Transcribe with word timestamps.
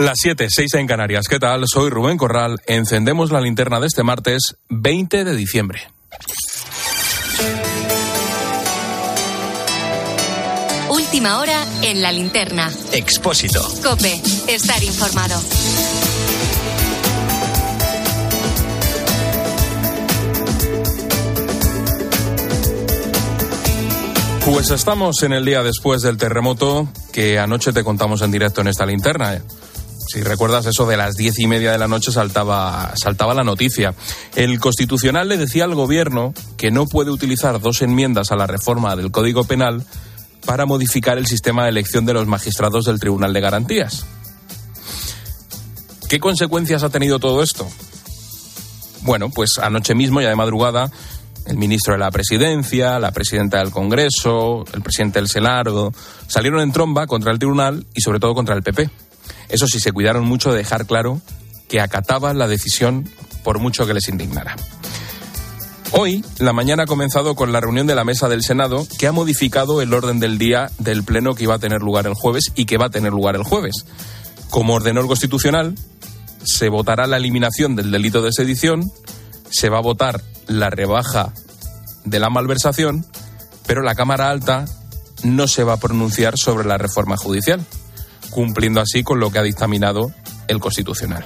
Las 0.00 0.16
7, 0.22 0.48
6 0.48 0.74
en 0.76 0.86
Canarias. 0.86 1.26
¿Qué 1.28 1.38
tal? 1.38 1.64
Soy 1.66 1.90
Rubén 1.90 2.16
Corral. 2.16 2.56
Encendemos 2.66 3.32
la 3.32 3.40
linterna 3.42 3.80
de 3.80 3.86
este 3.86 4.02
martes 4.02 4.54
20 4.70 5.24
de 5.24 5.36
diciembre. 5.36 5.82
Última 10.88 11.38
hora 11.38 11.66
en 11.82 12.00
la 12.00 12.12
linterna. 12.12 12.72
Expósito. 12.92 13.62
Cope, 13.82 14.22
estar 14.48 14.82
informado. 14.82 15.38
Pues 24.46 24.70
estamos 24.70 25.22
en 25.24 25.34
el 25.34 25.44
día 25.44 25.62
después 25.62 26.00
del 26.00 26.16
terremoto 26.16 26.88
que 27.12 27.38
anoche 27.38 27.74
te 27.74 27.84
contamos 27.84 28.22
en 28.22 28.30
directo 28.30 28.62
en 28.62 28.68
esta 28.68 28.86
linterna. 28.86 29.42
Si 30.12 30.22
recuerdas 30.22 30.66
eso 30.66 30.86
de 30.86 30.96
las 30.96 31.14
diez 31.14 31.38
y 31.38 31.46
media 31.46 31.70
de 31.70 31.78
la 31.78 31.86
noche 31.86 32.10
saltaba, 32.10 32.92
saltaba 33.00 33.32
la 33.32 33.44
noticia. 33.44 33.94
El 34.34 34.58
Constitucional 34.58 35.28
le 35.28 35.36
decía 35.36 35.62
al 35.62 35.76
Gobierno 35.76 36.34
que 36.56 36.72
no 36.72 36.86
puede 36.86 37.12
utilizar 37.12 37.60
dos 37.60 37.80
enmiendas 37.80 38.32
a 38.32 38.36
la 38.36 38.48
reforma 38.48 38.96
del 38.96 39.12
Código 39.12 39.44
Penal 39.44 39.84
para 40.44 40.66
modificar 40.66 41.16
el 41.16 41.28
sistema 41.28 41.62
de 41.62 41.70
elección 41.70 42.06
de 42.06 42.14
los 42.14 42.26
magistrados 42.26 42.86
del 42.86 42.98
Tribunal 42.98 43.32
de 43.32 43.40
Garantías. 43.40 44.04
¿Qué 46.08 46.18
consecuencias 46.18 46.82
ha 46.82 46.90
tenido 46.90 47.20
todo 47.20 47.40
esto? 47.40 47.68
Bueno, 49.02 49.30
pues 49.30 49.58
anoche 49.62 49.94
mismo, 49.94 50.20
ya 50.20 50.28
de 50.28 50.34
madrugada, 50.34 50.90
el 51.46 51.56
ministro 51.56 51.94
de 51.94 52.00
la 52.00 52.10
Presidencia, 52.10 52.98
la 52.98 53.12
presidenta 53.12 53.58
del 53.58 53.70
Congreso, 53.70 54.64
el 54.72 54.82
presidente 54.82 55.20
del 55.20 55.28
Senado, 55.28 55.92
salieron 56.26 56.62
en 56.62 56.72
tromba 56.72 57.06
contra 57.06 57.30
el 57.30 57.38
tribunal 57.38 57.86
y 57.94 58.00
sobre 58.00 58.18
todo 58.18 58.34
contra 58.34 58.56
el 58.56 58.64
PP. 58.64 58.90
Eso 59.48 59.66
sí, 59.66 59.80
se 59.80 59.92
cuidaron 59.92 60.24
mucho 60.24 60.50
de 60.50 60.58
dejar 60.58 60.86
claro 60.86 61.20
que 61.68 61.80
acataban 61.80 62.38
la 62.38 62.48
decisión 62.48 63.08
por 63.44 63.58
mucho 63.58 63.86
que 63.86 63.94
les 63.94 64.08
indignara. 64.08 64.56
Hoy, 65.92 66.24
la 66.38 66.52
mañana 66.52 66.84
ha 66.84 66.86
comenzado 66.86 67.34
con 67.34 67.52
la 67.52 67.60
reunión 67.60 67.88
de 67.88 67.96
la 67.96 68.04
mesa 68.04 68.28
del 68.28 68.44
Senado 68.44 68.86
que 68.98 69.08
ha 69.08 69.12
modificado 69.12 69.82
el 69.82 69.92
orden 69.92 70.20
del 70.20 70.38
día 70.38 70.70
del 70.78 71.02
pleno 71.02 71.34
que 71.34 71.44
iba 71.44 71.56
a 71.56 71.58
tener 71.58 71.80
lugar 71.80 72.06
el 72.06 72.14
jueves 72.14 72.52
y 72.54 72.64
que 72.66 72.78
va 72.78 72.86
a 72.86 72.90
tener 72.90 73.12
lugar 73.12 73.34
el 73.34 73.42
jueves. 73.42 73.86
Como 74.50 74.74
ordenó 74.74 75.00
el 75.00 75.08
Constitucional, 75.08 75.74
se 76.44 76.68
votará 76.68 77.06
la 77.06 77.16
eliminación 77.16 77.74
del 77.74 77.90
delito 77.90 78.22
de 78.22 78.32
sedición, 78.32 78.90
se 79.50 79.68
va 79.68 79.78
a 79.78 79.82
votar 79.82 80.22
la 80.46 80.70
rebaja 80.70 81.32
de 82.04 82.20
la 82.20 82.30
malversación, 82.30 83.04
pero 83.66 83.82
la 83.82 83.96
Cámara 83.96 84.30
Alta 84.30 84.66
no 85.24 85.48
se 85.48 85.64
va 85.64 85.74
a 85.74 85.80
pronunciar 85.80 86.38
sobre 86.38 86.66
la 86.66 86.78
reforma 86.78 87.16
judicial, 87.16 87.64
cumpliendo 88.30 88.80
así 88.80 89.02
con 89.02 89.20
lo 89.20 89.30
que 89.30 89.38
ha 89.38 89.42
dictaminado 89.42 90.12
el 90.48 90.60
Constitucional. 90.60 91.24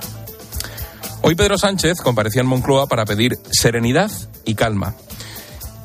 Hoy 1.22 1.34
Pedro 1.34 1.56
Sánchez 1.56 1.98
comparecía 2.02 2.42
en 2.42 2.48
Moncloa 2.48 2.86
para 2.86 3.06
pedir 3.06 3.38
serenidad 3.50 4.10
y 4.44 4.54
calma, 4.54 4.94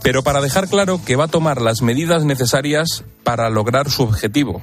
pero 0.03 0.23
para 0.23 0.41
dejar 0.41 0.67
claro 0.67 1.01
que 1.05 1.15
va 1.15 1.25
a 1.25 1.29
tomar 1.29 1.61
las 1.61 1.81
medidas 1.81 2.25
necesarias 2.25 3.03
para 3.23 3.49
lograr 3.49 3.89
su 3.89 4.03
objetivo. 4.03 4.61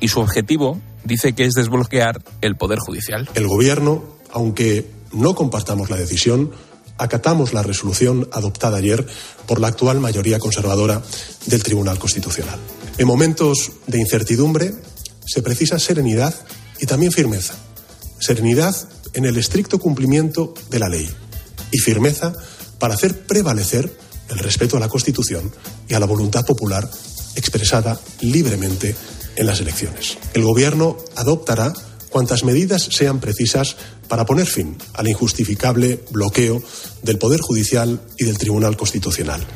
Y 0.00 0.08
su 0.08 0.20
objetivo 0.20 0.80
dice 1.04 1.32
que 1.34 1.44
es 1.44 1.54
desbloquear 1.54 2.22
el 2.40 2.56
Poder 2.56 2.78
Judicial. 2.80 3.28
El 3.34 3.46
Gobierno, 3.46 4.04
aunque 4.32 4.90
no 5.12 5.34
compartamos 5.34 5.90
la 5.90 5.96
decisión, 5.96 6.50
acatamos 6.98 7.52
la 7.52 7.62
resolución 7.62 8.28
adoptada 8.32 8.78
ayer 8.78 9.06
por 9.46 9.60
la 9.60 9.68
actual 9.68 10.00
mayoría 10.00 10.38
conservadora 10.38 11.02
del 11.46 11.62
Tribunal 11.62 11.98
Constitucional. 11.98 12.58
En 12.98 13.06
momentos 13.06 13.72
de 13.86 14.00
incertidumbre 14.00 14.72
se 15.26 15.42
precisa 15.42 15.78
serenidad 15.78 16.34
y 16.80 16.86
también 16.86 17.12
firmeza. 17.12 17.54
Serenidad 18.18 18.74
en 19.12 19.24
el 19.24 19.36
estricto 19.36 19.78
cumplimiento 19.78 20.54
de 20.70 20.78
la 20.78 20.88
ley 20.88 21.08
y 21.72 21.78
firmeza 21.78 22.32
para 22.78 22.94
hacer 22.94 23.26
prevalecer 23.26 23.96
el 24.28 24.38
respeto 24.38 24.76
a 24.76 24.80
la 24.80 24.88
Constitución 24.88 25.52
y 25.88 25.94
a 25.94 26.00
la 26.00 26.06
voluntad 26.06 26.44
popular 26.44 26.88
expresada 27.34 28.00
libremente 28.20 28.94
en 29.36 29.46
las 29.46 29.60
elecciones. 29.60 30.18
El 30.34 30.42
Gobierno 30.42 30.96
adoptará 31.14 31.72
cuantas 32.08 32.44
medidas 32.44 32.88
sean 32.90 33.20
precisas 33.20 33.76
para 34.08 34.24
poner 34.24 34.46
fin 34.46 34.76
al 34.94 35.08
injustificable 35.08 36.02
bloqueo 36.10 36.62
del 37.02 37.18
Poder 37.18 37.40
Judicial 37.40 38.00
y 38.16 38.24
del 38.24 38.38
Tribunal 38.38 38.76
Constitucional. 38.76 39.46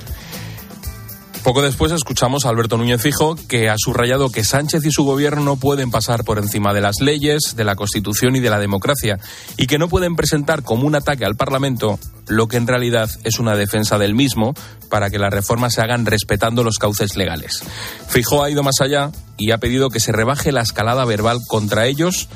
Poco 1.42 1.62
después 1.62 1.90
escuchamos 1.90 2.44
a 2.44 2.50
Alberto 2.50 2.76
Núñez 2.76 3.00
Fijo 3.00 3.34
que 3.48 3.70
ha 3.70 3.76
subrayado 3.78 4.30
que 4.30 4.44
Sánchez 4.44 4.84
y 4.84 4.92
su 4.92 5.04
gobierno 5.04 5.42
no 5.42 5.56
pueden 5.56 5.90
pasar 5.90 6.22
por 6.22 6.38
encima 6.38 6.74
de 6.74 6.82
las 6.82 7.00
leyes, 7.00 7.56
de 7.56 7.64
la 7.64 7.76
Constitución 7.76 8.36
y 8.36 8.40
de 8.40 8.50
la 8.50 8.58
democracia 8.58 9.18
y 9.56 9.66
que 9.66 9.78
no 9.78 9.88
pueden 9.88 10.16
presentar 10.16 10.62
como 10.62 10.86
un 10.86 10.94
ataque 10.94 11.24
al 11.24 11.36
Parlamento 11.36 11.98
lo 12.28 12.46
que 12.46 12.58
en 12.58 12.66
realidad 12.66 13.08
es 13.24 13.38
una 13.38 13.56
defensa 13.56 13.96
del 13.96 14.14
mismo 14.14 14.52
para 14.90 15.08
que 15.08 15.18
las 15.18 15.32
reformas 15.32 15.74
se 15.74 15.80
hagan 15.80 16.04
respetando 16.04 16.62
los 16.62 16.78
cauces 16.78 17.16
legales. 17.16 17.62
Fijo 18.06 18.44
ha 18.44 18.50
ido 18.50 18.62
más 18.62 18.82
allá 18.82 19.10
y 19.38 19.52
ha 19.52 19.58
pedido 19.58 19.88
que 19.88 20.00
se 20.00 20.12
rebaje 20.12 20.52
la 20.52 20.60
escalada 20.60 21.06
verbal 21.06 21.38
contra 21.48 21.86
ellos 21.86 22.28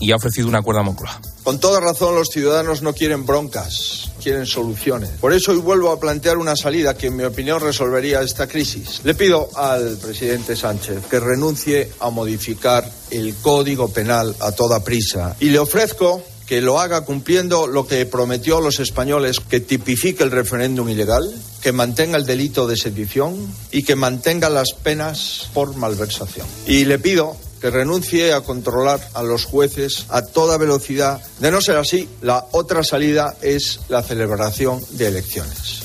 y 0.00 0.12
ha 0.12 0.16
ofrecido 0.16 0.48
un 0.48 0.54
acuerdo 0.54 0.80
a 0.80 0.84
Moncloa. 0.84 1.20
Con 1.42 1.60
toda 1.60 1.80
razón 1.80 2.14
los 2.14 2.28
ciudadanos 2.28 2.82
no 2.82 2.94
quieren 2.94 3.26
broncas, 3.26 4.10
quieren 4.26 4.44
soluciones. 4.44 5.10
Por 5.20 5.32
eso 5.32 5.52
hoy 5.52 5.58
vuelvo 5.58 5.92
a 5.92 6.00
plantear 6.00 6.36
una 6.36 6.56
salida 6.56 6.96
que 6.96 7.06
en 7.06 7.16
mi 7.16 7.22
opinión 7.22 7.60
resolvería 7.60 8.22
esta 8.22 8.48
crisis. 8.48 9.02
Le 9.04 9.14
pido 9.14 9.48
al 9.54 9.96
presidente 9.98 10.56
Sánchez 10.56 11.06
que 11.08 11.20
renuncie 11.20 11.92
a 12.00 12.10
modificar 12.10 12.90
el 13.12 13.36
Código 13.36 13.86
Penal 13.86 14.34
a 14.40 14.50
toda 14.50 14.82
prisa 14.82 15.36
y 15.38 15.50
le 15.50 15.60
ofrezco 15.60 16.24
que 16.44 16.60
lo 16.60 16.80
haga 16.80 17.02
cumpliendo 17.02 17.68
lo 17.68 17.86
que 17.86 18.04
prometió 18.04 18.58
a 18.58 18.60
los 18.60 18.80
españoles, 18.80 19.38
que 19.38 19.60
tipifique 19.60 20.24
el 20.24 20.32
referéndum 20.32 20.88
ilegal, 20.88 21.32
que 21.60 21.70
mantenga 21.70 22.16
el 22.18 22.26
delito 22.26 22.66
de 22.66 22.76
sedición 22.76 23.36
y 23.70 23.84
que 23.84 23.94
mantenga 23.94 24.50
las 24.50 24.72
penas 24.72 25.50
por 25.54 25.76
malversación. 25.76 26.48
Y 26.66 26.84
le 26.84 26.98
pido 26.98 27.36
que 27.66 27.70
renuncie 27.70 28.32
a 28.32 28.42
controlar 28.42 29.00
a 29.14 29.24
los 29.24 29.44
jueces 29.44 30.06
a 30.10 30.22
toda 30.22 30.56
velocidad. 30.56 31.20
De 31.40 31.50
no 31.50 31.60
ser 31.60 31.76
así, 31.76 32.08
la 32.22 32.46
otra 32.52 32.84
salida 32.84 33.34
es 33.42 33.80
la 33.88 34.04
celebración 34.04 34.80
de 34.90 35.08
elecciones. 35.08 35.82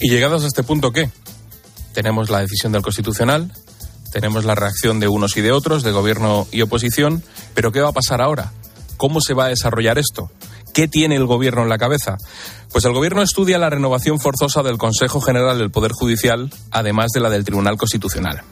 ¿Y 0.00 0.10
llegados 0.10 0.42
a 0.42 0.48
este 0.48 0.64
punto 0.64 0.90
qué? 0.90 1.08
Tenemos 1.94 2.30
la 2.30 2.40
decisión 2.40 2.72
del 2.72 2.82
Constitucional, 2.82 3.52
tenemos 4.10 4.44
la 4.44 4.56
reacción 4.56 4.98
de 4.98 5.06
unos 5.06 5.36
y 5.36 5.40
de 5.40 5.52
otros, 5.52 5.84
de 5.84 5.92
gobierno 5.92 6.48
y 6.50 6.62
oposición, 6.62 7.22
pero 7.54 7.70
¿qué 7.70 7.80
va 7.80 7.90
a 7.90 7.92
pasar 7.92 8.20
ahora? 8.20 8.50
¿Cómo 8.96 9.20
se 9.20 9.34
va 9.34 9.44
a 9.44 9.50
desarrollar 9.50 9.98
esto? 9.98 10.32
¿Qué 10.74 10.88
tiene 10.88 11.14
el 11.14 11.26
gobierno 11.26 11.62
en 11.62 11.68
la 11.68 11.78
cabeza? 11.78 12.16
Pues 12.72 12.84
el 12.86 12.92
gobierno 12.92 13.22
estudia 13.22 13.56
la 13.56 13.70
renovación 13.70 14.18
forzosa 14.18 14.64
del 14.64 14.78
Consejo 14.78 15.20
General 15.20 15.56
del 15.58 15.70
Poder 15.70 15.92
Judicial, 15.92 16.52
además 16.72 17.12
de 17.14 17.20
la 17.20 17.30
del 17.30 17.44
Tribunal 17.44 17.76
Constitucional. 17.76 18.42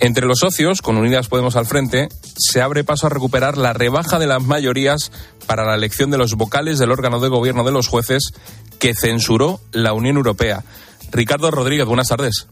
Entre 0.00 0.26
los 0.26 0.38
socios, 0.38 0.80
con 0.80 0.96
Unidas 0.96 1.28
Podemos 1.28 1.56
al 1.56 1.66
frente, 1.66 2.08
se 2.36 2.60
abre 2.60 2.84
paso 2.84 3.06
a 3.06 3.10
recuperar 3.10 3.58
la 3.58 3.72
rebaja 3.72 4.18
de 4.18 4.28
las 4.28 4.42
mayorías 4.42 5.10
para 5.46 5.64
la 5.64 5.74
elección 5.74 6.10
de 6.10 6.18
los 6.18 6.34
vocales 6.34 6.78
del 6.78 6.92
órgano 6.92 7.18
de 7.18 7.28
gobierno 7.28 7.64
de 7.64 7.72
los 7.72 7.88
jueces 7.88 8.32
que 8.78 8.94
censuró 8.94 9.60
la 9.72 9.92
Unión 9.92 10.16
Europea. 10.16 10.62
Ricardo 11.10 11.50
Rodríguez, 11.50 11.86
buenas 11.86 12.08
tardes. 12.08 12.46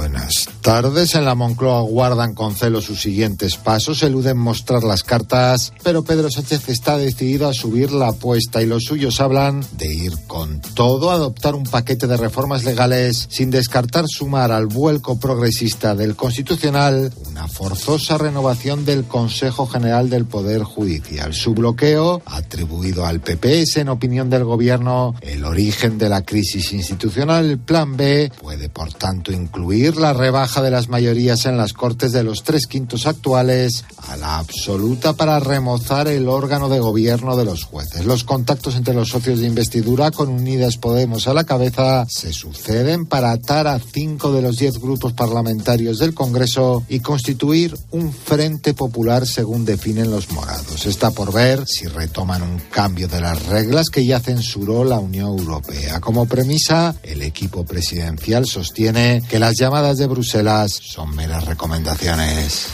Buenas 0.00 0.48
tardes. 0.62 1.14
En 1.14 1.26
la 1.26 1.34
Moncloa 1.34 1.82
guardan 1.82 2.34
con 2.34 2.54
celo 2.54 2.80
sus 2.80 3.02
siguientes 3.02 3.56
pasos, 3.56 4.02
eluden 4.02 4.38
mostrar 4.38 4.82
las 4.82 5.02
cartas, 5.02 5.74
pero 5.82 6.04
Pedro 6.04 6.30
Sánchez 6.30 6.70
está 6.70 6.96
decidido 6.96 7.46
a 7.46 7.52
subir 7.52 7.92
la 7.92 8.08
apuesta 8.08 8.62
y 8.62 8.66
los 8.66 8.84
suyos 8.84 9.20
hablan 9.20 9.62
de 9.72 9.92
ir 9.92 10.12
con 10.26 10.62
todo, 10.74 11.10
adoptar 11.10 11.54
un 11.54 11.64
paquete 11.64 12.06
de 12.06 12.16
reformas 12.16 12.64
legales 12.64 13.28
sin 13.30 13.50
descartar 13.50 14.06
sumar 14.08 14.52
al 14.52 14.68
vuelco 14.68 15.20
progresista 15.20 15.94
del 15.94 16.16
Constitucional 16.16 17.12
una 17.30 17.46
forzosa 17.46 18.16
renovación 18.16 18.86
del 18.86 19.04
Consejo 19.04 19.66
General 19.66 20.08
del 20.08 20.24
Poder 20.24 20.62
Judicial. 20.62 21.34
Su 21.34 21.52
bloqueo, 21.52 22.22
atribuido 22.24 23.04
al 23.04 23.20
PP, 23.20 23.62
es 23.62 23.76
en 23.76 23.90
opinión 23.90 24.30
del 24.30 24.44
Gobierno 24.44 25.14
el 25.20 25.44
origen 25.44 25.98
de 25.98 26.08
la 26.08 26.22
crisis 26.22 26.72
institucional. 26.72 27.58
Plan 27.58 27.98
B 27.98 28.32
puede, 28.40 28.70
por 28.70 28.94
tanto, 28.94 29.30
incluir 29.30 29.89
la 29.96 30.12
rebaja 30.12 30.62
de 30.62 30.70
las 30.70 30.88
mayorías 30.88 31.46
en 31.46 31.56
las 31.56 31.72
Cortes 31.72 32.12
de 32.12 32.22
los 32.22 32.42
tres 32.42 32.66
quintos 32.66 33.06
actuales 33.06 33.84
a 34.08 34.16
la 34.16 34.38
absoluta 34.38 35.12
para 35.12 35.40
remozar 35.40 36.08
el 36.08 36.28
órgano 36.28 36.68
de 36.68 36.80
gobierno 36.80 37.36
de 37.36 37.44
los 37.44 37.64
jueces. 37.64 38.04
Los 38.04 38.24
contactos 38.24 38.76
entre 38.76 38.94
los 38.94 39.08
socios 39.08 39.40
de 39.40 39.46
investidura 39.46 40.10
con 40.10 40.28
Unidas 40.28 40.76
Podemos 40.76 41.28
a 41.28 41.34
la 41.34 41.44
cabeza 41.44 42.06
se 42.08 42.32
suceden 42.32 43.06
para 43.06 43.32
atar 43.32 43.66
a 43.66 43.78
cinco 43.78 44.32
de 44.32 44.42
los 44.42 44.56
diez 44.56 44.78
grupos 44.78 45.12
parlamentarios 45.12 45.98
del 45.98 46.14
Congreso 46.14 46.84
y 46.88 47.00
constituir 47.00 47.76
un 47.90 48.12
frente 48.12 48.74
popular 48.74 49.26
según 49.26 49.64
definen 49.64 50.10
los 50.10 50.30
morados. 50.30 50.86
Está 50.86 51.10
por 51.10 51.32
ver 51.32 51.66
si 51.66 51.86
retoman 51.86 52.42
un 52.42 52.58
cambio 52.70 53.08
de 53.08 53.20
las 53.20 53.46
reglas 53.46 53.90
que 53.90 54.04
ya 54.04 54.20
censuró 54.20 54.84
la 54.84 54.98
Unión 54.98 55.38
Europea. 55.38 56.00
Como 56.00 56.26
premisa, 56.26 56.94
el 57.02 57.22
equipo 57.22 57.64
presidencial 57.64 58.46
sostiene 58.46 59.22
que 59.28 59.38
las 59.38 59.56
llamadas 59.56 59.79
de 59.80 60.06
Bruselas 60.06 60.72
son 60.82 61.14
meras 61.16 61.46
recomendaciones. 61.46 62.68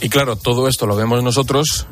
Y 0.00 0.08
claro, 0.08 0.36
todo 0.36 0.68
esto 0.68 0.86
lo 0.86 0.94
vemos 0.94 1.22
nosotros 1.22 1.86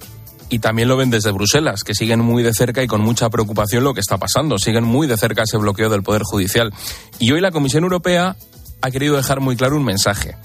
y 0.48 0.60
también 0.60 0.88
lo 0.88 0.96
ven 0.96 1.10
desde 1.10 1.32
Bruselas, 1.32 1.82
que 1.82 1.94
siguen 1.94 2.20
muy 2.20 2.42
de 2.42 2.54
cerca 2.54 2.82
y 2.82 2.86
con 2.86 3.00
mucha 3.00 3.28
preocupación 3.28 3.84
lo 3.84 3.92
que 3.92 4.00
está 4.00 4.18
pasando. 4.18 4.58
Siguen 4.58 4.84
muy 4.84 5.06
de 5.06 5.16
cerca 5.16 5.42
ese 5.42 5.56
bloqueo 5.56 5.90
del 5.90 6.02
Poder 6.02 6.22
Judicial. 6.22 6.72
Y 7.18 7.32
hoy 7.32 7.40
la 7.40 7.50
Comisión 7.50 7.82
Europea 7.82 8.36
ha 8.80 8.90
querido 8.90 9.16
dejar 9.16 9.40
muy 9.40 9.56
claro 9.56 9.76
un 9.76 9.84
mensaje. 9.84 10.36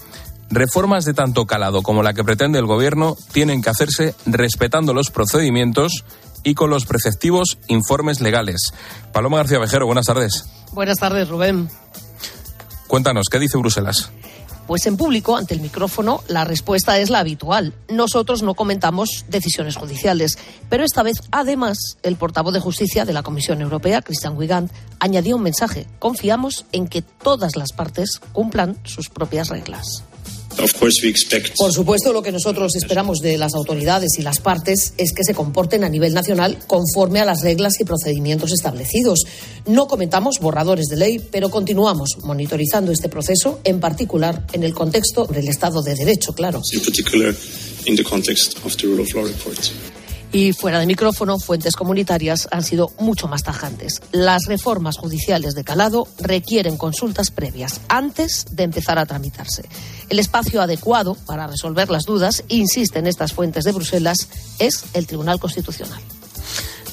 Reformas 0.50 1.04
de 1.04 1.14
tanto 1.14 1.46
calado 1.46 1.82
como 1.82 2.02
la 2.02 2.14
que 2.14 2.24
pretende 2.24 2.58
el 2.58 2.66
Gobierno 2.66 3.16
tienen 3.32 3.62
que 3.62 3.70
hacerse 3.70 4.14
respetando 4.26 4.94
los 4.94 5.10
procedimientos 5.10 6.04
y 6.42 6.54
con 6.54 6.70
los 6.70 6.86
preceptivos 6.86 7.58
informes 7.68 8.20
legales. 8.20 8.72
Paloma 9.12 9.36
García 9.38 9.58
Vejero, 9.58 9.86
buenas 9.86 10.06
tardes. 10.06 10.46
Buenas 10.72 10.98
tardes, 10.98 11.28
Rubén. 11.28 11.68
Cuéntanos, 12.88 13.26
¿qué 13.30 13.38
dice 13.38 13.58
Bruselas? 13.58 14.10
Pues 14.66 14.86
en 14.86 14.96
público, 14.96 15.36
ante 15.36 15.54
el 15.54 15.60
micrófono, 15.60 16.22
la 16.26 16.44
respuesta 16.44 16.98
es 16.98 17.10
la 17.10 17.20
habitual. 17.20 17.74
Nosotros 17.90 18.42
no 18.42 18.54
comentamos 18.54 19.26
decisiones 19.28 19.76
judiciales. 19.76 20.38
Pero 20.70 20.84
esta 20.84 21.02
vez, 21.02 21.16
además, 21.30 21.98
el 22.02 22.16
portavoz 22.16 22.54
de 22.54 22.60
justicia 22.60 23.04
de 23.04 23.12
la 23.12 23.22
Comisión 23.22 23.60
Europea, 23.60 24.00
Christian 24.00 24.36
Wigand, 24.36 24.70
añadió 25.00 25.36
un 25.36 25.42
mensaje. 25.42 25.86
Confiamos 25.98 26.64
en 26.72 26.88
que 26.88 27.02
todas 27.02 27.56
las 27.56 27.72
partes 27.72 28.20
cumplan 28.32 28.78
sus 28.84 29.10
propias 29.10 29.48
reglas. 29.48 30.04
Por 31.56 31.72
supuesto, 31.72 32.12
lo 32.12 32.22
que 32.22 32.32
nosotros 32.32 32.74
esperamos 32.76 33.18
de 33.18 33.38
las 33.38 33.54
autoridades 33.54 34.18
y 34.18 34.22
las 34.22 34.40
partes 34.40 34.92
es 34.96 35.12
que 35.12 35.24
se 35.24 35.34
comporten 35.34 35.84
a 35.84 35.88
nivel 35.88 36.14
nacional 36.14 36.58
conforme 36.66 37.20
a 37.20 37.24
las 37.24 37.42
reglas 37.42 37.80
y 37.80 37.84
procedimientos 37.84 38.52
establecidos. 38.52 39.24
No 39.66 39.86
comentamos 39.86 40.38
borradores 40.40 40.86
de 40.86 40.96
ley, 40.96 41.18
pero 41.18 41.50
continuamos 41.50 42.18
monitorizando 42.22 42.92
este 42.92 43.08
proceso, 43.08 43.60
en 43.64 43.80
particular 43.80 44.44
en 44.52 44.64
el 44.64 44.74
contexto 44.74 45.26
del 45.26 45.48
Estado 45.48 45.82
de 45.82 45.94
Derecho, 45.94 46.32
claro. 46.32 46.60
Y 50.30 50.52
fuera 50.52 50.78
de 50.78 50.86
micrófono, 50.86 51.38
fuentes 51.38 51.74
comunitarias 51.74 52.48
han 52.50 52.62
sido 52.62 52.92
mucho 52.98 53.28
más 53.28 53.42
tajantes. 53.42 54.02
Las 54.12 54.44
reformas 54.46 54.98
judiciales 54.98 55.54
de 55.54 55.64
calado 55.64 56.06
requieren 56.20 56.76
consultas 56.76 57.30
previas 57.30 57.80
antes 57.88 58.44
de 58.50 58.64
empezar 58.64 58.98
a 58.98 59.06
tramitarse. 59.06 59.66
El 60.10 60.18
espacio 60.18 60.60
adecuado 60.60 61.16
para 61.26 61.46
resolver 61.46 61.88
las 61.88 62.04
dudas, 62.04 62.44
insisten 62.48 63.06
estas 63.06 63.32
fuentes 63.32 63.64
de 63.64 63.72
Bruselas, 63.72 64.28
es 64.58 64.84
el 64.92 65.06
Tribunal 65.06 65.40
Constitucional. 65.40 66.00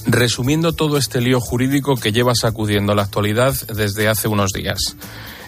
Resumiendo 0.06 0.72
todo 0.72 0.98
este 0.98 1.20
lío 1.20 1.42
jurídico 1.42 1.96
que 1.96 2.14
lleva 2.14 2.36
sacudiendo 2.36 2.96
la 2.96 3.04
actualidad 3.04 3.54
desde 3.76 4.08
hace 4.08 4.28
unos 4.28 4.52
días. 4.54 4.96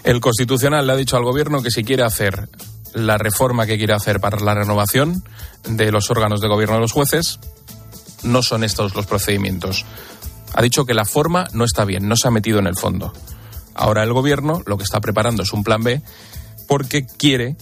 El 0.04 0.20
Constitucional 0.20 0.86
le 0.86 0.92
ha 0.92 0.96
dicho 0.96 1.16
al 1.16 1.24
Gobierno 1.24 1.62
que 1.62 1.70
si 1.70 1.84
quiere 1.84 2.02
hacer 2.02 2.48
la 2.92 3.18
reforma 3.18 3.66
que 3.66 3.76
quiere 3.76 3.94
hacer 3.94 4.20
para 4.20 4.40
la 4.40 4.54
renovación 4.54 5.22
de 5.68 5.92
los 5.92 6.10
órganos 6.10 6.40
de 6.40 6.48
gobierno 6.48 6.76
de 6.76 6.80
los 6.80 6.92
jueces, 6.92 7.38
no 8.22 8.42
son 8.42 8.64
estos 8.64 8.94
los 8.94 9.06
procedimientos. 9.06 9.84
Ha 10.54 10.62
dicho 10.62 10.84
que 10.84 10.94
la 10.94 11.04
forma 11.04 11.48
no 11.52 11.64
está 11.64 11.84
bien, 11.84 12.08
no 12.08 12.16
se 12.16 12.28
ha 12.28 12.30
metido 12.30 12.58
en 12.58 12.66
el 12.66 12.76
fondo. 12.76 13.12
Ahora 13.74 14.02
el 14.02 14.12
gobierno 14.12 14.62
lo 14.66 14.76
que 14.76 14.84
está 14.84 15.00
preparando 15.00 15.42
es 15.42 15.52
un 15.52 15.64
plan 15.64 15.82
B 15.82 16.02
porque 16.66 17.06
quiere, 17.06 17.56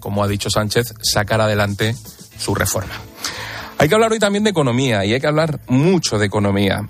como 0.00 0.22
ha 0.24 0.28
dicho 0.28 0.50
Sánchez, 0.50 0.94
sacar 1.02 1.40
adelante 1.40 1.94
su 2.38 2.54
reforma. 2.54 2.94
Hay 3.78 3.88
que 3.88 3.94
hablar 3.94 4.12
hoy 4.12 4.18
también 4.18 4.44
de 4.44 4.50
economía 4.50 5.04
y 5.04 5.14
hay 5.14 5.20
que 5.20 5.26
hablar 5.26 5.60
mucho 5.68 6.18
de 6.18 6.26
economía 6.26 6.86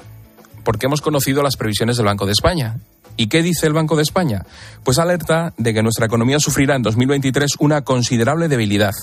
porque 0.64 0.87
hemos 0.87 1.00
conocido 1.00 1.43
las 1.43 1.56
previsiones 1.56 1.96
del 1.96 2.06
Banco 2.06 2.26
de 2.26 2.32
España. 2.32 2.78
¿Y 3.16 3.28
qué 3.28 3.43
dice 3.43 3.66
el 3.66 3.73
Banco 3.73 3.96
de 3.96 4.02
España? 4.02 4.44
Pues 4.82 4.99
alerta 4.99 5.52
de 5.56 5.75
que 5.75 5.82
nuestra 5.82 6.06
economía 6.06 6.38
sufrirá 6.38 6.76
en 6.76 6.82
2023 6.82 7.52
una 7.58 7.82
considerable 7.82 8.49
debilidad 8.49 8.94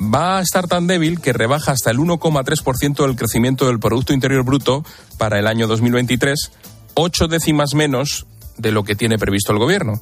va 0.00 0.38
a 0.38 0.42
estar 0.42 0.68
tan 0.68 0.86
débil 0.86 1.20
que 1.20 1.32
rebaja 1.32 1.72
hasta 1.72 1.90
el 1.90 1.98
1,3% 1.98 3.06
del 3.06 3.16
crecimiento 3.16 3.66
del 3.66 3.80
Producto 3.80 4.12
Interior 4.12 4.44
Bruto 4.44 4.84
para 5.18 5.38
el 5.38 5.46
año 5.46 5.66
2023, 5.66 6.50
ocho 6.94 7.28
décimas 7.28 7.74
menos 7.74 8.26
de 8.58 8.72
lo 8.72 8.84
que 8.84 8.96
tiene 8.96 9.18
previsto 9.18 9.52
el 9.52 9.58
Gobierno. 9.58 10.00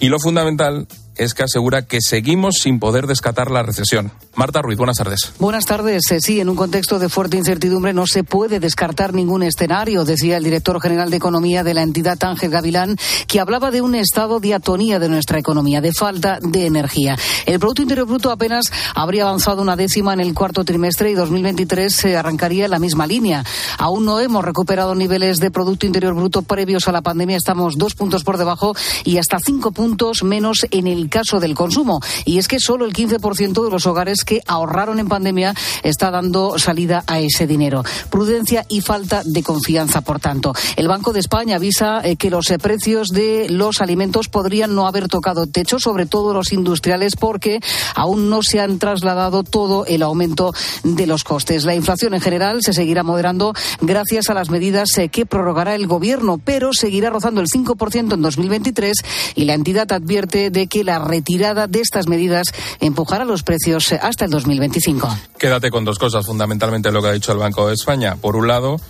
Y 0.00 0.08
lo 0.08 0.18
fundamental 0.18 0.88
es 1.16 1.34
que 1.34 1.44
asegura 1.44 1.86
que 1.86 1.98
seguimos 2.00 2.56
sin 2.60 2.80
poder 2.80 3.06
descatar 3.06 3.50
la 3.50 3.62
recesión. 3.62 4.12
Marta 4.36 4.62
Ruiz, 4.62 4.76
buenas 4.76 4.96
tardes. 4.96 5.32
Buenas 5.38 5.64
tardes. 5.64 6.10
Eh, 6.10 6.18
sí, 6.20 6.40
en 6.40 6.48
un 6.48 6.56
contexto 6.56 6.98
de 6.98 7.08
fuerte 7.08 7.36
incertidumbre 7.36 7.92
no 7.92 8.04
se 8.04 8.24
puede 8.24 8.58
descartar 8.58 9.14
ningún 9.14 9.44
escenario, 9.44 10.04
decía 10.04 10.36
el 10.36 10.44
director 10.44 10.80
general 10.80 11.08
de 11.10 11.18
Economía 11.18 11.62
de 11.62 11.72
la 11.72 11.82
entidad 11.82 12.18
Ángel 12.24 12.50
Gavilán, 12.50 12.96
que 13.28 13.38
hablaba 13.38 13.70
de 13.70 13.80
un 13.80 13.94
estado 13.94 14.40
de 14.40 14.54
atonía 14.54 14.98
de 14.98 15.08
nuestra 15.08 15.38
economía, 15.38 15.80
de 15.80 15.92
falta 15.92 16.40
de 16.40 16.66
energía. 16.66 17.16
El 17.46 17.60
Producto 17.60 17.82
Interior 17.82 18.08
Bruto 18.08 18.32
apenas 18.32 18.72
habría 18.96 19.22
avanzado 19.22 19.62
una 19.62 19.76
décima 19.76 20.12
en 20.14 20.20
el 20.20 20.34
cuarto 20.34 20.64
trimestre 20.64 21.10
y 21.10 21.14
2023 21.14 21.94
se 21.94 22.16
arrancaría 22.16 22.64
en 22.64 22.72
la 22.72 22.80
misma 22.80 23.06
línea. 23.06 23.44
Aún 23.78 24.04
no 24.04 24.18
hemos 24.18 24.44
recuperado 24.44 24.96
niveles 24.96 25.36
de 25.36 25.52
Producto 25.52 25.86
Interior 25.86 26.14
Bruto 26.14 26.42
previos 26.42 26.88
a 26.88 26.92
la 26.92 27.02
pandemia. 27.02 27.36
Estamos 27.36 27.74
dos 27.76 27.94
puntos 27.94 28.24
por 28.24 28.38
debajo 28.38 28.74
y 29.04 29.18
hasta 29.18 29.38
cinco 29.38 29.70
puntos 29.70 30.24
menos 30.24 30.66
en 30.72 30.88
el 30.88 31.08
caso 31.08 31.38
del 31.38 31.54
consumo. 31.54 32.00
Y 32.24 32.38
es 32.38 32.48
que 32.48 32.58
solo 32.58 32.84
el 32.84 32.92
15% 32.92 33.64
de 33.64 33.70
los 33.70 33.86
hogares 33.86 34.23
que 34.24 34.42
ahorraron 34.46 34.98
en 34.98 35.08
pandemia 35.08 35.54
está 35.82 36.10
dando 36.10 36.58
salida 36.58 37.04
a 37.06 37.20
ese 37.20 37.46
dinero. 37.46 37.84
Prudencia 38.10 38.64
y 38.68 38.80
falta 38.80 39.22
de 39.24 39.42
confianza, 39.42 40.00
por 40.00 40.20
tanto. 40.20 40.54
El 40.76 40.88
Banco 40.88 41.12
de 41.12 41.20
España 41.20 41.56
avisa 41.56 42.00
eh, 42.02 42.16
que 42.16 42.30
los 42.30 42.50
eh, 42.50 42.58
precios 42.58 43.08
de 43.08 43.46
los 43.50 43.80
alimentos 43.80 44.28
podrían 44.28 44.74
no 44.74 44.86
haber 44.86 45.08
tocado 45.08 45.46
techo, 45.46 45.78
sobre 45.78 46.06
todo 46.06 46.34
los 46.34 46.52
industriales, 46.52 47.16
porque 47.16 47.60
aún 47.94 48.30
no 48.30 48.42
se 48.42 48.60
han 48.60 48.78
trasladado 48.78 49.42
todo 49.44 49.86
el 49.86 50.02
aumento 50.02 50.52
de 50.82 51.06
los 51.06 51.24
costes. 51.24 51.64
La 51.64 51.74
inflación 51.74 52.14
en 52.14 52.20
general 52.20 52.62
se 52.62 52.72
seguirá 52.72 53.02
moderando 53.02 53.54
gracias 53.80 54.30
a 54.30 54.34
las 54.34 54.50
medidas 54.50 54.96
eh, 54.98 55.08
que 55.08 55.26
prorrogará 55.26 55.74
el 55.74 55.86
Gobierno, 55.86 56.40
pero 56.42 56.72
seguirá 56.72 57.10
rozando 57.10 57.40
el 57.40 57.48
5% 57.48 58.14
en 58.14 58.22
2023 58.22 58.96
y 59.34 59.44
la 59.44 59.54
entidad 59.54 59.92
advierte 59.92 60.50
de 60.50 60.66
que 60.66 60.84
la 60.84 60.98
retirada 60.98 61.66
de 61.66 61.80
estas 61.80 62.08
medidas 62.08 62.46
empujará 62.80 63.24
los 63.24 63.42
precios 63.42 63.92
hasta 64.14 64.26
el 64.26 64.30
2025. 64.30 65.08
Quédate 65.36 65.70
con 65.70 65.84
dos 65.84 65.98
cosas, 65.98 66.24
fundamentalmente 66.24 66.92
lo 66.92 67.02
que 67.02 67.08
ha 67.08 67.12
dicho 67.12 67.32
el 67.32 67.38
Banco 67.38 67.66
de 67.66 67.74
España. 67.74 68.14
Por 68.14 68.36
un 68.36 68.46
lado, 68.46 68.80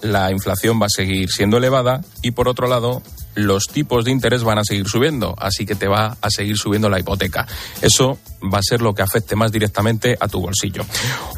la 0.00 0.30
inflación 0.30 0.80
va 0.80 0.86
a 0.86 0.88
seguir 0.88 1.30
siendo 1.30 1.58
elevada 1.58 2.00
y 2.22 2.30
por 2.30 2.48
otro 2.48 2.66
lado, 2.68 3.02
los 3.34 3.66
tipos 3.66 4.06
de 4.06 4.10
interés 4.10 4.44
van 4.44 4.58
a 4.58 4.64
seguir 4.64 4.88
subiendo, 4.88 5.34
así 5.38 5.66
que 5.66 5.74
te 5.74 5.88
va 5.88 6.16
a 6.20 6.30
seguir 6.30 6.56
subiendo 6.56 6.88
la 6.88 6.98
hipoteca. 6.98 7.46
Eso 7.82 8.18
va 8.42 8.58
a 8.58 8.62
ser 8.62 8.80
lo 8.80 8.94
que 8.94 9.02
afecte 9.02 9.36
más 9.36 9.52
directamente 9.52 10.16
a 10.18 10.26
tu 10.26 10.40
bolsillo. 10.40 10.84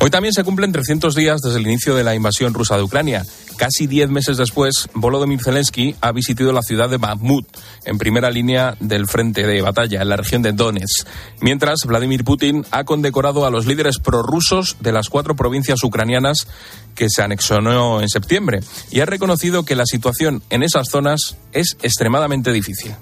Hoy 0.01 0.11
también 0.11 0.33
se 0.33 0.45
cumplen 0.45 0.71
300 0.71 1.15
días 1.17 1.41
desde 1.41 1.59
el 1.59 1.67
inicio 1.67 1.95
de 1.97 2.05
la 2.05 2.15
invasión 2.15 2.55
rusa 2.55 2.77
de 2.77 2.85
Ucrania. 2.85 3.25
Casi 3.57 3.87
diez 3.87 4.11
meses 4.11 4.37
después, 4.37 4.89
Volodymyr 4.95 5.43
Zelensky 5.43 5.95
ha 6.01 6.13
visitado 6.13 6.53
la 6.53 6.63
ciudad 6.63 6.89
de 6.91 6.97
Bakhmut, 6.97 7.47
en 7.85 7.99
primera 7.99 8.31
línea 8.31 8.77
del 8.81 9.07
frente 9.07 9.47
de 9.47 9.63
batalla, 9.63 10.03
en 10.03 10.09
la 10.09 10.17
región 10.17 10.43
de 10.43 10.53
Donetsk. 10.53 11.07
Mientras, 11.41 11.81
Vladimir 11.87 12.25
Putin 12.25 12.65
ha 12.71 12.85
condecorado 12.85 13.47
a 13.47 13.51
los 13.51 13.67
líderes 13.67 13.99
prorrusos 13.99 14.77
de 14.81 14.93
las 14.93 15.09
cuatro 15.09 15.37
provincias 15.37 15.83
ucranianas 15.85 16.47
que 16.95 17.09
se 17.09 17.23
anexionó 17.23 18.01
en 18.01 18.09
septiembre 18.09 18.61
y 18.91 19.01
ha 19.01 19.07
reconocido 19.07 19.65
que 19.65 19.77
la 19.77 19.87
situación 19.87 20.43
en 20.51 20.63
esas 20.63 20.89
zonas 20.91 21.37
es 21.53 21.77
extremadamente 21.83 22.53
difícil. 22.53 22.95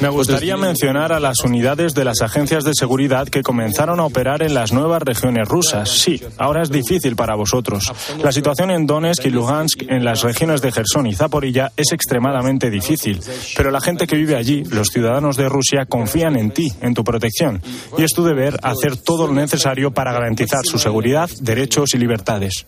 Me 0.00 0.08
gustaría 0.08 0.56
mencionar 0.56 1.12
a 1.12 1.18
las 1.18 1.40
unidades 1.40 1.94
de 1.94 2.04
las 2.04 2.22
agencias 2.22 2.64
de 2.64 2.72
seguridad 2.74 3.28
que 3.28 3.42
comenzaron 3.42 3.98
a 3.98 4.04
operar 4.04 4.42
en 4.42 4.54
las 4.54 4.72
nuevas 4.72 5.02
regiones 5.02 5.48
rusas. 5.48 5.90
Sí, 5.90 6.22
ahora 6.38 6.62
es 6.62 6.70
difícil 6.70 7.16
para 7.16 7.34
vosotros. 7.34 7.92
La 8.22 8.30
situación 8.30 8.70
en 8.70 8.86
Donetsk 8.86 9.21
y 9.24 9.30
Lugansk, 9.30 9.82
en 9.88 10.04
las 10.04 10.22
regiones 10.22 10.60
de 10.62 10.72
Gerson 10.72 11.06
y 11.06 11.14
Zaporilla, 11.14 11.72
es 11.76 11.92
extremadamente 11.92 12.70
difícil. 12.70 13.20
Pero 13.56 13.70
la 13.70 13.80
gente 13.80 14.06
que 14.06 14.16
vive 14.16 14.36
allí, 14.36 14.64
los 14.64 14.88
ciudadanos 14.88 15.36
de 15.36 15.48
Rusia, 15.48 15.86
confían 15.86 16.36
en 16.36 16.50
ti, 16.50 16.72
en 16.80 16.94
tu 16.94 17.04
protección. 17.04 17.62
Y 17.98 18.04
es 18.04 18.12
tu 18.12 18.24
deber 18.24 18.58
hacer 18.62 18.96
todo 18.96 19.26
lo 19.26 19.34
necesario 19.34 19.92
para 19.92 20.12
garantizar 20.12 20.64
su 20.64 20.78
seguridad, 20.78 21.30
derechos 21.40 21.94
y 21.94 21.98
libertades. 21.98 22.66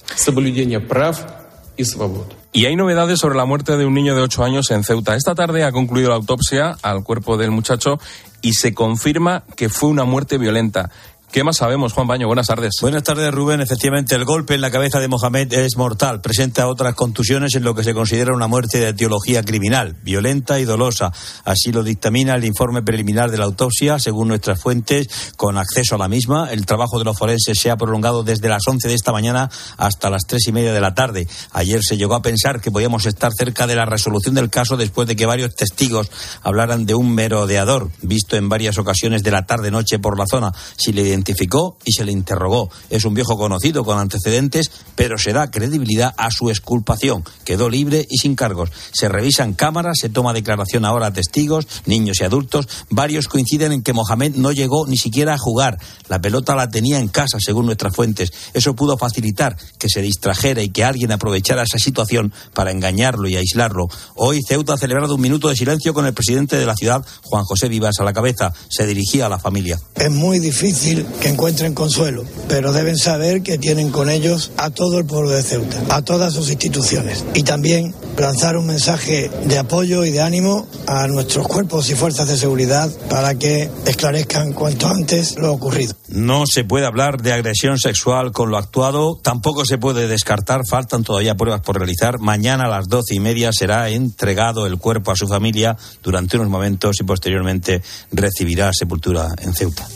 Y 2.52 2.66
hay 2.66 2.76
novedades 2.76 3.18
sobre 3.18 3.36
la 3.36 3.46
muerte 3.46 3.76
de 3.76 3.84
un 3.84 3.94
niño 3.94 4.14
de 4.14 4.22
8 4.22 4.44
años 4.44 4.70
en 4.70 4.84
Ceuta. 4.84 5.16
Esta 5.16 5.34
tarde 5.34 5.64
ha 5.64 5.72
concluido 5.72 6.10
la 6.10 6.16
autopsia 6.16 6.76
al 6.82 7.02
cuerpo 7.02 7.36
del 7.36 7.50
muchacho 7.50 7.98
y 8.42 8.52
se 8.52 8.74
confirma 8.74 9.42
que 9.56 9.68
fue 9.68 9.88
una 9.88 10.04
muerte 10.04 10.38
violenta. 10.38 10.90
¿Qué 11.34 11.42
más 11.42 11.56
sabemos, 11.56 11.92
Juan 11.92 12.06
Baño? 12.06 12.28
Buenas 12.28 12.46
tardes. 12.46 12.74
Buenas 12.80 13.02
tardes, 13.02 13.34
Rubén. 13.34 13.60
Efectivamente, 13.60 14.14
el 14.14 14.24
golpe 14.24 14.54
en 14.54 14.60
la 14.60 14.70
cabeza 14.70 15.00
de 15.00 15.08
Mohamed 15.08 15.52
es 15.52 15.76
mortal. 15.76 16.20
Presenta 16.20 16.68
otras 16.68 16.94
contusiones 16.94 17.56
en 17.56 17.64
lo 17.64 17.74
que 17.74 17.82
se 17.82 17.92
considera 17.92 18.32
una 18.32 18.46
muerte 18.46 18.78
de 18.78 18.90
etiología 18.90 19.42
criminal, 19.42 19.96
violenta 20.04 20.60
y 20.60 20.64
dolosa. 20.64 21.12
Así 21.44 21.72
lo 21.72 21.82
dictamina 21.82 22.36
el 22.36 22.44
informe 22.44 22.84
preliminar 22.84 23.32
de 23.32 23.38
la 23.38 23.46
autopsia, 23.46 23.98
según 23.98 24.28
nuestras 24.28 24.60
fuentes, 24.60 25.08
con 25.36 25.58
acceso 25.58 25.96
a 25.96 25.98
la 25.98 26.06
misma. 26.06 26.52
El 26.52 26.66
trabajo 26.66 27.00
de 27.00 27.04
los 27.04 27.18
forenses 27.18 27.58
se 27.58 27.68
ha 27.68 27.76
prolongado 27.76 28.22
desde 28.22 28.48
las 28.48 28.62
11 28.64 28.86
de 28.86 28.94
esta 28.94 29.10
mañana 29.10 29.50
hasta 29.76 30.10
las 30.10 30.28
tres 30.28 30.46
y 30.46 30.52
media 30.52 30.72
de 30.72 30.80
la 30.80 30.94
tarde. 30.94 31.26
Ayer 31.50 31.80
se 31.82 31.96
llegó 31.96 32.14
a 32.14 32.22
pensar 32.22 32.60
que 32.60 32.70
podíamos 32.70 33.06
estar 33.06 33.32
cerca 33.36 33.66
de 33.66 33.74
la 33.74 33.86
resolución 33.86 34.36
del 34.36 34.50
caso 34.50 34.76
después 34.76 35.08
de 35.08 35.16
que 35.16 35.26
varios 35.26 35.56
testigos 35.56 36.12
hablaran 36.44 36.86
de 36.86 36.94
un 36.94 37.12
merodeador, 37.12 37.90
visto 38.02 38.36
en 38.36 38.48
varias 38.48 38.78
ocasiones 38.78 39.24
de 39.24 39.32
la 39.32 39.46
tarde-noche 39.46 39.98
por 39.98 40.16
la 40.16 40.26
zona. 40.30 40.52
Si 40.76 40.92
le 40.92 41.23
identificó 41.24 41.76
y 41.84 41.92
se 41.92 42.04
le 42.04 42.12
interrogó. 42.12 42.70
Es 42.90 43.04
un 43.04 43.14
viejo 43.14 43.36
conocido 43.36 43.84
con 43.84 43.98
antecedentes, 43.98 44.70
pero 44.94 45.16
se 45.16 45.32
da 45.32 45.50
credibilidad 45.50 46.14
a 46.16 46.30
su 46.30 46.50
exculpación. 46.50 47.24
Quedó 47.44 47.70
libre 47.70 48.06
y 48.10 48.18
sin 48.18 48.36
cargos. 48.36 48.70
Se 48.92 49.08
revisan 49.08 49.54
cámaras, 49.54 49.98
se 50.00 50.10
toma 50.10 50.34
declaración 50.34 50.84
ahora 50.84 51.06
a 51.06 51.12
testigos, 51.12 51.66
niños 51.86 52.18
y 52.20 52.24
adultos. 52.24 52.68
Varios 52.90 53.28
coinciden 53.28 53.72
en 53.72 53.82
que 53.82 53.94
Mohamed 53.94 54.34
no 54.36 54.52
llegó 54.52 54.86
ni 54.86 54.98
siquiera 54.98 55.34
a 55.34 55.38
jugar. 55.38 55.78
La 56.08 56.20
pelota 56.20 56.54
la 56.54 56.68
tenía 56.68 56.98
en 56.98 57.08
casa, 57.08 57.38
según 57.40 57.66
nuestras 57.66 57.94
fuentes. 57.94 58.30
Eso 58.52 58.74
pudo 58.74 58.98
facilitar 58.98 59.56
que 59.78 59.88
se 59.88 60.02
distrajera 60.02 60.62
y 60.62 60.68
que 60.68 60.84
alguien 60.84 61.12
aprovechara 61.12 61.62
esa 61.62 61.78
situación 61.78 62.32
para 62.52 62.70
engañarlo 62.70 63.28
y 63.28 63.36
aislarlo. 63.36 63.88
Hoy 64.14 64.40
Ceuta 64.46 64.74
ha 64.74 64.78
celebrado 64.78 65.14
un 65.14 65.20
minuto 65.20 65.48
de 65.48 65.56
silencio 65.56 65.94
con 65.94 66.06
el 66.06 66.12
presidente 66.12 66.56
de 66.56 66.66
la 66.66 66.76
ciudad, 66.76 67.04
Juan 67.22 67.44
José 67.44 67.68
Vivas, 67.68 67.96
a 68.00 68.04
la 68.04 68.12
cabeza. 68.12 68.52
Se 68.68 68.86
dirigía 68.86 69.26
a 69.26 69.28
la 69.28 69.38
familia. 69.38 69.80
Es 69.94 70.10
muy 70.10 70.38
difícil 70.38 71.06
que 71.20 71.28
encuentren 71.28 71.74
consuelo, 71.74 72.24
pero 72.48 72.72
deben 72.72 72.96
saber 72.96 73.42
que 73.42 73.58
tienen 73.58 73.90
con 73.90 74.10
ellos 74.10 74.52
a 74.56 74.70
todo 74.70 74.98
el 74.98 75.06
pueblo 75.06 75.30
de 75.30 75.42
Ceuta, 75.42 75.82
a 75.90 76.02
todas 76.02 76.32
sus 76.32 76.50
instituciones. 76.50 77.24
Y 77.34 77.42
también 77.42 77.94
lanzar 78.18 78.56
un 78.56 78.66
mensaje 78.66 79.30
de 79.46 79.58
apoyo 79.58 80.04
y 80.04 80.10
de 80.10 80.20
ánimo 80.20 80.66
a 80.86 81.06
nuestros 81.08 81.46
cuerpos 81.46 81.90
y 81.90 81.94
fuerzas 81.94 82.28
de 82.28 82.36
seguridad 82.36 82.90
para 83.08 83.34
que 83.34 83.70
esclarezcan 83.86 84.52
cuanto 84.52 84.88
antes 84.88 85.36
lo 85.36 85.52
ocurrido. 85.52 85.94
No 86.08 86.44
se 86.46 86.64
puede 86.64 86.86
hablar 86.86 87.22
de 87.22 87.32
agresión 87.32 87.78
sexual 87.78 88.32
con 88.32 88.50
lo 88.50 88.58
actuado, 88.58 89.18
tampoco 89.22 89.64
se 89.64 89.78
puede 89.78 90.06
descartar, 90.06 90.60
faltan 90.68 91.02
todavía 91.02 91.34
pruebas 91.34 91.62
por 91.62 91.76
realizar. 91.76 92.18
Mañana 92.18 92.64
a 92.64 92.68
las 92.68 92.88
doce 92.88 93.14
y 93.14 93.20
media 93.20 93.50
será 93.52 93.88
entregado 93.88 94.66
el 94.66 94.78
cuerpo 94.78 95.10
a 95.10 95.16
su 95.16 95.26
familia 95.26 95.76
durante 96.02 96.36
unos 96.36 96.50
momentos 96.50 96.96
y 97.00 97.04
posteriormente 97.04 97.82
recibirá 98.12 98.70
sepultura 98.72 99.34
en 99.40 99.54
Ceuta. 99.54 99.88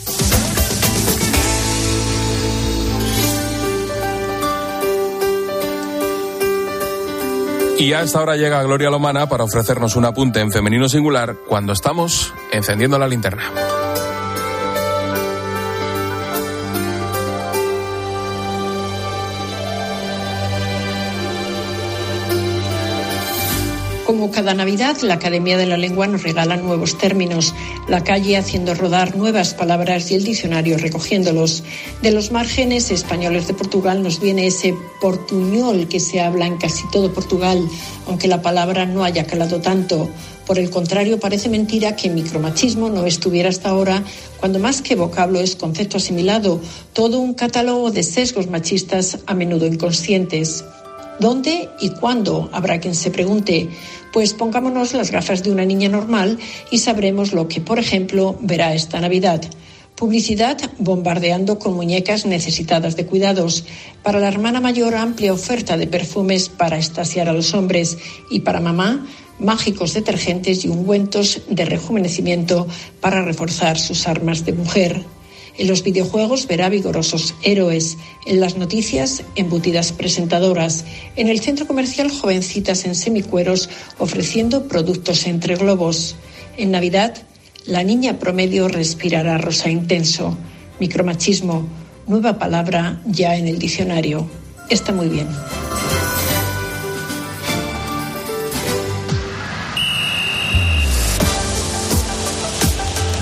Y 7.78 7.92
a 7.92 8.02
esta 8.02 8.20
hora 8.20 8.37
llega 8.37 8.62
Gloria 8.64 8.90
Lomana 8.90 9.28
para 9.28 9.44
ofrecernos 9.44 9.94
un 9.94 10.04
apunte 10.04 10.40
en 10.40 10.50
femenino 10.50 10.88
singular 10.88 11.37
cuando 11.47 11.73
estamos 11.73 12.35
encendiendo 12.50 12.99
la 12.99 13.06
linterna. 13.06 13.52
Como 24.08 24.30
cada 24.30 24.54
Navidad, 24.54 24.96
la 25.02 25.12
Academia 25.12 25.58
de 25.58 25.66
la 25.66 25.76
Lengua 25.76 26.06
nos 26.06 26.22
regala 26.22 26.56
nuevos 26.56 26.96
términos, 26.96 27.54
la 27.88 28.04
calle 28.04 28.38
haciendo 28.38 28.72
rodar 28.72 29.14
nuevas 29.18 29.52
palabras 29.52 30.10
y 30.10 30.14
el 30.14 30.24
diccionario 30.24 30.78
recogiéndolos. 30.78 31.62
De 32.00 32.10
los 32.10 32.32
márgenes 32.32 32.90
españoles 32.90 33.46
de 33.48 33.52
Portugal 33.52 34.02
nos 34.02 34.18
viene 34.18 34.46
ese 34.46 34.74
portuñol 35.02 35.88
que 35.88 36.00
se 36.00 36.22
habla 36.22 36.46
en 36.46 36.56
casi 36.56 36.88
todo 36.90 37.12
Portugal, 37.12 37.62
aunque 38.06 38.28
la 38.28 38.40
palabra 38.40 38.86
no 38.86 39.04
haya 39.04 39.26
calado 39.26 39.60
tanto. 39.60 40.08
Por 40.46 40.58
el 40.58 40.70
contrario, 40.70 41.20
parece 41.20 41.50
mentira 41.50 41.94
que 41.94 42.08
micromachismo 42.08 42.88
no 42.88 43.04
estuviera 43.04 43.50
hasta 43.50 43.68
ahora, 43.68 44.02
cuando 44.40 44.58
más 44.58 44.80
que 44.80 44.96
vocablo 44.96 45.38
es 45.38 45.54
concepto 45.54 45.98
asimilado, 45.98 46.62
todo 46.94 47.18
un 47.18 47.34
catálogo 47.34 47.90
de 47.90 48.02
sesgos 48.02 48.46
machistas 48.46 49.18
a 49.26 49.34
menudo 49.34 49.66
inconscientes. 49.66 50.64
¿Dónde 51.20 51.68
y 51.80 51.90
cuándo? 51.90 52.48
Habrá 52.52 52.78
quien 52.78 52.94
se 52.94 53.10
pregunte. 53.10 53.68
Pues 54.12 54.34
pongámonos 54.34 54.94
las 54.94 55.10
gafas 55.10 55.42
de 55.42 55.50
una 55.50 55.64
niña 55.64 55.88
normal 55.88 56.38
y 56.70 56.78
sabremos 56.78 57.32
lo 57.32 57.48
que, 57.48 57.60
por 57.60 57.78
ejemplo, 57.78 58.37
verá 58.40 58.75
esta 58.75 59.00
Navidad. 59.00 59.42
Publicidad 59.96 60.58
bombardeando 60.78 61.58
con 61.58 61.75
muñecas 61.75 62.25
necesitadas 62.25 62.94
de 62.94 63.06
cuidados. 63.06 63.64
Para 64.04 64.20
la 64.20 64.28
hermana 64.28 64.60
mayor, 64.60 64.94
amplia 64.94 65.32
oferta 65.32 65.76
de 65.76 65.88
perfumes 65.88 66.48
para 66.48 66.78
estasiar 66.78 67.28
a 67.28 67.32
los 67.32 67.52
hombres. 67.52 67.98
Y 68.30 68.40
para 68.40 68.60
mamá, 68.60 69.04
mágicos 69.40 69.94
detergentes 69.94 70.64
y 70.64 70.68
ungüentos 70.68 71.42
de 71.50 71.64
rejuvenecimiento 71.64 72.68
para 73.00 73.22
reforzar 73.22 73.76
sus 73.76 74.06
armas 74.06 74.44
de 74.44 74.52
mujer. 74.52 75.17
En 75.58 75.66
los 75.66 75.82
videojuegos 75.82 76.46
verá 76.46 76.68
vigorosos 76.68 77.34
héroes, 77.42 77.98
en 78.26 78.38
las 78.38 78.56
noticias 78.56 79.24
embutidas 79.34 79.90
presentadoras, 79.90 80.84
en 81.16 81.28
el 81.28 81.40
centro 81.40 81.66
comercial 81.66 82.12
jovencitas 82.12 82.84
en 82.84 82.94
semicueros 82.94 83.68
ofreciendo 83.98 84.68
productos 84.68 85.26
entre 85.26 85.56
globos. 85.56 86.14
En 86.56 86.70
Navidad, 86.70 87.16
la 87.66 87.82
niña 87.82 88.20
promedio 88.20 88.68
respirará 88.68 89.36
rosa 89.36 89.68
intenso. 89.68 90.38
Micromachismo, 90.78 91.66
nueva 92.06 92.38
palabra 92.38 93.02
ya 93.04 93.34
en 93.34 93.48
el 93.48 93.58
diccionario. 93.58 94.30
Está 94.70 94.92
muy 94.92 95.08
bien. 95.08 95.26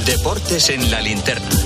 Deportes 0.05 0.69
en 0.69 0.91
la 0.91 1.01
linterna. 1.01 1.66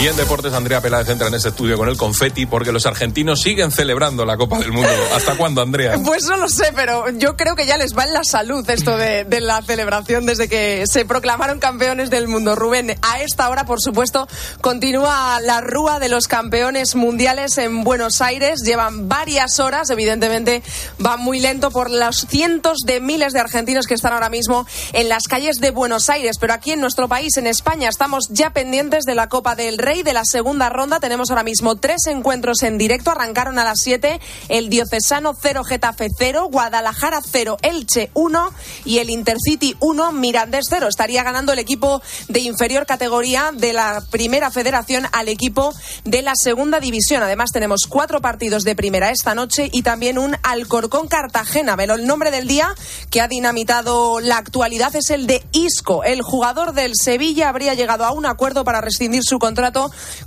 Y 0.00 0.06
en 0.06 0.16
deportes, 0.16 0.52
Andrea 0.52 0.80
Peláez 0.80 1.08
entra 1.08 1.26
en 1.26 1.34
este 1.34 1.48
estudio 1.48 1.76
con 1.76 1.88
el 1.88 1.96
confeti 1.96 2.46
porque 2.46 2.70
los 2.70 2.86
argentinos 2.86 3.40
siguen 3.40 3.72
celebrando 3.72 4.24
la 4.24 4.36
Copa 4.36 4.60
del 4.60 4.70
Mundo. 4.70 4.88
¿Hasta 5.12 5.36
cuándo, 5.36 5.60
Andrea? 5.60 5.98
Pues 6.08 6.24
no 6.24 6.36
lo 6.36 6.48
sé, 6.48 6.72
pero 6.74 7.10
yo 7.10 7.36
creo 7.36 7.54
que 7.54 7.66
ya 7.66 7.76
les 7.76 7.96
va 7.96 8.04
en 8.04 8.12
la 8.12 8.24
salud 8.24 8.68
esto 8.70 8.96
de, 8.96 9.24
de, 9.24 9.40
la 9.40 9.60
celebración 9.60 10.24
desde 10.24 10.48
que 10.48 10.84
se 10.86 11.04
proclamaron 11.04 11.58
campeones 11.58 12.10
del 12.10 12.28
mundo. 12.28 12.54
Rubén, 12.54 12.96
a 13.02 13.20
esta 13.20 13.48
hora, 13.50 13.66
por 13.66 13.80
supuesto, 13.80 14.26
continúa 14.60 15.40
la 15.40 15.60
rúa 15.60 15.98
de 15.98 16.08
los 16.08 16.28
campeones 16.28 16.94
mundiales 16.94 17.58
en 17.58 17.84
Buenos 17.84 18.22
Aires. 18.22 18.62
Llevan 18.64 19.08
varias 19.08 19.58
horas, 19.58 19.90
evidentemente 19.90 20.62
va 21.04 21.16
muy 21.16 21.40
lento 21.40 21.70
por 21.70 21.90
los 21.90 22.26
cientos 22.28 22.78
de 22.86 23.00
miles 23.00 23.32
de 23.32 23.40
argentinos 23.40 23.86
que 23.86 23.94
están 23.94 24.12
ahora 24.12 24.30
mismo 24.30 24.66
en 24.92 25.08
las 25.08 25.24
calles 25.24 25.56
de 25.56 25.70
Buenos 25.70 26.08
Aires. 26.08 26.38
Pero 26.40 26.54
aquí 26.54 26.72
en 26.72 26.80
nuestro 26.80 27.08
país, 27.08 27.36
en 27.36 27.46
España, 27.46 27.88
estamos 27.88 28.28
ya 28.30 28.50
pendientes 28.50 29.04
de 29.04 29.14
la 29.14 29.28
Copa 29.28 29.56
del 29.68 29.76
Rey 29.76 30.02
de 30.02 30.14
la 30.14 30.24
segunda 30.24 30.70
ronda. 30.70 30.98
Tenemos 30.98 31.28
ahora 31.28 31.42
mismo 31.42 31.76
tres 31.76 32.06
encuentros 32.06 32.62
en 32.62 32.78
directo. 32.78 33.10
Arrancaron 33.10 33.58
a 33.58 33.64
las 33.64 33.80
7 33.82 34.18
el 34.48 34.70
Diocesano 34.70 35.36
0, 35.38 35.62
Getafe 35.62 36.08
0, 36.16 36.48
Guadalajara 36.50 37.20
0, 37.22 37.58
Elche 37.60 38.10
1 38.14 38.50
y 38.86 38.96
el 38.96 39.10
Intercity 39.10 39.76
1, 39.80 40.12
Mirandés 40.12 40.64
0. 40.70 40.88
Estaría 40.88 41.22
ganando 41.22 41.52
el 41.52 41.58
equipo 41.58 42.00
de 42.28 42.40
inferior 42.40 42.86
categoría 42.86 43.50
de 43.52 43.74
la 43.74 44.02
primera 44.10 44.50
federación 44.50 45.04
al 45.12 45.28
equipo 45.28 45.74
de 46.04 46.22
la 46.22 46.32
segunda 46.34 46.80
división. 46.80 47.22
Además, 47.22 47.50
tenemos 47.52 47.82
cuatro 47.90 48.22
partidos 48.22 48.62
de 48.62 48.74
primera 48.74 49.10
esta 49.10 49.34
noche 49.34 49.68
y 49.70 49.82
también 49.82 50.16
un 50.16 50.34
Alcorcón 50.44 51.08
Cartagena. 51.08 51.76
Pero 51.76 51.92
el 51.92 52.06
nombre 52.06 52.30
del 52.30 52.48
día 52.48 52.74
que 53.10 53.20
ha 53.20 53.28
dinamitado 53.28 54.20
la 54.20 54.38
actualidad 54.38 54.96
es 54.96 55.10
el 55.10 55.26
de 55.26 55.44
Isco. 55.52 56.04
El 56.04 56.22
jugador 56.22 56.72
del 56.72 56.92
Sevilla 56.94 57.50
habría 57.50 57.74
llegado 57.74 58.06
a 58.06 58.12
un 58.12 58.24
acuerdo 58.24 58.64
para 58.64 58.80
rescindir 58.80 59.20
su 59.22 59.38
contrato 59.38 59.57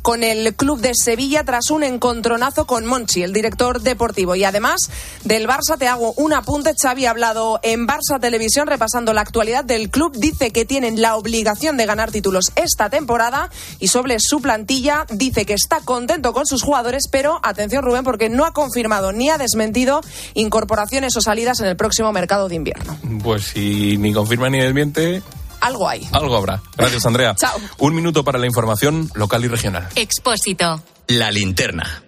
con 0.01 0.23
el 0.23 0.55
club 0.55 0.79
de 0.79 0.91
Sevilla 0.93 1.43
tras 1.43 1.69
un 1.69 1.83
encontronazo 1.83 2.65
con 2.65 2.85
Monchi, 2.85 3.23
el 3.23 3.33
director 3.33 3.81
deportivo. 3.81 4.35
Y 4.35 4.43
además 4.43 4.89
del 5.23 5.47
Barça, 5.47 5.77
te 5.77 5.87
hago 5.87 6.13
un 6.17 6.33
apunte. 6.33 6.73
Xavi 6.79 7.05
ha 7.05 7.11
hablado 7.11 7.59
en 7.63 7.87
Barça 7.87 8.19
Televisión 8.19 8.67
repasando 8.67 9.13
la 9.13 9.21
actualidad 9.21 9.63
del 9.63 9.89
club. 9.89 10.13
Dice 10.15 10.51
que 10.51 10.65
tienen 10.65 11.01
la 11.01 11.15
obligación 11.15 11.77
de 11.77 11.85
ganar 11.85 12.11
títulos 12.11 12.51
esta 12.55 12.89
temporada 12.89 13.49
y 13.79 13.87
sobre 13.87 14.17
su 14.19 14.41
plantilla 14.41 15.05
dice 15.09 15.45
que 15.45 15.53
está 15.53 15.79
contento 15.81 16.33
con 16.33 16.45
sus 16.45 16.61
jugadores, 16.61 17.03
pero 17.09 17.39
atención 17.43 17.83
Rubén, 17.83 18.03
porque 18.03 18.29
no 18.29 18.45
ha 18.45 18.53
confirmado 18.53 19.11
ni 19.13 19.29
ha 19.29 19.37
desmentido 19.37 20.01
incorporaciones 20.33 21.15
o 21.15 21.21
salidas 21.21 21.59
en 21.59 21.67
el 21.67 21.77
próximo 21.77 22.11
mercado 22.11 22.49
de 22.49 22.55
invierno. 22.55 22.97
Pues 23.23 23.45
si 23.45 23.97
ni 23.97 24.13
confirma 24.13 24.49
ni 24.49 24.59
desmiente, 24.59 25.21
algo 25.61 25.87
hay. 25.87 26.07
Algo 26.11 26.35
habrá. 26.35 26.61
Gracias, 26.75 27.05
Andrea. 27.05 27.35
Chao. 27.35 27.57
Un 27.77 27.95
minuto 27.95 28.23
para 28.23 28.37
la 28.39 28.47
información 28.47 29.09
local 29.15 29.45
y 29.45 29.47
regional. 29.47 29.87
Expósito. 29.95 30.83
La 31.07 31.31
linterna. 31.31 32.03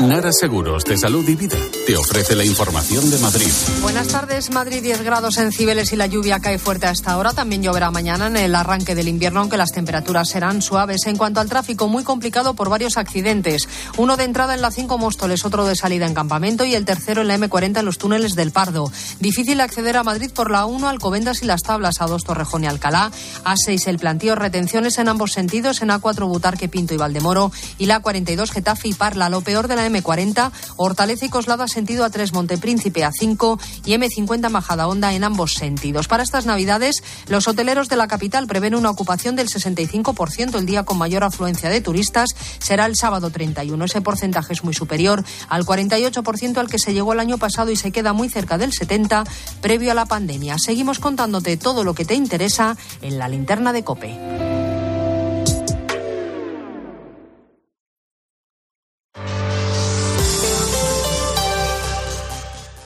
Nara 0.00 0.30
Seguros 0.32 0.84
de 0.84 0.96
Salud 0.96 1.28
y 1.28 1.34
Vida 1.34 1.56
te 1.84 1.96
ofrece 1.96 2.36
la 2.36 2.44
información 2.44 3.10
de 3.10 3.18
Madrid. 3.18 3.50
Buenas 3.82 4.06
tardes, 4.06 4.48
Madrid 4.52 4.80
10 4.80 5.02
grados 5.02 5.38
en 5.38 5.50
Cibeles 5.50 5.92
y 5.92 5.96
la 5.96 6.06
lluvia 6.06 6.38
cae 6.38 6.60
fuerte 6.60 6.86
a 6.86 6.92
esta 6.92 7.16
hora. 7.16 7.32
También 7.32 7.64
lloverá 7.64 7.90
mañana 7.90 8.28
en 8.28 8.36
el 8.36 8.54
arranque 8.54 8.94
del 8.94 9.08
invierno, 9.08 9.40
aunque 9.40 9.56
las 9.56 9.72
temperaturas 9.72 10.28
serán 10.28 10.62
suaves. 10.62 11.04
En 11.06 11.16
cuanto 11.16 11.40
al 11.40 11.48
tráfico, 11.48 11.88
muy 11.88 12.04
complicado 12.04 12.54
por 12.54 12.68
varios 12.68 12.96
accidentes. 12.96 13.68
Uno 13.96 14.16
de 14.16 14.22
entrada 14.22 14.54
en 14.54 14.62
la 14.62 14.70
5 14.70 14.98
Móstoles, 14.98 15.44
otro 15.44 15.66
de 15.66 15.74
salida 15.74 16.06
en 16.06 16.14
Campamento 16.14 16.64
y 16.64 16.76
el 16.76 16.84
tercero 16.84 17.22
en 17.22 17.28
la 17.28 17.36
M40 17.36 17.80
en 17.80 17.84
los 17.84 17.98
túneles 17.98 18.36
del 18.36 18.52
Pardo. 18.52 18.92
Difícil 19.18 19.60
acceder 19.60 19.96
a 19.96 20.04
Madrid 20.04 20.30
por 20.32 20.52
la 20.52 20.64
1, 20.64 20.88
Alcobendas 20.88 21.42
y 21.42 21.46
las 21.46 21.62
Tablas, 21.62 22.00
a 22.00 22.06
2 22.06 22.22
Torrejón 22.22 22.62
y 22.62 22.68
Alcalá. 22.68 23.10
A6 23.44 23.88
el 23.88 23.98
plantío, 23.98 24.36
retenciones 24.36 24.98
en 24.98 25.08
ambos 25.08 25.32
sentidos 25.32 25.82
en 25.82 25.88
A4 25.88 26.28
Butarque, 26.28 26.68
Pinto 26.68 26.94
y 26.94 26.98
Valdemoro 26.98 27.50
y 27.78 27.86
la 27.86 27.98
42 27.98 28.52
Getafe 28.52 28.86
y 28.86 28.94
Parla. 28.94 29.28
Lo 29.28 29.40
peor 29.40 29.66
de 29.66 29.74
la 29.74 29.87
M40, 29.88 30.52
Hortaleza 30.76 31.26
y 31.26 31.28
Coslada 31.28 31.68
sentido 31.68 32.06
A3 32.06 32.32
Montepríncipe 32.32 33.04
A5 33.04 33.60
y 33.84 33.92
M50 33.92 34.50
Majadahonda 34.50 35.14
en 35.14 35.24
ambos 35.24 35.54
sentidos. 35.54 36.08
Para 36.08 36.22
estas 36.22 36.46
Navidades, 36.46 37.02
los 37.28 37.48
hoteleros 37.48 37.88
de 37.88 37.96
la 37.96 38.08
capital 38.08 38.46
prevén 38.46 38.74
una 38.74 38.90
ocupación 38.90 39.36
del 39.36 39.48
65%. 39.48 40.56
El 40.56 40.66
día 40.66 40.84
con 40.84 40.98
mayor 40.98 41.24
afluencia 41.24 41.70
de 41.70 41.80
turistas 41.80 42.30
será 42.58 42.86
el 42.86 42.96
sábado 42.96 43.30
31. 43.30 43.84
Ese 43.84 44.00
porcentaje 44.00 44.52
es 44.52 44.64
muy 44.64 44.74
superior 44.74 45.24
al 45.48 45.64
48% 45.64 46.56
al 46.58 46.68
que 46.68 46.78
se 46.78 46.92
llegó 46.92 47.12
el 47.12 47.20
año 47.20 47.38
pasado 47.38 47.70
y 47.70 47.76
se 47.76 47.92
queda 47.92 48.12
muy 48.12 48.28
cerca 48.28 48.58
del 48.58 48.72
70% 48.72 49.26
previo 49.60 49.92
a 49.92 49.94
la 49.94 50.06
pandemia. 50.06 50.56
Seguimos 50.58 50.98
contándote 50.98 51.56
todo 51.56 51.84
lo 51.84 51.94
que 51.94 52.04
te 52.04 52.14
interesa 52.14 52.76
en 53.02 53.18
la 53.18 53.28
linterna 53.28 53.72
de 53.72 53.84
Cope. 53.84 54.57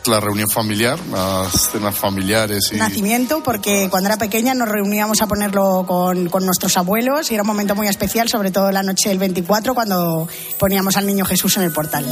La 0.07 0.21
reunión 0.21 0.49
familiar, 0.49 0.99
las 1.11 1.71
cenas 1.71 1.97
familiares. 1.97 2.71
Y... 2.73 2.77
Nacimiento, 2.77 3.43
porque 3.43 3.89
cuando 3.91 4.09
era 4.09 4.19
pequeña 4.19 4.55
nos 4.55 4.69
reuníamos 4.69 5.23
a 5.23 5.27
ponerlo 5.27 5.85
con, 5.87 6.29
con, 6.29 6.45
nuestros 6.45 6.77
abuelos 6.77 7.31
y 7.31 7.35
era 7.35 7.43
un 7.43 7.47
momento 7.47 7.75
muy 7.75 7.87
especial, 7.87 8.29
sobre 8.29 8.51
todo 8.51 8.71
la 8.73 8.83
noche 8.83 9.09
del 9.09 9.19
24, 9.19 9.75
cuando 9.75 10.29
poníamos 10.59 10.97
al 10.97 11.07
niño 11.07 11.25
Jesús 11.25 11.57
en 11.57 11.65
el 11.65 11.73
portal. 11.73 12.07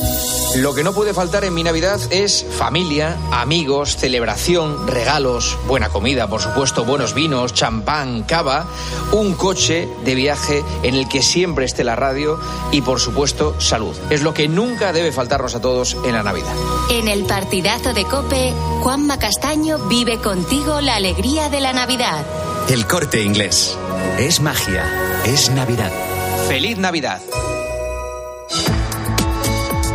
Lo 0.57 0.75
que 0.75 0.85
no 0.85 0.93
puede 0.93 1.15
faltar 1.15 1.45
en 1.45 1.55
mi 1.55 1.63
Navidad 1.63 2.01
es 2.11 2.45
familia, 2.57 3.17
amigos, 3.33 3.97
celebración, 3.97 4.87
regalos, 4.87 5.59
buena 5.67 5.89
comida, 5.89 6.29
por 6.29 6.41
supuesto, 6.41 6.85
buenos 6.85 7.15
vinos, 7.15 7.55
champán, 7.55 8.23
cava, 8.23 8.67
un 9.13 9.35
coche 9.35 9.89
de 10.05 10.15
viaje 10.15 10.63
en 10.83 10.95
el 10.95 11.09
que 11.09 11.23
siempre 11.23 11.65
esté 11.65 11.85
la 11.85 11.97
radio 11.97 12.39
y, 12.73 12.83
por 12.83 13.01
supuesto, 13.01 13.61
salud. 13.61 13.97
Es 14.11 14.23
lo 14.23 14.35
que 14.35 14.49
nunca 14.49 14.93
debe 14.93 15.13
faltarnos 15.13 15.55
a 15.55 15.61
todos 15.61 15.97
en 16.05 16.13
la 16.13 16.23
Navidad. 16.23 16.53
En 16.91 17.09
el 17.09 17.25
partidazo 17.25 17.80
de 17.81 18.05
Cope, 18.05 18.53
Juanma 18.83 19.19
Castaño 19.19 19.79
vive 19.89 20.19
contigo 20.19 20.83
la 20.83 20.97
alegría 20.97 21.49
de 21.49 21.61
la 21.61 21.73
Navidad. 21.73 22.27
El 22.69 22.87
corte 22.87 23.23
inglés. 23.23 23.77
Es 24.19 24.41
magia. 24.41 24.85
Es 25.25 25.51
Navidad. 25.51 25.91
¡Feliz 26.47 26.77
Navidad! 26.77 27.23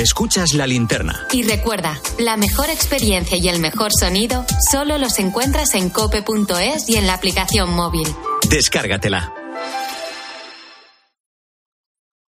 Escuchas 0.00 0.54
la 0.54 0.66
linterna. 0.66 1.26
Y 1.30 1.42
recuerda, 1.42 2.00
la 2.18 2.38
mejor 2.38 2.70
experiencia 2.70 3.36
y 3.36 3.48
el 3.48 3.60
mejor 3.60 3.90
sonido 3.92 4.46
solo 4.70 4.96
los 4.96 5.18
encuentras 5.18 5.74
en 5.74 5.90
cope.es 5.90 6.88
y 6.88 6.96
en 6.96 7.06
la 7.06 7.12
aplicación 7.12 7.74
móvil. 7.74 8.08
Descárgatela. 8.48 9.34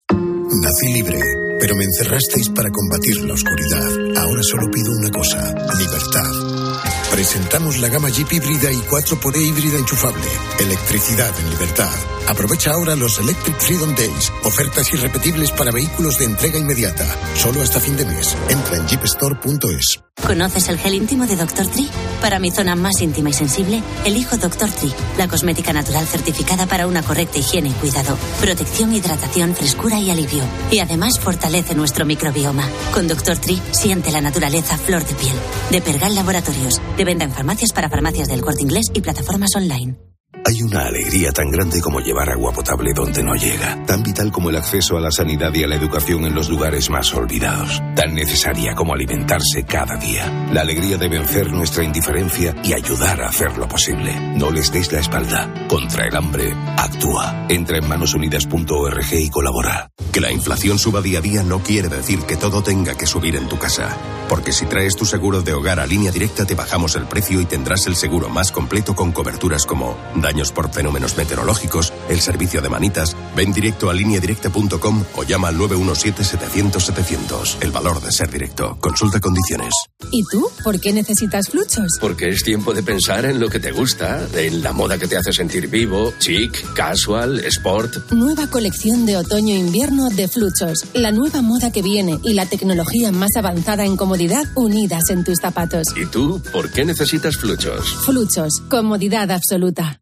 Nací 0.10 0.92
libre, 0.92 1.18
pero 1.62 1.76
me 1.78 1.86
encerrasteis 1.86 2.50
para 2.50 2.70
combatir 2.72 3.22
la 3.22 3.36
oscuridad. 3.36 4.18
Ahora 4.18 4.44
solo 4.44 4.70
pido 4.70 4.92
una 4.92 5.10
cosa, 5.10 5.38
libertad. 5.78 7.01
Presentamos 7.12 7.78
la 7.80 7.90
gama 7.90 8.10
Jeep 8.10 8.32
híbrida 8.32 8.72
y 8.72 8.78
4xE 8.78 9.42
híbrida 9.46 9.78
enchufable. 9.78 10.26
Electricidad 10.60 11.38
en 11.40 11.50
libertad. 11.50 11.94
Aprovecha 12.28 12.72
ahora 12.72 12.96
los 12.96 13.20
Electric 13.20 13.60
Freedom 13.60 13.94
Days. 13.96 14.32
Ofertas 14.46 14.94
irrepetibles 14.94 15.52
para 15.52 15.72
vehículos 15.72 16.18
de 16.18 16.26
entrega 16.26 16.58
inmediata. 16.58 17.06
Solo 17.36 17.62
hasta 17.62 17.82
fin 17.82 17.98
de 17.98 18.06
mes. 18.06 18.36
Entra 18.50 18.78
en 18.78 18.88
jeepstore.es. 18.88 20.11
¿Conoces 20.26 20.70
el 20.70 20.78
gel 20.78 20.94
íntimo 20.94 21.26
de 21.26 21.36
Dr. 21.36 21.68
Tree? 21.68 21.90
Para 22.22 22.40
mi 22.40 22.52
zona 22.52 22.76
más 22.76 23.02
íntima 23.02 23.30
y 23.30 23.34
sensible, 23.34 23.82
elijo 24.06 24.38
Dr. 24.38 24.70
Tree, 24.70 24.94
la 25.18 25.28
cosmética 25.28 25.74
natural 25.74 26.06
certificada 26.06 26.68
para 26.68 26.88
una 26.88 27.02
correcta 27.02 27.40
higiene 27.40 27.70
y 27.70 27.74
cuidado. 27.74 28.18
Protección, 28.40 28.94
hidratación, 28.94 29.56
frescura 29.56 30.00
y 30.00 30.12
alivio. 30.12 30.44
Y 30.70 30.80
además 30.80 31.20
fortalece 31.20 31.76
nuestro 31.76 32.06
microbioma. 32.06 32.68
Con 32.94 33.08
Dr. 33.08 33.38
Tree 33.38 33.62
siente 33.72 34.12
la 34.12 34.22
naturaleza 34.22 34.78
flor 34.78 35.04
de 35.06 35.16
piel. 35.16 35.36
De 35.72 35.82
Pergal 35.82 36.16
Laboratorios. 36.16 36.82
De 36.98 37.06
venta 37.06 37.26
en 37.26 37.32
farmacias 37.32 37.74
para 37.74 37.90
farmacias 37.90 38.28
del 38.28 38.42
corte 38.42 38.62
inglés 38.62 38.88
y 38.94 39.02
plataformas 39.02 39.56
online. 39.56 40.11
Hay 40.46 40.64
una 40.64 40.86
alegría 40.86 41.32
tan 41.32 41.52
grande 41.52 41.82
como 41.82 42.00
llevar 42.00 42.30
agua 42.30 42.52
potable 42.52 42.94
donde 42.94 43.22
no 43.22 43.36
llega, 43.36 43.84
tan 43.86 44.02
vital 44.02 44.32
como 44.32 44.50
el 44.50 44.56
acceso 44.56 44.98
a 44.98 45.02
la 45.02 45.12
sanidad 45.12 45.54
y 45.54 45.64
a 45.64 45.68
la 45.68 45.76
educación 45.76 46.26
en 46.26 46.34
los 46.34 46.50
lugares 46.50 46.90
más 46.90 47.14
olvidados, 47.14 47.82
tan 47.96 48.16
necesaria 48.16 48.74
como 48.74 48.94
alimentarse 48.94 49.64
cada 49.64 49.98
día. 49.98 50.48
La 50.52 50.62
alegría 50.62 50.98
de 50.98 51.10
vencer 51.10 51.52
nuestra 51.52 51.84
indiferencia 51.84 52.56
y 52.64 52.74
ayudar 52.74 53.22
a 53.22 53.28
hacerlo 53.28 53.68
posible. 53.68 54.14
No 54.38 54.52
les 54.52 54.72
deis 54.72 54.92
la 54.92 55.02
espalda. 55.02 55.54
Contra 55.68 56.08
el 56.08 56.16
hambre, 56.16 56.54
actúa. 56.78 57.46
Entra 57.50 57.78
en 57.78 57.88
manosunidas.org 57.88 59.14
y 59.14 59.30
colabora. 59.30 59.90
Que 60.12 60.22
la 60.22 60.32
inflación 60.32 60.80
suba 60.80 61.02
día 61.02 61.20
a 61.20 61.22
día 61.22 61.44
no 61.44 61.60
quiere 61.60 61.88
decir 61.88 62.20
que 62.22 62.36
todo 62.36 62.64
tenga 62.64 62.96
que 62.96 63.06
subir 63.06 63.36
en 63.36 63.48
tu 63.48 63.58
casa. 63.58 63.96
Porque 64.28 64.54
si 64.54 64.66
traes 64.66 64.96
tu 64.96 65.06
seguro 65.06 65.42
de 65.42 65.54
hogar 65.54 65.80
a 65.80 65.86
línea 65.86 66.12
directa 66.12 66.46
te 66.46 66.56
bajamos 66.56 66.96
el 66.96 67.06
precio 67.06 67.42
y 67.42 67.46
tendrás 67.46 67.88
el 67.88 67.96
seguro 67.96 68.30
más 68.30 68.52
completo 68.52 68.96
con 68.96 69.12
coberturas 69.12 69.66
como 69.66 69.98
daños 70.22 70.52
por 70.52 70.72
fenómenos 70.72 71.18
meteorológicos, 71.18 71.92
el 72.10 72.22
servicio 72.22 72.62
de 72.62 72.70
manitas, 72.70 73.16
ven 73.36 73.52
directo 73.52 73.90
a 73.90 73.94
lineadirecta.com 73.94 75.04
o 75.16 75.24
llama 75.24 75.50
al 75.50 75.58
917-700-700. 75.58 77.58
El 77.62 77.72
valor 77.72 78.02
de 78.02 78.12
ser 78.12 78.30
directo. 78.30 78.78
Consulta 78.80 79.20
condiciones. 79.20 79.74
¿Y 80.12 80.24
tú? 80.32 80.48
¿Por 80.64 80.80
qué 80.80 80.94
necesitas 80.94 81.50
fluchos? 81.50 81.98
Porque 82.00 82.30
es 82.30 82.44
tiempo 82.44 82.74
de 82.74 82.84
pensar 82.84 83.26
en 83.26 83.40
lo 83.40 83.50
que 83.50 83.60
te 83.60 83.72
gusta, 83.72 84.26
en 84.34 84.64
la 84.64 84.74
moda 84.74 84.98
que 84.98 85.08
te 85.08 85.18
hace 85.18 85.32
sentir 85.32 85.68
vivo, 85.68 86.14
chic, 86.20 86.74
casual, 86.74 87.40
sport. 87.46 88.12
Nueva 88.12 88.48
colección 88.48 89.06
de 89.06 89.18
otoño-invierno 89.18 90.10
de 90.10 90.28
fluchos. 90.28 90.86
La 90.94 91.12
nueva 91.12 91.42
moda 91.42 91.72
que 91.72 91.82
viene 91.82 92.20
y 92.24 92.34
la 92.34 92.46
tecnología 92.46 93.12
más 93.12 93.32
avanzada 93.38 93.86
en 93.86 93.98
comodidad 93.98 94.46
unidas 94.56 95.10
en 95.10 95.24
tus 95.24 95.40
zapatos. 95.40 95.88
¿Y 95.96 96.06
tú? 96.06 96.42
¿Por 96.52 96.72
qué 96.72 96.86
necesitas 96.86 97.38
fluchos? 97.38 97.86
Fluchos. 98.06 98.62
Comodidad 98.70 99.32
absoluta. 99.32 100.02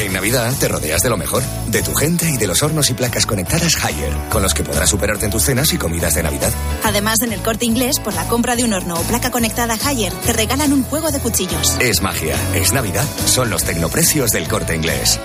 En 0.00 0.12
Navidad 0.12 0.54
te 0.58 0.68
rodeas 0.68 1.02
de 1.02 1.10
lo 1.10 1.16
mejor, 1.16 1.42
de 1.66 1.82
tu 1.82 1.94
gente 1.94 2.30
y 2.30 2.36
de 2.36 2.46
los 2.46 2.62
hornos 2.62 2.88
y 2.88 2.94
placas 2.94 3.26
conectadas 3.26 3.84
Haier, 3.84 4.12
con 4.30 4.42
los 4.42 4.54
que 4.54 4.62
podrás 4.62 4.88
superarte 4.88 5.26
en 5.26 5.30
tus 5.30 5.42
cenas 5.42 5.72
y 5.72 5.76
comidas 5.76 6.14
de 6.14 6.22
Navidad. 6.22 6.52
Además, 6.84 7.20
en 7.22 7.32
el 7.32 7.42
corte 7.42 7.66
inglés, 7.66 8.00
por 8.00 8.14
la 8.14 8.26
compra 8.28 8.56
de 8.56 8.64
un 8.64 8.72
horno 8.72 8.94
o 8.94 9.02
placa 9.02 9.30
conectada 9.30 9.76
Haier, 9.84 10.12
te 10.12 10.32
regalan 10.32 10.72
un 10.72 10.82
juego 10.82 11.10
de 11.10 11.18
cuchillos. 11.18 11.76
Es 11.80 12.00
magia, 12.00 12.36
es 12.54 12.72
Navidad, 12.72 13.06
son 13.26 13.50
los 13.50 13.64
tecnoprecios 13.64 14.30
del 14.30 14.48
corte 14.48 14.74
inglés. 14.74 15.20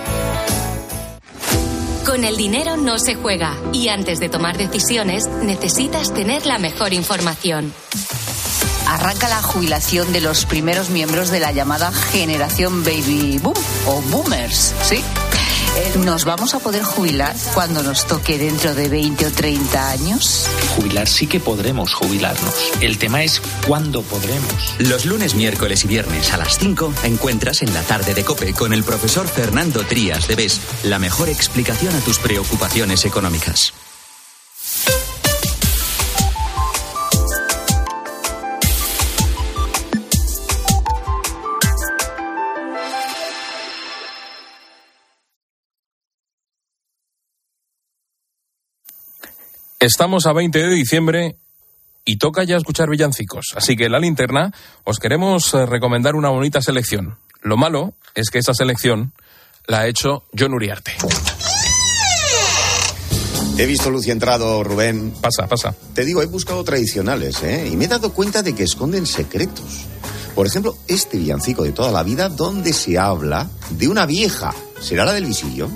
Con 2.04 2.24
el 2.24 2.36
dinero 2.36 2.76
no 2.76 2.98
se 2.98 3.14
juega 3.14 3.56
y 3.72 3.88
antes 3.88 4.20
de 4.20 4.28
tomar 4.28 4.58
decisiones 4.58 5.26
necesitas 5.42 6.12
tener 6.12 6.44
la 6.44 6.58
mejor 6.58 6.92
información 6.92 7.72
arranca 8.86 9.28
la 9.28 9.42
jubilación 9.42 10.12
de 10.12 10.20
los 10.20 10.46
primeros 10.46 10.90
miembros 10.90 11.30
de 11.30 11.40
la 11.40 11.52
llamada 11.52 11.92
generación 11.92 12.84
baby 12.84 13.38
boom 13.38 13.54
o 13.86 14.02
boomers, 14.02 14.74
¿sí? 14.82 15.02
¿Nos 16.04 16.24
vamos 16.24 16.54
a 16.54 16.60
poder 16.60 16.84
jubilar 16.84 17.34
cuando 17.52 17.82
nos 17.82 18.06
toque 18.06 18.38
dentro 18.38 18.74
de 18.74 18.88
20 18.88 19.26
o 19.26 19.32
30 19.32 19.90
años? 19.90 20.46
Jubilar 20.76 21.08
sí 21.08 21.26
que 21.26 21.40
podremos 21.40 21.94
jubilarnos. 21.94 22.54
El 22.80 22.96
tema 22.98 23.24
es 23.24 23.42
cuándo 23.66 24.02
podremos. 24.02 24.74
Los 24.78 25.04
lunes, 25.04 25.34
miércoles 25.34 25.84
y 25.84 25.88
viernes 25.88 26.32
a 26.32 26.36
las 26.36 26.58
5 26.58 26.94
encuentras 27.04 27.62
en 27.62 27.74
la 27.74 27.82
tarde 27.82 28.14
de 28.14 28.24
Cope 28.24 28.52
con 28.52 28.72
el 28.72 28.84
profesor 28.84 29.26
Fernando 29.26 29.84
Trías 29.84 30.28
de 30.28 30.36
BES 30.36 30.60
la 30.84 30.98
mejor 30.98 31.28
explicación 31.28 31.94
a 31.94 32.00
tus 32.00 32.18
preocupaciones 32.18 33.04
económicas. 33.04 33.74
Estamos 49.84 50.24
a 50.24 50.32
20 50.32 50.60
de 50.60 50.70
diciembre 50.70 51.36
y 52.06 52.16
toca 52.16 52.42
ya 52.42 52.56
escuchar 52.56 52.88
villancicos. 52.88 53.48
Así 53.54 53.76
que 53.76 53.84
en 53.84 53.92
la 53.92 53.98
linterna 53.98 54.50
os 54.82 54.98
queremos 54.98 55.52
eh, 55.52 55.66
recomendar 55.66 56.14
una 56.14 56.30
bonita 56.30 56.62
selección. 56.62 57.18
Lo 57.42 57.58
malo 57.58 57.92
es 58.14 58.30
que 58.30 58.38
esa 58.38 58.54
selección 58.54 59.12
la 59.66 59.80
ha 59.80 59.86
hecho 59.86 60.24
John 60.38 60.54
Uriarte. 60.54 60.92
He 63.58 63.66
visto 63.66 63.90
luz 63.90 64.06
y 64.06 64.10
entrado, 64.10 64.64
Rubén. 64.64 65.12
Pasa, 65.20 65.46
pasa. 65.48 65.74
Te 65.92 66.06
digo, 66.06 66.22
he 66.22 66.26
buscado 66.26 66.64
tradicionales, 66.64 67.42
¿eh? 67.42 67.68
Y 67.70 67.76
me 67.76 67.84
he 67.84 67.88
dado 67.88 68.14
cuenta 68.14 68.42
de 68.42 68.54
que 68.54 68.62
esconden 68.62 69.04
secretos. 69.04 69.84
Por 70.34 70.46
ejemplo, 70.46 70.78
este 70.88 71.18
villancico 71.18 71.62
de 71.62 71.72
toda 71.72 71.92
la 71.92 72.02
vida 72.02 72.30
donde 72.30 72.72
se 72.72 72.98
habla 72.98 73.50
de 73.68 73.88
una 73.88 74.06
vieja. 74.06 74.54
¿Será 74.80 75.04
la 75.04 75.12
del 75.12 75.26
visillo? 75.26 75.68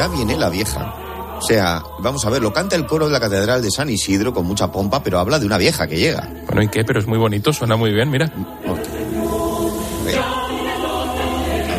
Ya 0.00 0.08
viene 0.08 0.34
la 0.34 0.48
vieja. 0.48 0.94
O 1.38 1.42
sea, 1.42 1.82
vamos 1.98 2.24
a 2.24 2.30
ver, 2.30 2.40
lo 2.40 2.54
canta 2.54 2.74
el 2.74 2.86
coro 2.86 3.04
de 3.04 3.12
la 3.12 3.20
Catedral 3.20 3.60
de 3.60 3.70
San 3.70 3.90
Isidro 3.90 4.32
con 4.32 4.46
mucha 4.46 4.72
pompa, 4.72 5.02
pero 5.02 5.18
habla 5.18 5.38
de 5.38 5.44
una 5.44 5.58
vieja 5.58 5.86
que 5.86 5.98
llega. 5.98 6.26
Bueno, 6.46 6.62
¿y 6.62 6.68
qué? 6.68 6.84
Pero 6.84 7.00
es 7.00 7.06
muy 7.06 7.18
bonito, 7.18 7.52
suena 7.52 7.76
muy 7.76 7.92
bien, 7.92 8.08
mira. 8.08 8.32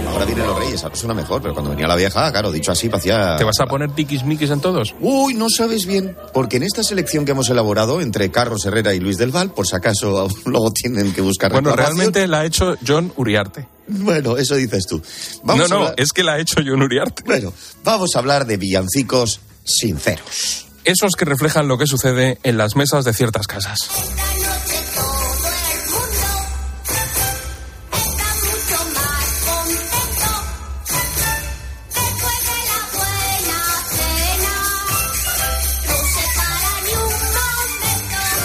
Ahora 0.07 0.25
vienen 0.25 0.45
los 0.45 0.59
reyes, 0.59 0.83
ahora 0.83 0.95
suena 0.95 1.15
mejor, 1.15 1.41
pero 1.41 1.55
cuando 1.55 1.71
venía 1.71 1.87
la 1.87 1.95
vieja, 1.95 2.31
claro, 2.31 2.51
dicho 2.51 2.71
así, 2.71 2.89
parecía... 2.89 3.37
¿Te 3.37 3.43
vas 3.43 3.59
a 3.59 3.65
poner 3.65 3.89
tiquismiquis 3.89 4.51
en 4.51 4.61
todos? 4.61 4.93
Uy, 4.99 5.33
no 5.33 5.49
sabes 5.49 5.87
bien, 5.87 6.15
porque 6.31 6.57
en 6.57 6.63
esta 6.63 6.83
selección 6.83 7.25
que 7.25 7.31
hemos 7.31 7.49
elaborado 7.49 8.01
entre 8.01 8.29
Carlos 8.29 8.63
Herrera 8.67 8.93
y 8.93 8.99
Luis 8.99 9.17
del 9.17 9.31
Val, 9.31 9.49
por 9.49 9.65
si 9.65 9.75
acaso 9.75 10.27
luego 10.45 10.71
tienen 10.71 11.11
que 11.11 11.21
buscar 11.21 11.51
Bueno, 11.51 11.75
realmente 11.75 12.27
la 12.27 12.41
ha 12.41 12.45
hecho 12.45 12.75
John 12.85 13.11
Uriarte. 13.15 13.67
Bueno, 14.03 14.37
eso 14.37 14.55
dices 14.55 14.85
tú. 14.87 15.01
no, 15.43 15.55
no, 15.55 15.63
hablar- 15.63 15.93
es 15.97 16.11
que 16.13 16.23
la 16.23 16.33
ha 16.33 16.39
hecho 16.39 16.61
John 16.65 16.81
Uriarte. 16.81 17.23
Bueno, 17.25 17.53
vamos 17.83 18.15
a 18.15 18.19
hablar 18.19 18.45
de 18.45 18.57
villancicos 18.57 19.39
sinceros. 19.63 20.67
Esos 20.83 21.13
que 21.15 21.25
reflejan 21.25 21.67
lo 21.67 21.77
que 21.77 21.85
sucede 21.85 22.39
en 22.43 22.57
las 22.57 22.75
mesas 22.75 23.05
de 23.05 23.13
ciertas 23.13 23.45
casas. 23.47 23.89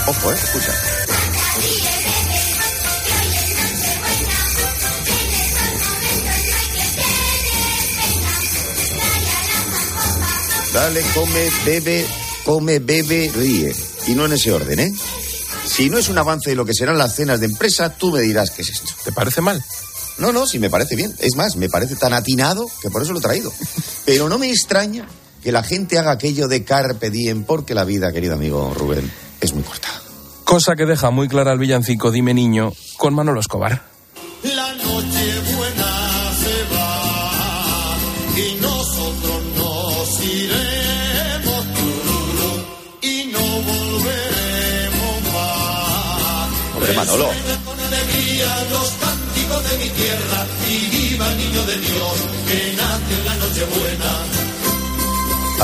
Ojo, 0.09 0.31
eh, 0.33 0.35
escucha. 0.35 0.66
Dale, 10.77 11.01
come, 11.15 11.49
bebe, 11.65 12.07
come, 12.45 12.81
bebe, 12.81 13.33
ríe. 13.35 13.75
Y 14.09 14.15
no 14.15 14.27
en 14.27 14.35
ese 14.35 14.53
orden, 14.53 14.79
¿eh? 14.79 14.93
Si 15.65 15.89
no 15.89 15.97
es 15.97 16.11
un 16.11 16.19
avance 16.19 16.51
de 16.51 16.57
lo 16.57 16.67
que 16.67 16.75
serán 16.75 16.99
las 16.99 17.15
cenas 17.15 17.41
de 17.41 17.47
empresa, 17.47 17.97
tú 17.97 18.13
me 18.13 18.21
dirás 18.21 18.51
qué 18.51 18.61
es 18.61 18.69
esto. 18.69 18.93
¿Te 19.03 19.11
parece 19.11 19.41
mal? 19.41 19.65
No, 20.19 20.33
no, 20.33 20.47
sí 20.47 20.59
me 20.59 20.69
parece 20.69 20.95
bien. 20.95 21.15
Es 21.19 21.35
más, 21.35 21.57
me 21.57 21.71
parece 21.71 21.97
tan 21.97 22.13
atinado 22.13 22.67
que 22.83 22.91
por 22.91 23.01
eso 23.01 23.15
lo 23.15 23.21
he 23.21 23.23
traído. 23.23 23.51
Pero 24.05 24.29
no 24.29 24.37
me 24.37 24.51
extraña 24.51 25.09
que 25.43 25.51
la 25.51 25.63
gente 25.63 25.99
haga 25.99 26.11
aquello 26.11 26.47
de 26.47 26.63
carpe 26.63 27.09
diem, 27.09 27.45
porque 27.45 27.75
la 27.75 27.85
vida, 27.85 28.13
querido 28.13 28.35
amigo 28.35 28.75
Rubén, 28.75 29.11
es 29.41 29.55
muy 29.55 29.63
corta. 29.63 29.89
Cosa 30.45 30.75
que 30.77 30.85
deja 30.85 31.11
muy 31.11 31.27
clara 31.27 31.55
el 31.55 31.59
villancico 31.59 32.11
Dime 32.11 32.35
Niño 32.35 32.71
con 32.99 33.15
Manolo 33.15 33.41
Escobar. 33.41 33.96
Manolo. 47.07 47.29
Con 47.65 47.79
alegría 47.79 48.67
los 48.71 48.91
cánticos 49.01 49.71
de 49.71 49.79
mi 49.79 49.91
tierra 49.91 50.47
y 50.69 50.87
viva 50.91 51.31
niño 51.35 51.63
de 51.65 51.79
Dios 51.79 52.26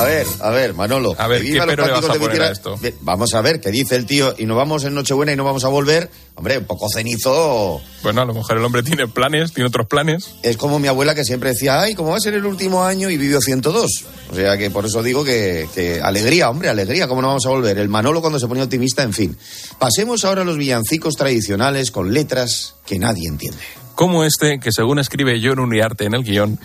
A 0.03 0.05
ver, 0.05 0.27
a 0.41 0.51
ver, 0.51 0.75
Manolo. 0.75 1.15
A 1.17 1.29
ver, 1.29 1.43
¿qué 1.43 1.55
los 1.55 1.67
pero 1.67 1.87
le 1.87 1.93
vas 1.93 2.05
a 2.05 2.15
poner 2.15 2.43
a 2.43 2.51
esto? 2.51 2.79
Vamos 3.03 3.35
a 3.35 3.41
ver 3.41 3.61
qué 3.61 3.71
dice 3.71 3.95
el 3.95 4.05
tío 4.05 4.35
y 4.37 4.47
nos 4.47 4.57
vamos 4.57 4.85
en 4.85 4.95
Nochebuena 4.95 5.33
y 5.33 5.37
no 5.37 5.45
vamos 5.45 5.65
a 5.65 5.69
volver. 5.69 6.11
Hombre, 6.35 6.59
un 6.59 6.65
poco 6.65 6.89
cenizo. 6.93 7.81
Bueno, 8.03 8.23
a 8.23 8.25
lo 8.25 8.35
mejor 8.35 8.57
el 8.57 8.65
hombre 8.65 8.83
tiene 8.83 9.07
planes, 9.07 9.53
tiene 9.53 9.69
otros 9.69 9.87
planes. 9.87 10.35
Es 10.43 10.57
como 10.57 10.79
mi 10.79 10.89
abuela 10.89 11.15
que 11.15 11.25
siempre 11.25 11.51
decía, 11.51 11.81
ay, 11.81 11.95
¿cómo 11.95 12.11
va 12.11 12.17
a 12.17 12.21
ser 12.21 12.35
el 12.35 12.45
último 12.47 12.85
año? 12.85 13.11
Y 13.11 13.17
vivió 13.17 13.41
102. 13.41 14.05
O 14.31 14.35
sea 14.35 14.59
que 14.59 14.71
por 14.71 14.87
eso 14.87 15.03
digo 15.03 15.25
que, 15.25 15.69
que 15.75 16.01
alegría, 16.01 16.51
hombre, 16.51 16.69
alegría, 16.69 17.07
¿cómo 17.07 17.23
no 17.23 17.29
vamos 17.29 17.47
a 17.47 17.51
volver? 17.51 17.79
El 17.79 17.89
Manolo 17.89 18.21
cuando 18.21 18.41
se 18.41 18.49
ponía 18.49 18.65
optimista, 18.65 19.03
en 19.03 19.13
fin. 19.13 19.37
Pasemos 19.79 20.25
ahora 20.25 20.43
a 20.43 20.45
los 20.45 20.57
villancicos 20.57 21.15
tradicionales 21.15 21.91
con 21.91 22.13
letras 22.13 22.75
que 22.87 22.99
nadie 22.99 23.29
entiende. 23.29 23.63
Como 23.95 24.25
este, 24.25 24.59
que 24.59 24.73
según 24.73 24.99
escribe 24.99 25.41
John 25.43 25.61
Uriarte 25.61 26.07
en 26.07 26.15
el 26.15 26.25
guion, 26.25 26.59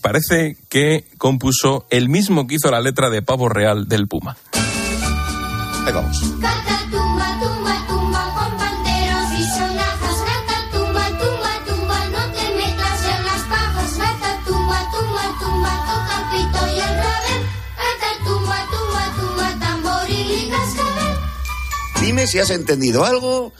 parece 0.00 0.56
que 0.68 1.04
compuso 1.18 1.86
el 1.90 2.08
mismo 2.08 2.46
que 2.46 2.56
hizo 2.56 2.70
la 2.70 2.80
letra 2.80 3.10
de 3.10 3.22
Pavo 3.22 3.48
Real 3.48 3.88
del 3.88 4.08
Puma. 4.08 4.36
Ahí 5.86 5.92
vamos. 5.92 6.20
Gata 6.40 6.78
tumba, 6.90 7.38
tumba, 7.40 7.86
tumba 7.88 8.34
con 8.34 8.56
panteros 8.58 9.32
y 9.38 9.44
sonajas. 9.44 10.18
Gata 10.30 10.70
tumba, 10.72 11.06
tumba, 11.18 11.52
tumba, 11.66 11.98
no 12.10 12.32
te 12.32 12.54
metas 12.54 13.00
en 13.04 13.24
las 13.24 13.42
pajas. 13.48 13.98
Gata 13.98 14.44
tumba, 14.46 14.78
tumba, 14.92 15.22
tumba, 15.40 15.72
toca 15.88 16.14
el 16.18 16.24
pito 16.30 16.66
y 16.68 16.78
el 16.80 16.94
rabel. 16.96 17.40
Gata 17.76 18.10
tumba, 18.24 18.58
tumba, 18.70 19.02
tumba, 19.20 19.58
tamboril 19.58 20.30
y 20.30 20.50
cascabel. 20.50 21.16
Dime 22.02 22.26
si 22.26 22.38
has 22.38 22.50
entendido 22.50 23.04
algo, 23.04 23.52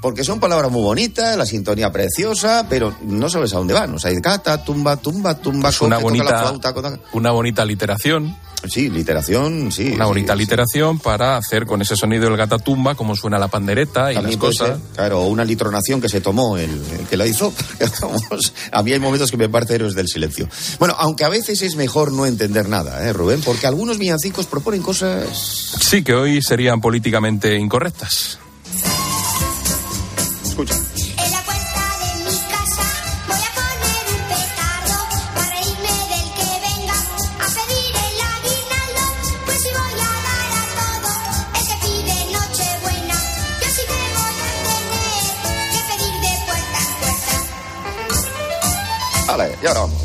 porque 0.00 0.24
son 0.24 0.40
palabras 0.40 0.70
muy 0.70 0.82
bonitas, 0.82 1.36
la 1.36 1.46
sintonía 1.46 1.90
preciosa, 1.90 2.66
pero 2.68 2.94
no 3.02 3.28
sabes 3.28 3.52
a 3.54 3.58
dónde 3.58 3.74
van. 3.74 3.94
O 3.94 3.98
sea, 3.98 4.10
gata, 4.20 4.62
tumba, 4.64 4.96
tumba, 4.96 5.34
tumba, 5.36 5.68
Es 5.70 5.80
una 5.80 5.96
toca 5.96 6.08
la 6.14 6.18
bonita, 6.18 6.38
flauta, 6.40 6.98
una 7.12 7.30
bonita 7.30 7.64
literación. 7.64 8.36
Sí, 8.68 8.88
literación, 8.88 9.70
sí. 9.70 9.92
Una 9.94 10.04
sí, 10.04 10.08
bonita 10.08 10.32
sí. 10.32 10.38
literación 10.38 10.98
para 10.98 11.36
hacer 11.36 11.66
con 11.66 11.82
ese 11.82 11.94
sonido 11.94 12.24
del 12.24 12.36
gatatumba 12.36 12.94
como 12.94 13.14
suena 13.14 13.38
la 13.38 13.48
pandereta 13.48 14.10
y 14.10 14.14
las 14.14 14.22
También 14.22 14.40
cosas. 14.40 14.68
ser, 14.68 14.78
claro, 14.94 15.22
una 15.22 15.44
litronación 15.44 16.00
que 16.00 16.08
se 16.08 16.20
tomó 16.20 16.56
el, 16.56 16.70
el 16.70 17.06
que 17.08 17.16
la 17.16 17.26
hizo. 17.26 17.52
A 18.72 18.82
mí 18.82 18.92
hay 18.92 18.98
momentos 18.98 19.30
que 19.30 19.36
me 19.36 19.48
parece 19.48 19.76
héroes 19.76 19.94
del 19.94 20.08
silencio. 20.08 20.48
Bueno, 20.78 20.94
aunque 20.98 21.24
a 21.24 21.28
veces 21.28 21.62
es 21.62 21.76
mejor 21.76 22.12
no 22.12 22.26
entender 22.26 22.68
nada, 22.68 23.06
¿eh, 23.06 23.12
Rubén? 23.12 23.40
Porque 23.42 23.66
algunos 23.66 23.98
villancicos 23.98 24.46
proponen 24.46 24.82
cosas... 24.82 25.76
Sí, 25.80 26.02
que 26.02 26.14
hoy 26.14 26.42
serían 26.42 26.80
políticamente 26.80 27.56
incorrectas. 27.56 28.38
Escucha. 30.56 30.74
En 30.74 31.30
la 31.32 31.42
puerta 31.42 31.82
de 32.00 32.08
mi 32.24 32.34
casa 32.48 32.86
voy 33.28 33.36
a 33.36 33.52
poner 33.60 34.04
un 34.08 34.22
petardo 34.26 34.96
para 35.34 35.50
reírme 35.50 35.92
del 36.08 36.28
que 36.32 36.48
venga 36.64 36.96
a 36.96 37.48
pedir 37.52 37.92
el 37.92 38.16
aguinaldo. 38.24 39.04
Pues 39.44 39.58
si 39.60 39.68
voy 39.68 40.00
a 40.00 40.08
dar 40.24 40.48
a 40.56 40.64
todo 40.80 41.12
el 41.52 41.64
que 41.68 41.76
pide 41.84 42.16
Nochebuena, 42.32 43.18
yo 43.60 43.68
sí 43.68 43.82
que 43.84 44.00
voy 44.16 44.36
a 44.40 44.56
tener 44.64 45.68
que 45.72 45.80
pedir 45.92 46.14
de 46.24 46.32
puerta 46.46 46.80
en 46.80 46.94
puerta. 47.02 47.34
Vale, 49.26 49.46
y 49.62 49.66
ahora 49.66 49.80
vamos. 49.80 50.02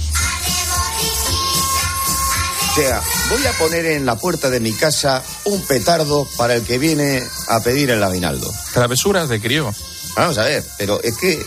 O 2.72 2.76
sea, 2.76 3.02
voy 3.30 3.46
a 3.48 3.52
poner 3.54 3.86
en 3.86 4.06
la 4.06 4.18
puerta 4.18 4.50
de 4.50 4.60
mi 4.60 4.74
casa 4.74 5.24
un 5.46 5.62
petardo 5.66 6.28
para 6.36 6.56
el 6.56 6.64
que 6.66 6.78
viene 6.78 7.24
a 7.48 7.62
pedir 7.62 7.90
el 7.92 8.04
aguinaldo. 8.04 8.54
Travesuras 8.74 9.30
de 9.30 9.40
crío. 9.40 9.74
Vamos 10.16 10.38
a 10.38 10.44
ver, 10.44 10.64
pero 10.78 11.02
es 11.02 11.18
que 11.18 11.40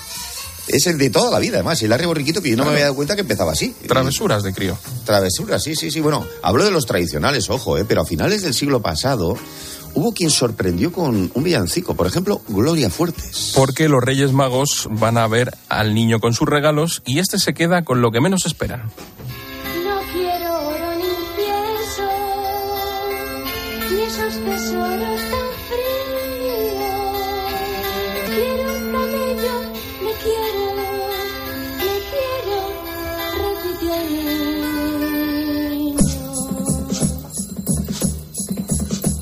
es 0.68 0.86
el 0.86 0.98
de 0.98 1.10
toda 1.10 1.30
la 1.30 1.38
vida, 1.38 1.56
además. 1.56 1.80
Y 1.82 1.84
el 1.84 1.90
Larry 1.90 2.06
Borriquito, 2.06 2.40
que 2.40 2.50
yo 2.50 2.56
no 2.56 2.64
me 2.64 2.70
había 2.70 2.84
dado 2.84 2.96
cuenta 2.96 3.14
que 3.14 3.20
empezaba 3.22 3.52
así. 3.52 3.74
Travesuras 3.86 4.42
de 4.42 4.54
crío. 4.54 4.78
Travesuras, 5.04 5.62
sí, 5.62 5.74
sí, 5.74 5.90
sí. 5.90 6.00
Bueno, 6.00 6.26
hablo 6.42 6.64
de 6.64 6.70
los 6.70 6.86
tradicionales, 6.86 7.50
ojo, 7.50 7.78
¿eh? 7.78 7.84
pero 7.86 8.02
a 8.02 8.06
finales 8.06 8.42
del 8.42 8.54
siglo 8.54 8.80
pasado 8.80 9.36
hubo 9.94 10.12
quien 10.12 10.30
sorprendió 10.30 10.92
con 10.92 11.30
un 11.32 11.44
villancico. 11.44 11.94
Por 11.94 12.06
ejemplo, 12.06 12.40
Gloria 12.48 12.90
Fuertes. 12.90 13.52
Porque 13.54 13.88
los 13.88 14.02
Reyes 14.02 14.32
Magos 14.32 14.88
van 14.90 15.18
a 15.18 15.28
ver 15.28 15.52
al 15.68 15.94
niño 15.94 16.18
con 16.20 16.34
sus 16.34 16.48
regalos 16.48 17.02
y 17.04 17.18
este 17.18 17.38
se 17.38 17.54
queda 17.54 17.84
con 17.84 18.00
lo 18.00 18.10
que 18.10 18.20
menos 18.20 18.46
esperan. 18.46 18.90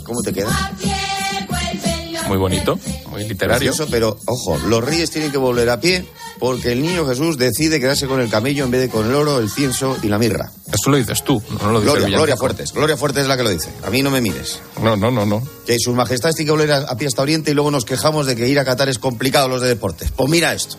¿Cómo 0.05 0.23
te 0.23 0.33
queda? 0.33 0.73
Muy 2.29 2.39
bonito, 2.39 2.79
muy 3.11 3.25
literario. 3.29 3.71
Precioso, 3.71 3.91
pero 3.91 4.17
ojo, 4.27 4.59
los 4.69 4.83
reyes 4.83 5.11
tienen 5.11 5.31
que 5.31 5.39
volver 5.39 5.69
a 5.71 5.81
pie 5.81 6.07
porque 6.39 6.73
el 6.73 6.83
niño 6.83 7.07
Jesús 7.07 7.39
decide 7.39 7.79
quedarse 7.79 8.07
con 8.07 8.21
el 8.21 8.29
camello 8.29 8.65
en 8.65 8.71
vez 8.71 8.81
de 8.81 8.89
con 8.89 9.07
el 9.07 9.15
oro, 9.15 9.39
el 9.39 9.51
cienso 9.51 9.97
y 10.03 10.09
la 10.09 10.19
mirra. 10.19 10.51
Eso 10.73 10.91
lo 10.91 10.97
dices 10.97 11.23
tú, 11.23 11.43
no 11.63 11.71
lo 11.71 11.81
dice 11.81 11.93
Gloria, 11.93 12.17
Gloria. 12.17 12.37
Fuertes. 12.37 12.73
Gloria 12.73 12.97
Fuertes 12.97 13.23
es 13.23 13.29
la 13.29 13.37
que 13.37 13.43
lo 13.43 13.51
dice. 13.51 13.69
A 13.85 13.91
mí 13.91 14.03
no 14.03 14.11
me 14.11 14.21
mires. 14.21 14.61
No, 14.83 14.97
no, 14.97 15.11
no, 15.11 15.27
no. 15.27 15.47
Que 15.67 15.77
sus 15.79 15.95
majestades 15.95 16.35
tienen 16.35 16.49
que 16.55 16.59
volver 16.59 16.73
a, 16.73 16.91
a 16.91 16.97
pie 16.97 17.07
hasta 17.07 17.23
Oriente 17.23 17.51
y 17.51 17.55
luego 17.55 17.71
nos 17.71 17.85
quejamos 17.85 18.27
de 18.27 18.35
que 18.35 18.49
ir 18.49 18.59
a 18.59 18.65
Qatar 18.65 18.89
es 18.89 18.99
complicado 18.99 19.49
los 19.49 19.61
de 19.61 19.69
deportes. 19.69 20.11
Pues 20.11 20.29
mira 20.31 20.53
esto. 20.53 20.77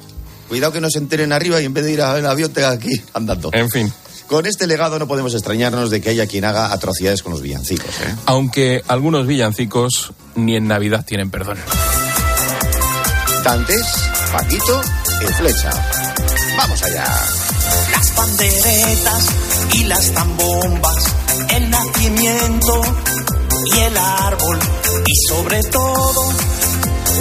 Cuidado 0.54 0.72
que 0.72 0.82
no 0.82 0.90
se 0.92 1.00
enteren 1.00 1.34
arriba 1.34 1.60
y 1.60 1.66
en 1.66 1.74
vez 1.74 1.84
de 1.84 1.94
ir 1.94 2.02
al 2.04 2.24
avión 2.28 2.54
tenga 2.54 2.70
aquí 2.70 3.02
andando. 3.16 3.50
En 3.54 3.72
fin. 3.72 3.92
Con 4.28 4.46
este 4.46 4.68
legado 4.68 5.00
no 5.00 5.08
podemos 5.08 5.34
extrañarnos 5.34 5.90
de 5.90 6.00
que 6.00 6.12
haya 6.12 6.28
quien 6.28 6.46
haga 6.46 6.72
atrocidades 6.72 7.24
con 7.24 7.32
los 7.32 7.42
villancicos. 7.42 7.88
¿eh? 7.88 8.16
Aunque 8.28 8.84
algunos 8.88 9.26
villancicos 9.26 10.14
ni 10.36 10.56
en 10.56 10.68
Navidad 10.68 11.04
tienen 11.08 11.32
perdón. 11.32 11.58
Dantes, 13.44 13.84
Paquito 14.32 14.80
y 15.22 15.34
Flecha. 15.34 15.72
Vamos 16.56 16.84
allá. 16.84 17.08
Las 17.92 18.12
panderetas 18.12 19.28
y 19.74 19.84
las 19.86 20.12
zambombas, 20.12 21.16
el 21.50 21.70
nacimiento 21.72 22.82
y 23.74 23.80
el 23.80 23.98
árbol 23.98 24.60
y 25.04 25.28
sobre 25.30 25.64
todo 25.64 26.32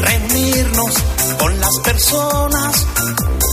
reunirnos 0.02 0.94
con 1.38 1.60
las 1.60 1.78
personas 1.82 2.86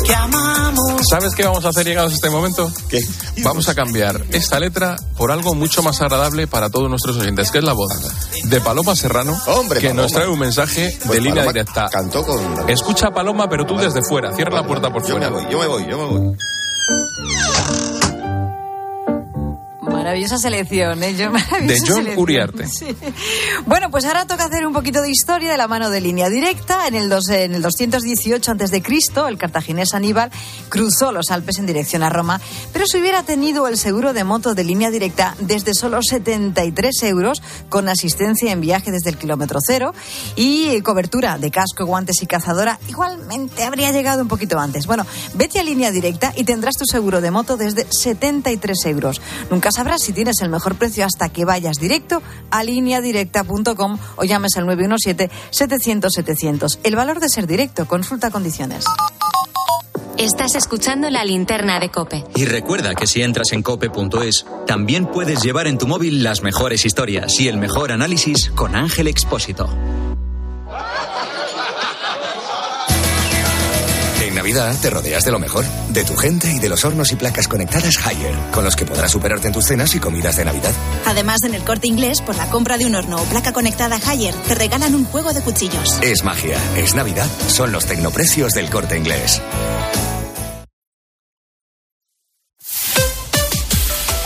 que 0.09 0.15
amamos. 0.15 1.01
¿Sabes 1.07 1.35
qué 1.35 1.43
vamos 1.43 1.63
a 1.65 1.69
hacer 1.69 1.85
llegados 1.85 2.11
a 2.11 2.15
este 2.15 2.29
momento? 2.31 2.71
¿Qué? 2.89 2.99
Vamos 3.43 3.69
a 3.69 3.75
cambiar 3.75 4.25
esta 4.31 4.59
letra 4.59 4.95
por 5.17 5.31
algo 5.31 5.53
mucho 5.53 5.83
más 5.83 6.01
agradable 6.01 6.47
para 6.47 6.71
todos 6.71 6.89
nuestros 6.89 7.17
oyentes, 7.17 7.51
que 7.51 7.59
es 7.59 7.63
la 7.63 7.73
voz 7.73 7.91
de 8.43 8.61
Paloma 8.61 8.95
Serrano, 8.95 9.39
Hombre, 9.45 9.79
que 9.79 9.89
Paloma. 9.89 10.01
nos 10.03 10.11
trae 10.11 10.27
un 10.27 10.39
mensaje 10.39 10.97
Pues 11.05 11.11
de 11.11 11.21
línea 11.21 11.43
Paloma 11.45 11.53
directa. 11.53 11.85
Cantó 11.91 12.25
con... 12.25 12.69
Escucha 12.69 13.07
a 13.07 13.11
Paloma, 13.11 13.47
pero 13.47 13.65
tú 13.65 13.77
desde 13.77 14.01
fuera. 14.01 14.33
Cierra 14.33 14.55
la 14.61 14.67
puerta 14.67 14.91
por 14.91 15.05
Yo 15.05 15.19
me 15.19 15.29
voy, 15.29 15.43
yo 15.51 15.59
me 15.59 15.67
voy, 15.67 15.85
yo 15.87 15.97
me 15.97 16.05
voy. 16.05 16.37
Maravillosa 20.09 20.37
selección, 20.39 21.03
¿eh? 21.03 21.13
Yo- 21.15 21.29
maravillosa 21.31 21.67
De 21.67 21.79
John 21.79 21.95
selección. 21.97 22.19
Uriarte. 22.23 22.67
Sí. 22.67 22.87
Bueno, 23.67 23.91
pues 23.91 24.05
ahora 24.05 24.25
toca 24.25 24.45
hacer 24.45 24.65
un 24.65 24.73
poquito 24.73 25.01
de 25.03 25.11
historia 25.11 25.51
de 25.51 25.57
la 25.57 25.67
mano 25.67 25.91
de 25.91 26.01
línea 26.01 26.29
directa. 26.29 26.87
En 26.87 26.95
el, 26.95 27.09
dos- 27.09 27.29
en 27.29 27.53
el 27.53 27.61
218 27.61 28.51
a.C., 28.51 28.83
el 29.27 29.37
cartaginés 29.37 29.93
Aníbal 29.93 30.31
cruzó 30.69 31.11
los 31.11 31.29
Alpes 31.29 31.59
en 31.59 31.67
dirección 31.67 32.01
a 32.01 32.09
Roma, 32.09 32.41
pero 32.73 32.85
si 32.87 32.97
hubiera 32.99 33.21
tenido 33.23 33.67
el 33.67 33.77
seguro 33.77 34.13
de 34.13 34.23
moto 34.23 34.55
de 34.55 34.63
línea 34.63 34.89
directa 34.89 35.35
desde 35.39 35.73
solo 35.75 35.99
73 36.01 37.03
euros, 37.03 37.41
con 37.69 37.87
asistencia 37.87 38.51
en 38.51 38.61
viaje 38.61 38.91
desde 38.91 39.11
el 39.11 39.17
kilómetro 39.17 39.59
cero 39.63 39.93
y 40.35 40.81
cobertura 40.81 41.37
de 41.37 41.51
casco, 41.51 41.85
guantes 41.85 42.21
y 42.23 42.25
cazadora, 42.25 42.79
igualmente 42.87 43.63
habría 43.63 43.91
llegado 43.91 44.21
un 44.23 44.27
poquito 44.27 44.57
antes. 44.59 44.87
Bueno, 44.87 45.05
vete 45.35 45.59
a 45.59 45.63
línea 45.63 45.91
directa 45.91 46.33
y 46.35 46.43
tendrás 46.45 46.75
tu 46.75 46.85
seguro 46.85 47.21
de 47.21 47.29
moto 47.31 47.57
desde 47.57 47.85
73 47.91 48.85
euros. 48.85 49.21
Nunca 49.51 49.71
sabrás 49.71 49.98
si 49.99 50.13
tienes 50.13 50.41
el 50.41 50.49
mejor 50.49 50.75
precio 50.75 51.05
hasta 51.05 51.29
que 51.29 51.45
vayas 51.45 51.77
directo 51.77 52.21
a 52.51 52.63
lineadirecta.com 52.63 53.97
o 54.15 54.23
llames 54.23 54.57
al 54.57 54.65
917-700-700. 54.65 56.79
El 56.83 56.95
valor 56.95 57.19
de 57.19 57.29
ser 57.29 57.45
directo, 57.47 57.87
consulta 57.87 58.31
condiciones. 58.31 58.85
Estás 60.19 60.55
escuchando 60.55 61.09
la 61.09 61.23
linterna 61.23 61.79
de 61.79 61.89
Cope. 61.89 62.25
Y 62.35 62.43
recuerda 62.43 62.93
que 62.93 63.07
si 63.07 63.21
entras 63.21 63.53
en 63.53 63.61
cope.es, 63.61 64.45
también 64.67 65.05
puedes 65.05 65.41
llevar 65.41 65.65
en 65.67 65.77
tu 65.77 65.87
móvil 65.87 66.23
las 66.23 66.41
mejores 66.41 66.85
historias 66.85 67.39
y 67.39 67.47
el 67.47 67.55
mejor 67.55 67.93
análisis 67.93 68.49
con 68.49 68.75
Ángel 68.75 69.07
Expósito. 69.07 69.69
Navidad 74.49 74.81
te 74.81 74.89
rodeas 74.89 75.23
de 75.23 75.29
lo 75.29 75.37
mejor, 75.37 75.63
de 75.89 76.03
tu 76.03 76.15
gente 76.15 76.51
y 76.51 76.57
de 76.57 76.69
los 76.69 76.83
hornos 76.83 77.11
y 77.11 77.15
placas 77.15 77.47
conectadas 77.47 77.93
Haier, 78.03 78.33
con 78.51 78.63
los 78.63 78.75
que 78.75 78.83
podrás 78.83 79.11
superarte 79.11 79.45
en 79.45 79.53
tus 79.53 79.65
cenas 79.65 79.93
y 79.93 79.99
comidas 79.99 80.37
de 80.37 80.45
Navidad. 80.45 80.73
Además, 81.05 81.43
en 81.43 81.53
el 81.53 81.63
corte 81.63 81.87
inglés, 81.87 82.19
por 82.23 82.35
la 82.35 82.49
compra 82.49 82.79
de 82.79 82.87
un 82.87 82.95
horno 82.95 83.17
o 83.17 83.25
placa 83.25 83.53
conectada 83.53 83.99
Haier, 84.03 84.33
te 84.33 84.55
regalan 84.55 84.95
un 84.95 85.05
juego 85.05 85.33
de 85.33 85.41
cuchillos. 85.41 85.99
Es 86.01 86.23
magia, 86.23 86.57
es 86.75 86.95
Navidad, 86.95 87.27
son 87.47 87.71
los 87.71 87.85
tecnoprecios 87.85 88.53
del 88.53 88.71
corte 88.71 88.97
inglés. 88.97 89.39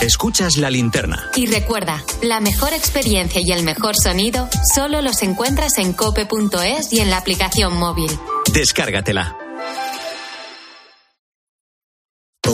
Escuchas 0.00 0.56
la 0.56 0.70
linterna. 0.70 1.30
Y 1.34 1.48
recuerda, 1.48 2.02
la 2.22 2.40
mejor 2.40 2.72
experiencia 2.72 3.42
y 3.42 3.52
el 3.52 3.62
mejor 3.62 3.94
sonido 3.94 4.48
solo 4.74 5.02
los 5.02 5.22
encuentras 5.22 5.76
en 5.76 5.92
cope.es 5.92 6.94
y 6.94 7.00
en 7.00 7.10
la 7.10 7.18
aplicación 7.18 7.76
móvil. 7.76 8.10
Descárgatela. 8.50 9.43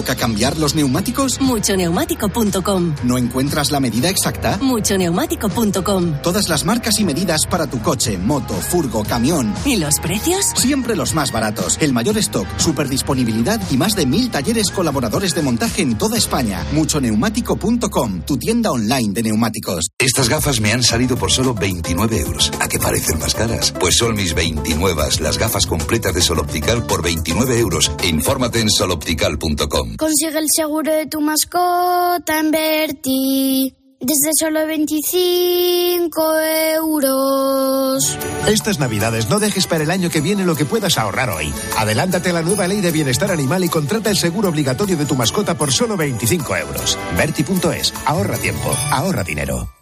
¿Toca 0.01 0.17
cambiar 0.17 0.57
los 0.57 0.75
neumáticos? 0.75 1.39
Muchoneumático.com. 1.43 2.95
¿No 3.05 3.19
encuentras 3.19 3.71
la 3.71 3.81
medida 3.81 4.09
exacta? 4.09 4.57
Muchoneumático.com. 4.63 6.23
Todas 6.23 6.49
las 6.49 6.65
marcas 6.65 6.99
y 7.01 7.05
medidas 7.05 7.43
para 7.45 7.67
tu 7.67 7.83
coche, 7.83 8.17
moto, 8.17 8.55
furgo, 8.55 9.05
camión. 9.05 9.53
¿Y 9.67 9.77
los 9.77 10.01
precios? 10.01 10.47
Siempre 10.57 10.97
los 10.97 11.13
más 11.13 11.33
baratos. 11.33 11.77
El 11.83 11.93
mayor 11.93 12.17
stock, 12.17 12.47
super 12.57 12.89
disponibilidad 12.89 13.61
y 13.71 13.77
más 13.77 13.95
de 13.95 14.07
mil 14.07 14.31
talleres 14.31 14.71
colaboradores 14.71 15.35
de 15.35 15.43
montaje 15.43 15.83
en 15.83 15.99
toda 15.99 16.17
España. 16.17 16.65
Muchoneumático.com, 16.73 18.23
tu 18.23 18.39
tienda 18.39 18.71
online 18.71 19.13
de 19.13 19.25
neumáticos. 19.25 19.91
Estas 19.99 20.31
gafas 20.31 20.63
me 20.63 20.73
han 20.73 20.83
salido 20.83 21.19
por 21.19 21.31
solo 21.31 21.53
29 21.53 22.21
euros. 22.21 22.51
¿A 22.59 22.69
qué 22.69 22.79
parecen 22.79 23.19
más 23.19 23.35
caras? 23.35 23.75
Pues 23.79 23.97
son 23.99 24.15
mis 24.15 24.33
29, 24.33 25.03
las 25.21 25.37
gafas 25.37 25.67
completas 25.67 26.15
de 26.15 26.23
Sol 26.23 26.39
Optical 26.39 26.87
por 26.87 27.03
29 27.03 27.59
euros. 27.59 27.93
Infórmate 28.03 28.61
en 28.61 28.71
soloptical.com. 28.71 29.90
Consigue 29.97 30.39
el 30.39 30.47
seguro 30.55 30.93
de 30.93 31.07
tu 31.07 31.21
mascota 31.21 32.39
en 32.39 32.51
Berti. 32.51 33.75
Desde 34.01 34.31
solo 34.39 34.67
25 34.67 36.41
euros. 36.75 38.19
Estas 38.47 38.79
navidades 38.79 39.29
no 39.29 39.39
dejes 39.39 39.67
para 39.67 39.85
el 39.85 39.91
año 39.91 40.09
que 40.09 40.23
viene 40.23 40.47
lo 40.47 40.57
que 40.57 40.65
puedas 40.65 40.97
ahorrar 40.97 41.29
hoy. 41.29 41.53
Adelántate 41.77 42.31
a 42.31 42.33
la 42.33 42.41
nueva 42.41 42.67
ley 42.67 42.81
de 42.81 42.93
bienestar 42.93 43.31
animal 43.31 43.63
y 43.63 43.69
contrata 43.69 44.09
el 44.09 44.17
seguro 44.17 44.49
obligatorio 44.49 44.97
de 44.97 45.05
tu 45.05 45.17
mascota 45.17 45.59
por 45.59 45.71
solo 45.71 45.99
25 45.99 46.57
euros. 46.57 46.99
Verti.es, 47.17 47.93
ahorra 48.07 48.39
tiempo, 48.39 48.75
ahorra 48.91 49.23
dinero. 49.23 49.80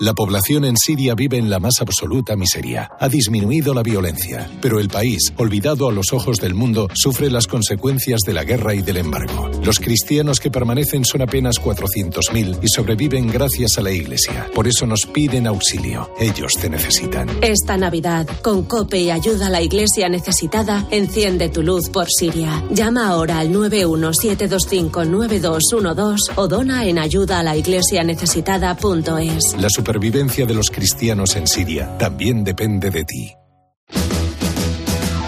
La 0.00 0.14
población 0.14 0.64
en 0.64 0.76
Siria 0.78 1.14
vive 1.14 1.36
en 1.36 1.50
la 1.50 1.58
más 1.58 1.82
absoluta 1.82 2.34
miseria. 2.34 2.90
Ha 2.98 3.10
disminuido 3.10 3.74
la 3.74 3.82
violencia, 3.82 4.50
pero 4.62 4.80
el 4.80 4.88
país, 4.88 5.34
olvidado 5.36 5.90
a 5.90 5.92
los 5.92 6.14
ojos 6.14 6.38
del 6.38 6.54
mundo, 6.54 6.88
sufre 6.94 7.30
las 7.30 7.46
consecuencias 7.46 8.20
de 8.24 8.32
la 8.32 8.44
guerra 8.44 8.74
y 8.74 8.80
del 8.80 8.96
embargo. 8.96 9.50
Los 9.62 9.78
cristianos 9.78 10.40
que 10.40 10.50
permanecen 10.50 11.04
son 11.04 11.20
apenas 11.20 11.60
400.000 11.60 12.60
y 12.62 12.68
sobreviven 12.74 13.28
gracias 13.28 13.76
a 13.76 13.82
la 13.82 13.90
Iglesia. 13.90 14.48
Por 14.54 14.66
eso 14.66 14.86
nos 14.86 15.04
piden 15.04 15.46
auxilio. 15.46 16.10
Ellos 16.18 16.54
te 16.54 16.70
necesitan. 16.70 17.28
Esta 17.42 17.76
Navidad, 17.76 18.26
con 18.40 18.62
COPE 18.62 19.00
y 19.00 19.10
ayuda 19.10 19.48
a 19.48 19.50
la 19.50 19.60
iglesia 19.60 20.08
necesitada, 20.08 20.86
enciende 20.90 21.50
tu 21.50 21.62
luz 21.62 21.90
por 21.90 22.06
Siria. 22.08 22.64
Llama 22.70 23.08
ahora 23.08 23.40
al 23.40 23.52
917259212 23.52 26.16
o 26.36 26.48
dona 26.48 26.86
en 26.86 26.98
ayuda 26.98 27.40
a 27.40 27.42
la 27.42 27.54
iglesia 27.54 28.02
necesitada.es. 28.02 29.56
La 29.58 29.68
supervivencia 29.90 30.46
de 30.46 30.54
los 30.54 30.70
cristianos 30.70 31.34
en 31.34 31.48
Siria 31.48 31.98
también 31.98 32.44
depende 32.44 32.90
de 32.90 33.04
ti. 33.04 33.34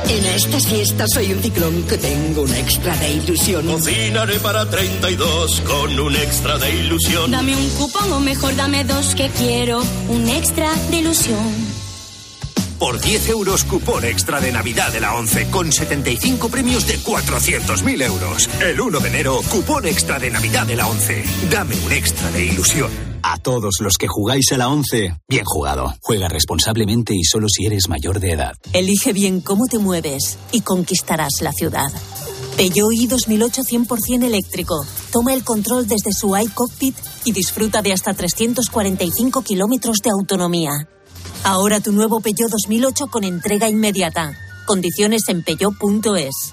En 0.08 0.24
estas 0.36 0.68
fiestas 0.68 1.10
soy 1.12 1.32
un 1.32 1.42
ciclón 1.42 1.82
que 1.82 1.98
tengo 1.98 2.42
un 2.42 2.54
extra 2.54 2.96
de 2.98 3.12
ilusión. 3.12 3.66
Cocinaré 3.66 4.38
para 4.38 4.70
32 4.70 5.62
con 5.62 5.98
un 5.98 6.14
extra 6.14 6.58
de 6.58 6.76
ilusión. 6.76 7.32
Dame 7.32 7.56
un 7.56 7.68
cupón 7.70 8.12
o 8.12 8.20
mejor 8.20 8.54
dame 8.54 8.84
dos 8.84 9.16
que 9.16 9.30
quiero. 9.30 9.82
Un 10.08 10.28
extra 10.28 10.72
de 10.92 10.98
ilusión. 10.98 11.82
Por 12.78 13.00
10 13.00 13.30
euros, 13.30 13.64
cupón 13.64 14.04
extra 14.04 14.40
de 14.40 14.52
Navidad 14.52 14.92
de 14.92 15.00
la 15.00 15.16
11 15.16 15.50
con 15.50 15.72
75 15.72 16.48
premios 16.50 16.86
de 16.86 17.00
400.000 17.00 18.02
euros. 18.04 18.48
El 18.60 18.80
1 18.80 19.00
de 19.00 19.08
enero, 19.08 19.40
cupón 19.50 19.86
extra 19.86 20.20
de 20.20 20.30
Navidad 20.30 20.66
de 20.68 20.76
la 20.76 20.86
11. 20.86 21.24
Dame 21.50 21.74
un 21.84 21.90
extra 21.90 22.30
de 22.30 22.44
ilusión. 22.44 23.11
A 23.22 23.38
todos 23.38 23.76
los 23.80 23.96
que 23.98 24.08
jugáis 24.08 24.50
a 24.52 24.58
la 24.58 24.68
11, 24.68 25.20
bien 25.28 25.44
jugado. 25.44 25.94
Juega 26.00 26.28
responsablemente 26.28 27.14
y 27.14 27.24
solo 27.24 27.48
si 27.48 27.66
eres 27.66 27.88
mayor 27.88 28.20
de 28.20 28.32
edad. 28.32 28.54
Elige 28.72 29.12
bien 29.12 29.40
cómo 29.40 29.66
te 29.66 29.78
mueves 29.78 30.38
y 30.50 30.62
conquistarás 30.62 31.40
la 31.40 31.52
ciudad. 31.52 31.90
Peugeot 32.56 32.92
i 32.92 33.06
2008 33.06 33.62
100% 33.62 34.24
eléctrico. 34.24 34.84
Toma 35.10 35.32
el 35.34 35.44
control 35.44 35.86
desde 35.86 36.12
su 36.12 36.36
iCockpit 36.36 36.96
y 37.24 37.32
disfruta 37.32 37.80
de 37.82 37.92
hasta 37.92 38.12
345 38.12 39.42
kilómetros 39.42 39.98
de 40.02 40.10
autonomía. 40.10 40.88
Ahora 41.44 41.80
tu 41.80 41.92
nuevo 41.92 42.20
Peugeot 42.20 42.50
2008 42.50 43.06
con 43.06 43.24
entrega 43.24 43.68
inmediata. 43.68 44.36
Condiciones 44.66 45.28
en 45.28 45.42
peugeot.es. 45.42 46.52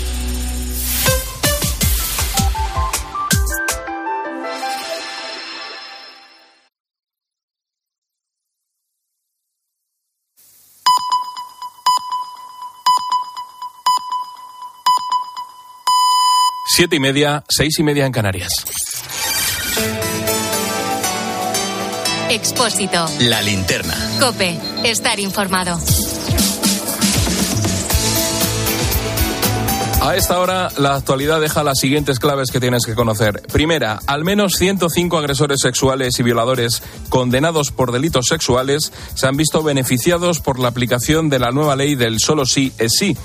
Siete 16.73 16.95
y 16.95 16.99
media, 17.01 17.43
seis 17.49 17.77
y 17.79 17.83
media 17.83 18.05
en 18.05 18.13
Canarias. 18.13 18.53
Expósito. 22.29 23.05
La 23.19 23.41
linterna. 23.41 23.93
Cope. 24.21 24.57
Estar 24.85 25.19
informado. 25.19 25.77
A 30.01 30.15
esta 30.15 30.39
hora, 30.39 30.69
la 30.77 30.95
actualidad 30.95 31.41
deja 31.41 31.61
las 31.61 31.77
siguientes 31.77 32.19
claves 32.19 32.51
que 32.51 32.61
tienes 32.61 32.85
que 32.85 32.95
conocer. 32.95 33.41
Primera, 33.51 33.99
al 34.07 34.23
menos 34.23 34.53
105 34.53 35.17
agresores 35.17 35.59
sexuales 35.59 36.17
y 36.19 36.23
violadores 36.23 36.81
condenados 37.09 37.71
por 37.71 37.91
delitos 37.91 38.27
sexuales 38.27 38.93
se 39.13 39.27
han 39.27 39.35
visto 39.35 39.61
beneficiados 39.61 40.39
por 40.39 40.57
la 40.57 40.69
aplicación 40.69 41.29
de 41.29 41.39
la 41.39 41.51
nueva 41.51 41.75
ley 41.75 41.95
del 41.95 42.19
solo 42.19 42.45
sí 42.45 42.71
es 42.77 42.93
sí. 42.97 43.17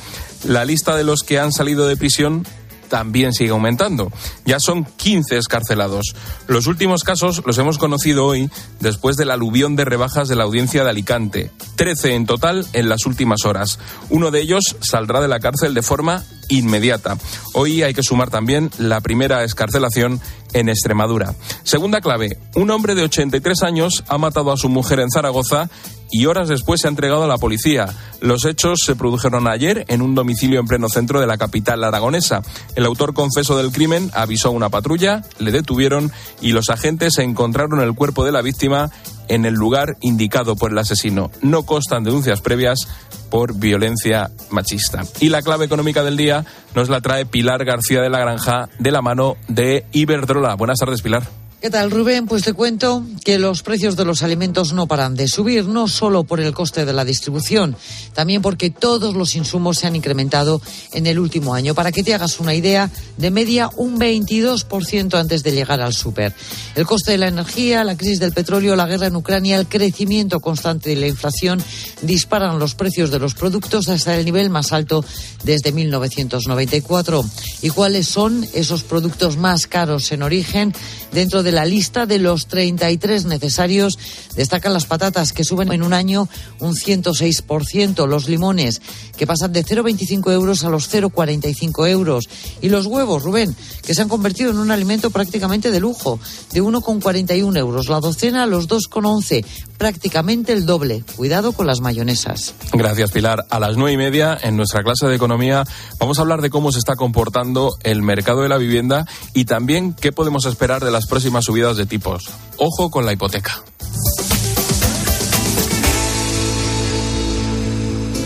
La 0.45 0.65
lista 0.65 0.97
de 0.97 1.05
los 1.05 1.23
que 1.23 1.39
han 1.39 1.53
salido 1.53 1.87
de 1.87 1.97
prisión 1.97 2.45
también 2.89 3.33
sigue 3.33 3.51
aumentando. 3.51 4.11
Ya 4.45 4.59
son 4.61 4.85
15 4.85 5.37
escarcelados. 5.39 6.15
Los 6.47 6.67
últimos 6.67 7.05
casos 7.05 7.43
los 7.45 7.59
hemos 7.59 7.79
conocido 7.79 8.27
hoy 8.27 8.51
después 8.81 9.17
del 9.17 9.31
aluvión 9.31 9.77
de 9.77 9.85
rebajas 9.85 10.29
de 10.29 10.37
la 10.37 10.45
audiencia 10.45 10.85
de 10.85 10.91
Alicante. 10.91 11.51
13 11.77 12.15
en 12.15 12.27
total 12.27 12.67
en 12.73 12.89
las 12.89 13.07
últimas 13.07 13.45
horas. 13.45 13.79
Uno 14.11 14.31
de 14.31 14.41
ellos 14.41 14.77
saldrá 14.81 15.21
de 15.21 15.29
la 15.29 15.41
cárcel 15.41 15.75
de 15.75 15.83
forma 15.83 16.25
inmediata. 16.49 17.17
Hoy 17.55 17.83
hay 17.83 17.95
que 17.95 18.03
sumar 18.03 18.31
también 18.31 18.71
la 18.79 19.01
primera 19.01 19.45
escarcelación 19.45 20.21
en 20.57 20.71
Extremadura. 20.71 21.35
Segunda 21.65 22.01
clave, 22.01 22.39
un 22.55 22.71
hombre 22.71 22.95
de 22.95 23.03
83 23.03 23.63
años 23.63 24.05
ha 24.09 24.17
matado 24.17 24.53
a 24.53 24.57
su 24.57 24.71
mujer 24.71 25.01
en 25.01 25.11
Zaragoza 25.11 25.69
y 26.11 26.25
horas 26.25 26.49
después 26.49 26.81
se 26.81 26.87
ha 26.87 26.91
entregado 26.91 27.25
a 27.25 27.27
la 27.27 27.37
policía. 27.37 27.95
Los 28.21 28.47
hechos 28.47 28.79
se 28.85 28.97
produjeron 28.97 29.49
ayer 29.49 29.85
en 29.89 30.01
un 30.01 30.15
domicilio 30.15 30.59
en 30.59 30.67
pleno 30.67 30.89
centro 30.89 31.21
de 31.21 31.27
la 31.27 31.37
capital 31.37 31.85
aragonesa. 31.85 32.41
El 32.75 32.87
autor 32.87 33.13
confeso 33.13 33.59
del 33.59 33.71
crimen 33.71 34.11
avisó 34.15 34.49
a 34.49 34.53
una 34.53 34.71
patrulla, 34.71 35.23
le 35.39 35.53
detuvieron 35.53 36.11
y 36.41 36.53
los 36.53 36.71
agentes 36.71 37.19
encontraron 37.19 37.81
el 37.81 37.95
cuerpo 37.95 38.25
de 38.25 38.33
la 38.33 38.41
víctima 38.41 38.91
en 39.29 39.45
el 39.45 39.55
lugar 39.55 39.97
indicado 40.01 40.57
por 40.57 40.71
el 40.71 40.79
asesino. 40.79 41.31
No 41.43 41.65
constan 41.67 42.05
denuncias 42.05 42.41
previas 42.41 42.89
por 43.31 43.59
violencia 43.59 44.31
machista. 44.51 45.03
Y 45.21 45.29
la 45.29 45.43
clave 45.43 45.65
económica 45.65 46.03
del 46.03 46.17
día 46.17 46.45
nos 46.75 46.89
la 46.89 47.01
trae 47.01 47.27
Pilar 47.27 47.65
García 47.65 48.01
de 48.01 48.11
la 48.11 48.19
Granja 48.19 48.69
de 48.79 48.91
la 48.91 49.03
mano 49.03 49.37
de 49.49 49.85
Iberdrola. 49.93 50.55
Buenas 50.55 50.79
tardes, 50.79 51.03
Pilar. 51.03 51.23
¿Qué 51.59 51.71
tal, 51.71 51.91
Rubén? 51.91 52.27
Pues 52.27 52.43
te 52.43 52.53
cuento 52.53 53.03
que 53.25 53.39
los 53.39 53.63
precios 53.63 53.97
de 53.97 54.05
los 54.05 54.23
alimentos 54.23 54.75
no 54.75 54.87
paran 54.87 55.15
de 55.17 55.27
subir, 55.27 55.65
no 55.65 55.89
solo 55.89 56.23
por 56.25 56.39
el 56.39 56.53
coste 56.53 56.85
de 56.85 56.93
la 56.93 57.03
distribución, 57.03 57.75
también 58.13 58.43
porque 58.43 58.69
todos 58.69 59.15
los 59.15 59.35
insumos 59.35 59.79
se 59.79 59.87
han 59.87 59.97
incrementado 59.97 60.61
en 60.93 61.07
el 61.07 61.19
último 61.19 61.55
año. 61.55 61.75
Para 61.75 61.93
que 61.93 62.03
te 62.03 62.15
hagas 62.15 62.41
una 62.41 62.55
idea, 62.55 62.91
de 63.17 63.31
media 63.31 63.71
un 63.77 63.99
22% 63.99 65.15
antes 65.19 65.43
de 65.43 65.53
llegar 65.53 65.81
al 65.81 65.95
súper. 65.95 66.35
El 66.75 66.85
coste 66.85 67.13
de 67.13 67.19
la 67.19 67.29
energía, 67.29 67.85
la 67.85 67.97
crisis 67.97 68.21
del 68.21 68.35
petróleo, 68.35 68.77
la 68.77 68.87
guerra 68.87 69.07
en 69.07 69.17
Ucrania, 69.17 69.57
el 69.57 69.67
crecimiento 69.67 70.41
constante 70.41 70.91
de 70.91 70.97
la 70.97 71.07
inflación 71.07 71.63
disparan 72.03 72.59
los 72.59 72.75
precios 72.75 73.11
de 73.11 73.19
los 73.19 73.35
productos 73.35 73.89
hasta 73.89 74.15
el 74.15 74.27
nivel 74.27 74.51
más 74.51 74.73
alto 74.73 75.03
desde 75.43 75.73
1994. 75.73 77.25
¿Y 77.63 77.71
cuáles 77.71 78.07
son 78.07 78.47
esos 78.53 78.83
productos 78.83 79.39
más 79.39 79.67
caros 79.67 80.13
en 80.13 80.23
origen? 80.23 80.75
Dentro 81.13 81.43
de 81.43 81.46
la 81.53 81.65
lista 81.65 82.07
de 82.07 82.19
los 82.19 82.47
33 82.47 83.27
necesarios 83.27 83.99
destacan 84.35 84.73
las 84.73 84.87
patatas 84.87 85.33
que 85.33 85.45
suben 85.45 85.73
en 85.73 85.83
un 85.83 85.93
año 85.93 86.29
un 86.61 86.75
106%, 86.75 88.07
los 88.07 88.29
limones 88.29 88.81
que 89.17 89.27
pasan 89.27 89.53
de 89.53 89.65
0,25 89.65 90.33
euros 90.33 90.65
a 90.65 90.69
los 90.69 90.93
0,45 90.93 91.89
euros 91.89 92.29
y 92.61 92.69
los 92.69 92.87
huevos, 92.87 93.23
Rubén, 93.23 93.55
que 93.83 93.95
se 93.95 94.03
han 94.03 94.09
convertido 94.09 94.51
en 94.51 94.59
un 94.59 94.71
alimento 94.71 95.11
prácticamente 95.11 95.71
de 95.71 95.81
lujo, 95.81 96.21
de 96.53 96.63
1,41 96.63 97.57
euros 97.57 97.89
la 97.89 98.01
docena 98.01 98.45
a 98.45 98.47
los 98.47 98.69
2,11, 98.69 99.45
prácticamente 99.79 100.53
el 100.53 100.67
doble. 100.67 101.05
Cuidado 101.17 101.53
con 101.53 101.67
las 101.67 101.81
mayonesas. 101.81 102.55
Gracias, 102.73 103.11
Pilar. 103.11 103.45
A 103.51 103.61
las 103.61 103.77
nueve 103.77 103.93
y 103.93 103.97
media, 103.97 104.37
en 104.41 104.57
nuestra 104.57 104.83
clase 104.83 105.07
de 105.07 105.15
economía, 105.15 105.65
vamos 105.99 106.19
a 106.19 106.23
hablar 106.23 106.43
de 106.43 106.51
cómo 106.51 106.73
se 106.73 106.79
está 106.79 106.95
comportando 106.95 107.77
el 107.83 108.03
mercado 108.03 108.43
de 108.43 108.49
la 108.49 108.59
vivienda 108.59 109.07
y 109.35 109.45
también 109.45 109.95
qué 109.95 110.13
podemos 110.13 110.47
esperar 110.47 110.85
de 110.85 110.91
las 110.91 111.07
próximas 111.07 111.36
subidas 111.45 111.77
de 111.77 111.87
tipos. 111.87 112.25
Ojo 112.57 112.91
con 112.91 113.05
la 113.05 113.13
hipoteca. 113.13 113.63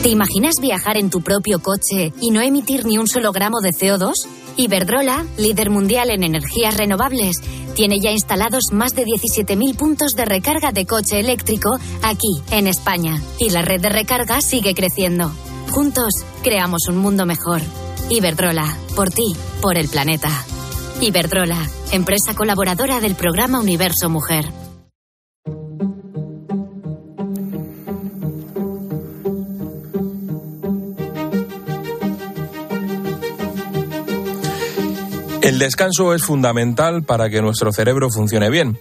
¿Te 0.03 0.09
imaginas 0.09 0.55
viajar 0.63 0.97
en 0.97 1.11
tu 1.11 1.21
propio 1.21 1.61
coche 1.61 2.15
y 2.23 2.31
no 2.31 2.41
emitir 2.41 2.87
ni 2.87 2.97
un 2.97 3.07
solo 3.07 3.33
gramo 3.33 3.61
de 3.61 3.71
CO2? 3.71 4.13
Iberdrola, 4.57 5.27
líder 5.37 5.69
mundial 5.69 6.11
en 6.11 6.25
energías 6.25 6.77
renovables, 6.77 7.37
tiene 7.75 8.01
ya 8.01 8.11
instalados 8.11 8.73
más 8.73 8.95
de 8.95 9.05
17.000 9.05 9.77
puntos 9.77 10.13
de 10.13 10.25
recarga 10.25 10.73
de 10.73 10.87
coche 10.87 11.21
eléctrico 11.21 11.79
aquí, 12.03 12.41
en 12.51 12.67
España. 12.67 13.21
Y 13.39 13.51
la 13.51 13.61
red 13.61 13.81
de 13.81 13.91
recarga 13.91 14.41
sigue 14.41 14.75
creciendo. 14.75 15.33
Juntos, 15.71 16.13
creamos 16.43 16.89
un 16.89 16.97
mundo 16.97 17.27
mejor. 17.27 17.61
Iberdrola, 18.09 18.75
por 18.97 19.11
ti, 19.11 19.37
por 19.61 19.77
el 19.77 19.89
planeta. 19.89 20.31
Iberdrola, 21.03 21.67
empresa 21.93 22.35
colaboradora 22.35 23.01
del 23.01 23.15
programa 23.15 23.59
Universo 23.59 24.09
Mujer. 24.09 24.70
El 35.43 35.59
descanso 35.59 36.13
es 36.15 36.23
fundamental 36.23 37.03
para 37.03 37.31
que 37.31 37.41
nuestro 37.41 37.73
cerebro 37.73 38.11
funcione 38.11 38.51
bien. 38.51 38.79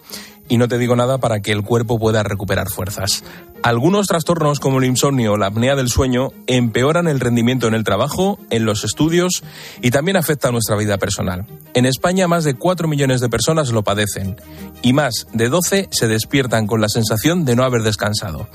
Y 0.50 0.58
no 0.58 0.68
te 0.68 0.78
digo 0.78 0.94
nada 0.96 1.18
para 1.18 1.40
que 1.40 1.54
el 1.54 1.64
cuerpo 1.64 1.98
pueda 1.98 2.22
recuperar 2.22 2.70
fuerzas. 2.70 3.24
Algunos 3.64 4.08
trastornos 4.08 4.60
como 4.60 4.80
el 4.80 4.86
insomnio 4.86 5.34
o 5.34 5.38
la 5.38 5.48
apnea 5.48 5.78
del 5.78 5.88
sueño 5.88 6.32
empeoran 6.48 7.08
el 7.08 7.22
rendimiento 7.22 7.68
en 7.68 7.76
el 7.76 7.86
trabajo, 7.86 8.40
en 8.50 8.66
los 8.66 8.84
estudios 8.84 9.44
y 9.82 9.92
también 9.92 10.18
afecta 10.18 10.50
a 10.50 10.52
nuestra 10.52 10.76
vida 10.76 10.98
personal. 10.98 11.46
En 11.76 11.86
España 11.86 12.28
más 12.28 12.44
de 12.44 12.56
4 12.56 12.90
millones 12.90 13.22
de 13.22 13.30
personas 13.30 13.70
lo 13.70 13.84
padecen 13.84 14.36
y 14.82 14.92
más 14.92 15.28
de 15.32 15.48
12 15.48 15.88
se 15.92 16.08
despiertan 16.08 16.68
con 16.68 16.82
la 16.82 16.90
sensación 16.90 17.46
de 17.46 17.56
no 17.56 17.64
haber 17.64 17.84
descansado. 17.84 18.50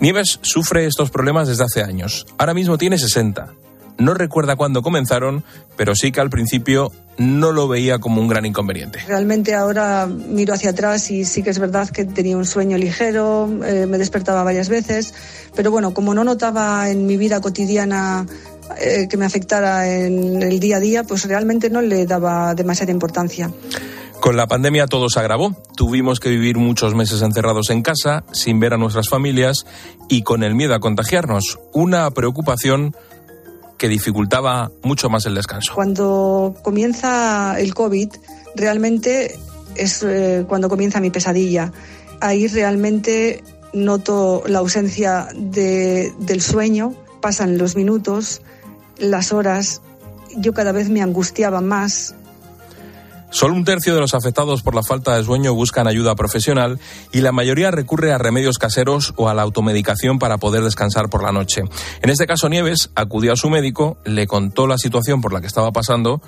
Nieves 0.00 0.40
sufre 0.42 0.86
estos 0.86 1.10
problemas 1.10 1.46
desde 1.46 1.64
hace 1.64 1.82
años. 1.84 2.26
Ahora 2.36 2.54
mismo 2.54 2.78
tiene 2.78 2.98
60. 2.98 3.54
No 3.98 4.14
recuerda 4.14 4.56
cuándo 4.56 4.82
comenzaron, 4.82 5.44
pero 5.76 5.94
sí 5.94 6.10
que 6.10 6.20
al 6.20 6.30
principio 6.30 6.90
no 7.16 7.52
lo 7.52 7.68
veía 7.68 7.98
como 7.98 8.20
un 8.20 8.28
gran 8.28 8.44
inconveniente. 8.44 8.98
Realmente 9.06 9.54
ahora 9.54 10.06
miro 10.06 10.52
hacia 10.52 10.70
atrás 10.70 11.10
y 11.10 11.24
sí 11.24 11.42
que 11.42 11.50
es 11.50 11.58
verdad 11.58 11.88
que 11.88 12.04
tenía 12.04 12.36
un 12.36 12.44
sueño 12.46 12.76
ligero, 12.76 13.48
eh, 13.64 13.86
me 13.86 13.98
despertaba 13.98 14.42
varias 14.42 14.68
veces, 14.68 15.14
pero 15.54 15.70
bueno, 15.70 15.94
como 15.94 16.12
no 16.12 16.24
notaba 16.24 16.90
en 16.90 17.06
mi 17.06 17.16
vida 17.16 17.40
cotidiana 17.40 18.26
eh, 18.80 19.06
que 19.08 19.16
me 19.16 19.26
afectara 19.26 19.88
en 19.88 20.42
el 20.42 20.58
día 20.58 20.78
a 20.78 20.80
día, 20.80 21.04
pues 21.04 21.26
realmente 21.26 21.70
no 21.70 21.80
le 21.80 22.06
daba 22.06 22.54
demasiada 22.54 22.90
importancia. 22.90 23.50
Con 24.20 24.36
la 24.36 24.46
pandemia 24.46 24.86
todo 24.86 25.10
se 25.10 25.20
agravó. 25.20 25.54
Tuvimos 25.76 26.18
que 26.18 26.30
vivir 26.30 26.56
muchos 26.56 26.94
meses 26.94 27.20
encerrados 27.20 27.68
en 27.68 27.82
casa, 27.82 28.24
sin 28.32 28.58
ver 28.58 28.72
a 28.72 28.78
nuestras 28.78 29.10
familias 29.10 29.66
y 30.08 30.22
con 30.22 30.42
el 30.42 30.54
miedo 30.54 30.74
a 30.74 30.80
contagiarnos. 30.80 31.58
Una 31.74 32.10
preocupación 32.10 32.96
que 33.78 33.88
dificultaba 33.88 34.70
mucho 34.82 35.08
más 35.10 35.26
el 35.26 35.34
descanso. 35.34 35.72
Cuando 35.74 36.54
comienza 36.62 37.58
el 37.60 37.74
COVID, 37.74 38.08
realmente 38.54 39.34
es 39.74 40.02
eh, 40.02 40.44
cuando 40.48 40.68
comienza 40.68 41.00
mi 41.00 41.10
pesadilla. 41.10 41.72
Ahí 42.20 42.46
realmente 42.46 43.42
noto 43.72 44.42
la 44.46 44.60
ausencia 44.60 45.28
de- 45.34 46.12
del 46.20 46.40
sueño, 46.40 46.94
pasan 47.20 47.58
los 47.58 47.74
minutos, 47.74 48.42
las 48.98 49.32
horas, 49.32 49.80
yo 50.36 50.52
cada 50.54 50.72
vez 50.72 50.88
me 50.90 51.02
angustiaba 51.02 51.60
más, 51.60 52.14
Solo 53.34 53.54
un 53.54 53.64
tercio 53.64 53.96
de 53.96 54.00
los 54.00 54.14
afectados 54.14 54.62
por 54.62 54.76
la 54.76 54.84
falta 54.84 55.16
de 55.16 55.24
sueño 55.24 55.54
buscan 55.54 55.88
ayuda 55.88 56.14
profesional 56.14 56.78
y 57.10 57.20
la 57.20 57.32
mayoría 57.32 57.72
recurre 57.72 58.12
a 58.12 58.16
remedios 58.16 58.58
caseros 58.58 59.12
o 59.16 59.28
a 59.28 59.34
la 59.34 59.42
automedicación 59.42 60.20
para 60.20 60.38
poder 60.38 60.62
descansar 60.62 61.10
por 61.10 61.24
la 61.24 61.32
noche. 61.32 61.62
En 62.00 62.10
este 62.10 62.28
caso, 62.28 62.48
Nieves 62.48 62.90
acudió 62.94 63.32
a 63.32 63.36
su 63.36 63.50
médico, 63.50 63.96
le 64.04 64.28
contó 64.28 64.68
la 64.68 64.78
situación 64.78 65.20
por 65.20 65.32
la 65.32 65.40
que 65.40 65.48
estaba 65.48 65.72
pasando 65.72 66.22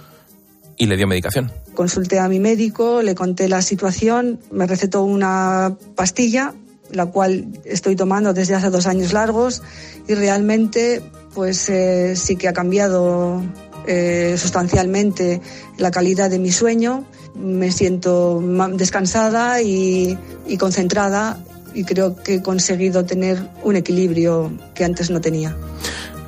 y 0.76 0.86
le 0.86 0.96
dio 0.96 1.06
medicación. 1.06 1.52
Consulté 1.76 2.18
a 2.18 2.26
mi 2.26 2.40
médico, 2.40 3.00
le 3.02 3.14
conté 3.14 3.48
la 3.48 3.62
situación, 3.62 4.40
me 4.50 4.66
recetó 4.66 5.04
una 5.04 5.76
pastilla, 5.94 6.54
la 6.90 7.06
cual 7.06 7.46
estoy 7.64 7.94
tomando 7.94 8.32
desde 8.34 8.56
hace 8.56 8.68
dos 8.70 8.88
años 8.88 9.12
largos 9.12 9.62
y 10.08 10.14
realmente 10.14 11.04
pues 11.34 11.68
eh, 11.68 12.16
sí 12.16 12.34
que 12.34 12.48
ha 12.48 12.52
cambiado 12.52 13.44
eh, 13.86 14.36
sustancialmente 14.38 15.40
la 15.78 15.90
calidad 15.90 16.30
de 16.30 16.38
mi 16.38 16.52
sueño. 16.52 17.04
Me 17.34 17.70
siento 17.70 18.42
descansada 18.74 19.62
y, 19.62 20.18
y 20.46 20.56
concentrada 20.56 21.38
y 21.74 21.84
creo 21.84 22.16
que 22.16 22.36
he 22.36 22.42
conseguido 22.42 23.04
tener 23.04 23.38
un 23.62 23.76
equilibrio 23.76 24.50
que 24.74 24.84
antes 24.84 25.10
no 25.10 25.20
tenía. 25.20 25.56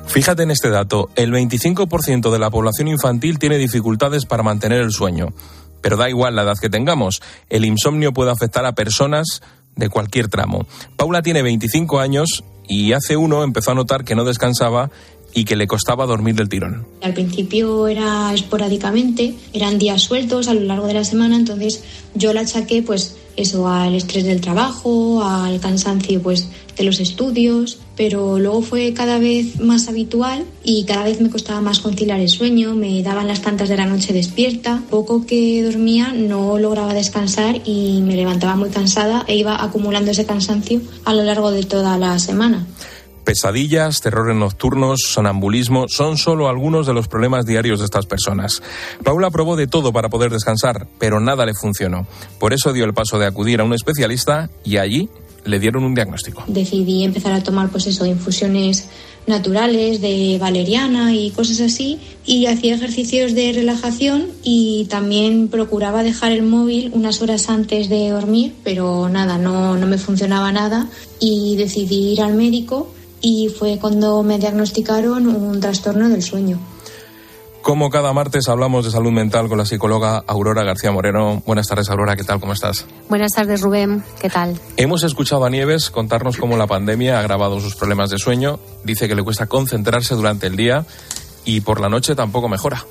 Fíjate 0.05 0.43
en 0.43 0.51
este 0.51 0.69
dato, 0.69 1.09
el 1.15 1.31
25% 1.31 2.31
de 2.31 2.39
la 2.39 2.49
población 2.49 2.87
infantil 2.87 3.37
tiene 3.37 3.57
dificultades 3.57 4.25
para 4.25 4.43
mantener 4.43 4.81
el 4.81 4.91
sueño. 4.91 5.33
Pero 5.81 5.97
da 5.97 6.09
igual 6.09 6.35
la 6.35 6.43
edad 6.43 6.57
que 6.59 6.69
tengamos, 6.69 7.21
el 7.49 7.63
insomnio 7.65 8.11
puede 8.11 8.31
afectar 8.31 8.65
a 8.65 8.73
personas 8.73 9.41
de 9.75 9.89
cualquier 9.89 10.27
tramo. 10.27 10.65
Paula 10.97 11.21
tiene 11.21 11.41
25 11.41 11.99
años 11.99 12.43
y 12.67 12.93
hace 12.93 13.17
uno 13.17 13.43
empezó 13.43 13.71
a 13.71 13.75
notar 13.75 14.03
que 14.03 14.15
no 14.15 14.25
descansaba 14.25 14.91
y 15.33 15.45
que 15.45 15.55
le 15.55 15.67
costaba 15.67 16.05
dormir 16.05 16.35
del 16.35 16.49
tirón. 16.49 16.87
Al 17.01 17.13
principio 17.13 17.87
era 17.87 18.33
esporádicamente, 18.33 19.35
eran 19.53 19.77
días 19.77 20.01
sueltos 20.01 20.47
a 20.47 20.53
lo 20.53 20.61
largo 20.61 20.87
de 20.87 20.93
la 20.93 21.03
semana, 21.03 21.35
entonces 21.35 21.83
yo 22.15 22.33
la 22.33 22.41
achaqué 22.41 22.81
pues 22.81 23.15
eso 23.35 23.67
al 23.67 23.95
estrés 23.95 24.25
del 24.25 24.41
trabajo, 24.41 25.23
al 25.23 25.59
cansancio 25.59 26.21
pues 26.21 26.49
de 26.77 26.83
los 26.83 26.99
estudios, 26.99 27.79
pero 27.95 28.39
luego 28.39 28.61
fue 28.61 28.93
cada 28.93 29.19
vez 29.19 29.59
más 29.59 29.87
habitual 29.87 30.45
y 30.63 30.83
cada 30.85 31.03
vez 31.03 31.21
me 31.21 31.29
costaba 31.29 31.61
más 31.61 31.79
conciliar 31.79 32.19
el 32.19 32.29
sueño, 32.29 32.73
me 32.73 33.01
daban 33.03 33.27
las 33.27 33.41
tantas 33.41 33.69
de 33.69 33.77
la 33.77 33.85
noche 33.85 34.13
despierta, 34.13 34.81
poco 34.89 35.25
que 35.25 35.63
dormía 35.63 36.13
no 36.13 36.57
lograba 36.57 36.93
descansar 36.93 37.61
y 37.65 38.01
me 38.01 38.15
levantaba 38.15 38.55
muy 38.55 38.69
cansada 38.69 39.25
e 39.27 39.35
iba 39.35 39.61
acumulando 39.61 40.11
ese 40.11 40.25
cansancio 40.25 40.81
a 41.05 41.13
lo 41.13 41.23
largo 41.23 41.51
de 41.51 41.63
toda 41.63 41.97
la 41.97 42.17
semana. 42.19 42.65
Pesadillas, 43.29 44.01
terrores 44.01 44.35
nocturnos, 44.35 45.01
sonambulismo 45.05 45.85
son 45.87 46.17
solo 46.17 46.49
algunos 46.49 46.87
de 46.87 46.95
los 46.95 47.07
problemas 47.07 47.45
diarios 47.45 47.77
de 47.77 47.85
estas 47.85 48.07
personas. 48.07 48.63
Paula 49.03 49.29
probó 49.29 49.55
de 49.55 49.67
todo 49.67 49.93
para 49.93 50.09
poder 50.09 50.31
descansar, 50.31 50.87
pero 50.97 51.19
nada 51.19 51.45
le 51.45 51.53
funcionó. 51.53 52.07
Por 52.39 52.53
eso 52.53 52.73
dio 52.73 52.85
el 52.85 52.95
paso 52.95 53.19
de 53.19 53.27
acudir 53.27 53.61
a 53.61 53.65
un 53.65 53.73
especialista 53.75 54.49
y 54.63 54.77
allí 54.77 55.09
le 55.45 55.59
dieron 55.59 55.83
un 55.83 55.93
diagnóstico. 55.93 56.43
Decidí 56.47 57.03
empezar 57.03 57.33
a 57.33 57.43
tomar 57.43 57.69
pues 57.69 57.85
eso, 57.85 58.03
infusiones 58.03 58.89
naturales 59.27 60.01
de 60.01 60.39
valeriana 60.41 61.13
y 61.13 61.29
cosas 61.29 61.61
así 61.61 61.99
y 62.25 62.47
hacía 62.47 62.73
ejercicios 62.73 63.35
de 63.35 63.53
relajación 63.53 64.25
y 64.41 64.87
también 64.89 65.49
procuraba 65.49 66.01
dejar 66.01 66.31
el 66.31 66.41
móvil 66.41 66.89
unas 66.95 67.21
horas 67.21 67.47
antes 67.47 67.89
de 67.89 68.09
dormir, 68.09 68.55
pero 68.63 69.07
nada, 69.07 69.37
no, 69.37 69.77
no 69.77 69.85
me 69.85 69.99
funcionaba 69.99 70.51
nada 70.51 70.89
y 71.19 71.57
decidí 71.57 72.13
ir 72.13 72.23
al 72.23 72.33
médico 72.33 72.91
y 73.21 73.49
fue 73.49 73.77
cuando 73.79 74.23
me 74.23 74.37
diagnosticaron 74.37 75.27
un 75.27 75.59
trastorno 75.59 76.09
del 76.09 76.23
sueño. 76.23 76.59
Como 77.61 77.89
cada 77.89 78.13
martes 78.13 78.47
hablamos 78.47 78.85
de 78.85 78.91
salud 78.91 79.11
mental 79.11 79.49
con 79.49 79.57
la 79.57 79.65
psicóloga 79.65 80.23
Aurora 80.25 80.63
García 80.63 80.91
Moreno. 80.91 81.43
Buenas 81.45 81.67
tardes, 81.67 81.89
Aurora, 81.89 82.15
¿qué 82.15 82.23
tal? 82.23 82.39
¿Cómo 82.39 82.53
estás? 82.53 82.85
Buenas 83.09 83.33
tardes, 83.33 83.61
Rubén, 83.61 84.01
¿qué 84.21 84.29
tal? 84.29 84.59
Hemos 84.77 85.03
escuchado 85.03 85.45
a 85.45 85.49
Nieves 85.49 85.89
contarnos 85.89 86.37
cómo 86.37 86.55
la 86.55 86.67
pandemia 86.67 87.17
ha 87.17 87.19
agravado 87.19 87.59
sus 87.59 87.75
problemas 87.75 88.09
de 88.09 88.17
sueño. 88.17 88.59
Dice 88.85 89.07
que 89.07 89.15
le 89.15 89.23
cuesta 89.23 89.47
concentrarse 89.47 90.15
durante 90.15 90.47
el 90.47 90.55
día 90.55 90.85
y 91.43 91.61
por 91.61 91.81
la 91.81 91.89
noche 91.89 92.15
tampoco 92.15 92.47
mejora. 92.47 92.85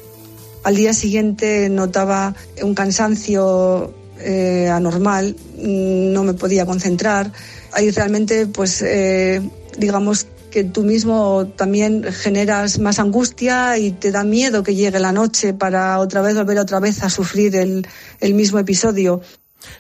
Al 0.65 0.77
día 0.77 0.93
siguiente 0.93 1.69
notaba 1.71 2.35
un 2.63 2.75
cansancio 2.75 3.95
eh, 4.21 4.69
anormal, 4.69 5.35
no 5.57 6.25
me 6.25 6.35
podía 6.35 6.67
concentrar. 6.67 7.33
Ahí 7.73 7.91
realmente, 7.91 8.47
pues, 8.47 8.83
eh, 8.83 9.41
digamos 9.79 10.27
que 10.51 10.65
tú 10.65 10.83
mismo 10.83 11.47
también 11.57 12.05
generas 12.13 12.79
más 12.79 12.99
angustia 12.99 13.79
y 13.79 13.93
te 13.93 14.11
da 14.11 14.25
miedo 14.25 14.63
que 14.63 14.75
llegue 14.75 14.99
la 14.99 15.13
noche 15.13 15.55
para 15.55 15.99
otra 15.99 16.23
vez 16.23 16.37
volver 16.37 16.59
otra 16.59 16.81
vez 16.81 17.03
a 17.03 17.11
sufrir 17.11 17.55
el, 17.57 17.87
el 18.21 18.35
mismo 18.35 18.59
episodio. 18.59 19.21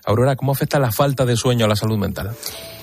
Aurora, 0.04 0.36
¿cómo 0.36 0.52
afecta 0.52 0.78
la 0.78 0.92
falta 0.92 1.24
de 1.24 1.36
sueño 1.36 1.64
a 1.64 1.68
la 1.68 1.76
salud 1.76 1.98
mental? 1.98 2.34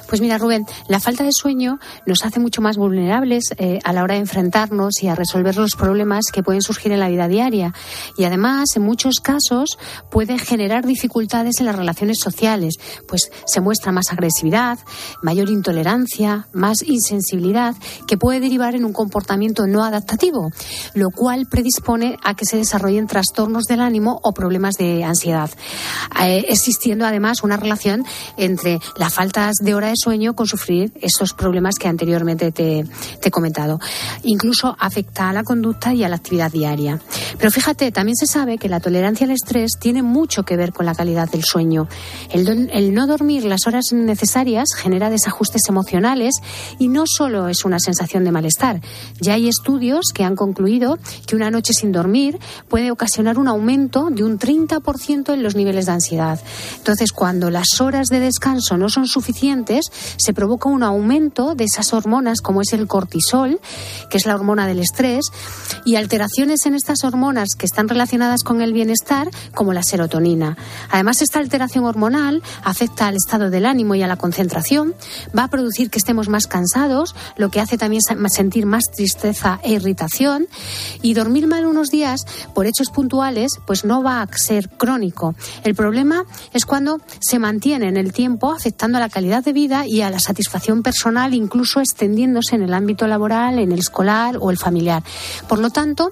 Pues 0.08 0.22
mira, 0.22 0.38
Rubén, 0.38 0.66
la 0.88 1.00
falta 1.00 1.24
de 1.24 1.32
sueño 1.34 1.80
nos 2.06 2.24
hace 2.24 2.40
mucho 2.40 2.62
más 2.62 2.78
vulnerables 2.78 3.54
eh, 3.58 3.80
a 3.84 3.92
la 3.92 4.04
hora 4.04 4.14
de 4.14 4.22
enfrentarnos 4.22 5.02
y 5.02 5.08
a 5.08 5.16
resolver 5.16 5.56
los 5.58 5.76
problemas 5.76 6.26
que 6.32 6.44
pueden 6.44 6.62
surgir 6.62 6.92
en 6.92 7.00
la 7.00 7.10
vida 7.10 7.28
diaria. 7.28 7.74
Y 8.18 8.26
además, 8.26 8.76
en 8.76 8.84
muchos 8.84 9.20
casos, 9.20 9.78
puede 10.12 10.38
generar 10.38 10.86
dificultades 10.86 11.60
en 11.60 11.66
las 11.66 11.76
relaciones 11.76 12.20
sociales, 12.20 12.76
pues 13.08 13.32
se 13.46 13.62
muestra 13.62 13.92
más 13.92 14.12
agresividad, 14.12 14.78
mayor 15.22 15.50
intolerancia, 15.50 16.48
más 16.54 16.84
insensibilidad, 16.84 17.76
que 18.08 18.18
puede 18.18 18.40
derivar 18.40 18.76
en 18.76 18.86
un 18.86 18.94
comportamiento 18.94 19.66
no 19.68 19.84
adaptativo, 19.84 20.52
lo 20.94 21.10
cual 21.10 21.48
predispone 21.50 22.18
a 22.24 22.36
que 22.36 22.46
se 22.46 22.58
desarrollen 22.58 23.08
trastornos 23.08 23.66
del 23.66 23.82
ánimo 23.82 24.20
o 24.24 24.34
problemas 24.34 24.76
de 24.76 25.04
ansiedad, 25.04 25.50
eh, 26.22 26.46
existiendo 26.50 27.06
además 27.06 27.44
una 27.44 27.58
relación 27.58 28.06
entre 28.38 28.80
la 28.98 29.10
falta 29.10 29.52
de 29.60 29.74
hora 29.74 29.88
de 29.88 29.95
sueño 29.98 30.36
con 30.36 30.48
sufrir 30.48 30.92
esos 31.02 31.34
problemas 31.34 31.76
que 31.76 31.88
anteriormente 31.88 32.52
te, 32.52 32.86
te 33.22 33.28
he 33.30 33.32
comentado. 33.32 33.80
Incluso 34.24 34.76
afecta 34.80 35.30
a 35.30 35.34
la 35.34 35.44
conducta 35.44 35.94
y 35.94 36.04
a 36.04 36.10
la 36.10 36.16
actividad 36.16 36.52
diaria. 36.52 37.00
Pero 37.38 37.52
fíjate, 37.52 37.92
también 37.92 38.16
se 38.16 38.26
sabe 38.28 38.58
que 38.58 38.70
la 38.70 38.80
tolerancia 38.80 39.26
al 39.26 39.32
estrés 39.32 39.72
tiene 39.80 40.02
mucho 40.04 40.44
que 40.44 40.56
ver 40.58 40.74
con 40.74 40.86
la 40.86 40.96
calidad 40.96 41.30
del 41.30 41.44
sueño. 41.44 41.88
El, 42.32 42.46
don- 42.46 42.70
el 42.72 42.94
no 42.94 43.08
dormir 43.08 43.44
las 43.46 43.68
horas 43.68 43.86
necesarias 43.92 44.70
genera 44.76 45.10
desajustes 45.10 45.64
emocionales 45.70 46.36
y 46.80 46.88
no 46.88 47.04
solo 47.06 47.48
es 47.50 47.66
una 47.66 47.80
sensación 47.80 48.24
de 48.24 48.32
malestar. 48.32 48.82
Ya 49.20 49.34
hay 49.34 49.48
estudios 49.48 50.06
que 50.14 50.24
han 50.24 50.36
concluido 50.36 50.98
que 51.28 51.36
una 51.36 51.52
noche 51.52 51.74
sin 51.74 51.92
dormir 51.92 52.40
puede 52.70 52.92
ocasionar 52.92 53.38
un 53.38 53.48
aumento 53.48 54.10
de 54.12 54.24
un 54.24 54.40
30% 54.40 55.34
en 55.34 55.44
los 55.44 55.56
niveles 55.56 55.86
de 55.86 55.92
ansiedad. 55.92 56.40
Entonces, 56.78 57.12
cuando 57.12 57.50
las 57.50 57.82
horas 57.82 58.08
de 58.08 58.20
descanso 58.20 58.78
no 58.78 58.90
son 58.90 59.08
suficientes, 59.08 59.85
se 59.92 60.34
provoca 60.34 60.70
un 60.70 60.84
aumento 60.84 61.56
de 61.56 61.66
esas 61.66 61.94
hormonas 61.94 62.42
como 62.42 62.62
es 62.62 62.74
el 62.74 62.88
cortisol, 62.88 63.60
que 64.10 64.18
es 64.18 64.26
la 64.26 64.36
hormona 64.36 64.68
del 64.68 64.80
estrés, 64.80 65.26
y 65.86 65.96
alteraciones 65.96 66.66
en 66.66 66.76
estas 66.76 67.04
hormonas 67.04 67.56
que 67.58 67.66
están 67.66 67.88
relacionadas 67.88 68.44
con 68.44 68.62
el 68.62 68.74
bienestar, 68.74 69.30
como 69.54 69.74
la 69.74 69.84
serotonina. 69.84 70.58
Además, 70.90 71.22
esta 71.22 71.40
alteración 71.40 71.86
hormonal 71.86 72.44
afecta 72.64 73.08
al 73.08 73.16
estado 73.16 73.50
del 73.50 73.66
ánimo 73.66 73.96
y 73.96 74.04
a 74.04 74.08
la 74.08 74.18
concentración, 74.18 74.96
va 75.38 75.44
a 75.44 75.48
producir 75.50 75.90
que 75.90 76.00
estemos 76.00 76.30
más 76.30 76.48
cansados, 76.48 77.16
lo 77.38 77.50
que 77.50 77.60
hace 77.60 77.78
también 77.78 78.02
sentir 78.30 78.66
más 78.66 78.84
tristeza 78.96 79.60
e 79.64 79.74
irritación, 79.74 80.48
y 81.02 81.14
dormir 81.14 81.48
mal 81.48 81.66
unos 81.66 81.90
días 81.90 82.26
por 82.54 82.66
hechos 82.66 82.90
puntuales, 82.90 83.52
pues 83.66 83.86
no 83.86 84.04
va 84.04 84.22
a 84.22 84.28
ser 84.38 84.70
crónico. 84.70 85.36
El 85.64 85.76
problema 85.76 86.26
es 86.54 86.66
cuando 86.66 87.00
se 87.20 87.40
mantiene 87.40 87.88
en 87.88 87.98
el 87.98 88.14
tiempo 88.14 88.52
afectando 88.52 88.98
a 88.98 89.02
la 89.02 89.10
calidad 89.10 89.44
de 89.44 89.54
vida 89.54 89.75
y 89.84 90.02
a 90.02 90.10
la 90.10 90.20
satisfacción 90.20 90.84
personal, 90.84 91.34
incluso 91.34 91.82
extendiéndose 91.82 92.56
en 92.56 92.64
el 92.64 92.74
ámbito 92.74 93.08
laboral, 93.08 93.60
en 93.60 93.72
el 93.72 93.80
escolar 93.80 94.38
o 94.40 94.52
el 94.52 94.58
familiar. 94.58 95.04
Por 95.50 95.60
lo 95.60 95.70
tanto, 95.70 96.12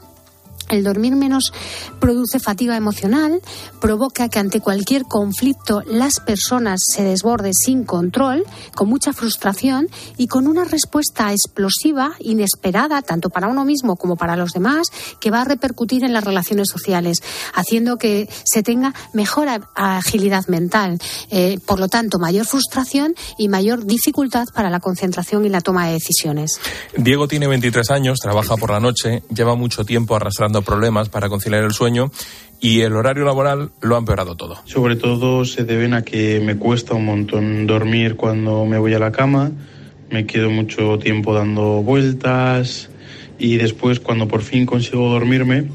el 0.70 0.84
dormir 0.84 1.16
menos 1.16 1.51
produce 1.99 2.39
fatiga 2.39 2.76
emocional, 2.76 3.41
provoca 3.80 4.30
que 4.30 4.39
ante 4.39 4.59
cualquier 4.59 5.03
conflicto 5.03 5.82
las 5.86 6.20
personas 6.20 6.82
se 6.93 7.03
desborden 7.03 7.53
sin 7.53 7.84
control, 7.84 8.43
con 8.76 8.89
mucha 8.89 9.14
frustración 9.14 9.88
y 10.18 10.28
con 10.28 10.47
una 10.47 10.64
respuesta 10.64 11.32
explosiva, 11.32 12.14
inesperada, 12.20 13.01
tanto 13.01 13.30
para 13.30 13.47
uno 13.47 13.66
mismo 13.66 13.95
como 13.95 14.16
para 14.16 14.36
los 14.36 14.51
demás, 14.51 14.88
que 15.20 15.32
va 15.32 15.41
a 15.41 15.45
repercutir 15.45 16.03
en 16.03 16.14
las 16.14 16.24
relaciones 16.24 16.70
sociales, 16.70 17.24
haciendo 17.53 17.97
que 17.97 18.30
se 18.43 18.64
tenga 18.64 18.93
mejor 19.14 19.47
agilidad 19.76 20.47
mental. 20.47 20.99
Eh, 21.30 21.59
por 21.66 21.80
lo 21.80 21.88
tanto, 21.88 22.20
mayor 22.20 22.45
frustración 22.45 23.16
y 23.38 23.47
mayor 23.47 23.86
dificultad 23.86 24.47
para 24.53 24.70
la 24.70 24.80
concentración 24.80 25.45
y 25.45 25.49
la 25.49 25.61
toma 25.61 25.88
de 25.88 25.93
decisiones. 25.93 26.59
Diego 26.97 27.28
tiene 27.28 27.47
23 27.47 27.89
años, 27.91 28.20
trabaja 28.20 28.57
por 28.57 28.72
la 28.72 28.80
noche, 28.80 29.24
lleva 29.34 29.55
mucho 29.55 29.86
tiempo 29.86 30.16
arrastrando 30.16 30.52
problemas 30.61 31.09
para 31.09 31.29
conciliar 31.29 31.63
el 31.63 31.73
sueño 31.73 32.11
y 32.59 32.81
el 32.81 32.95
horario 32.95 33.25
laboral 33.25 33.71
lo 33.81 33.95
ha 33.95 33.99
empeorado 33.99 34.35
todo. 34.35 34.57
Sobre 34.65 34.95
todo 34.95 35.43
se 35.45 35.65
deben 35.65 35.93
a 35.93 36.03
que 36.03 36.39
me 36.39 36.57
cuesta 36.57 36.93
un 36.93 37.05
montón 37.05 37.67
dormir 37.67 38.15
cuando 38.15 38.65
me 38.65 38.77
voy 38.77 38.93
a 38.93 38.99
la 38.99 39.11
cama, 39.11 39.51
me 40.09 40.25
quedo 40.25 40.49
mucho 40.49 40.97
tiempo 40.99 41.33
dando 41.33 41.81
vueltas 41.81 42.89
y 43.37 43.57
después 43.57 43.99
cuando 43.99 44.27
por 44.27 44.41
fin 44.41 44.65
consigo 44.65 45.09
dormirme 45.09 45.69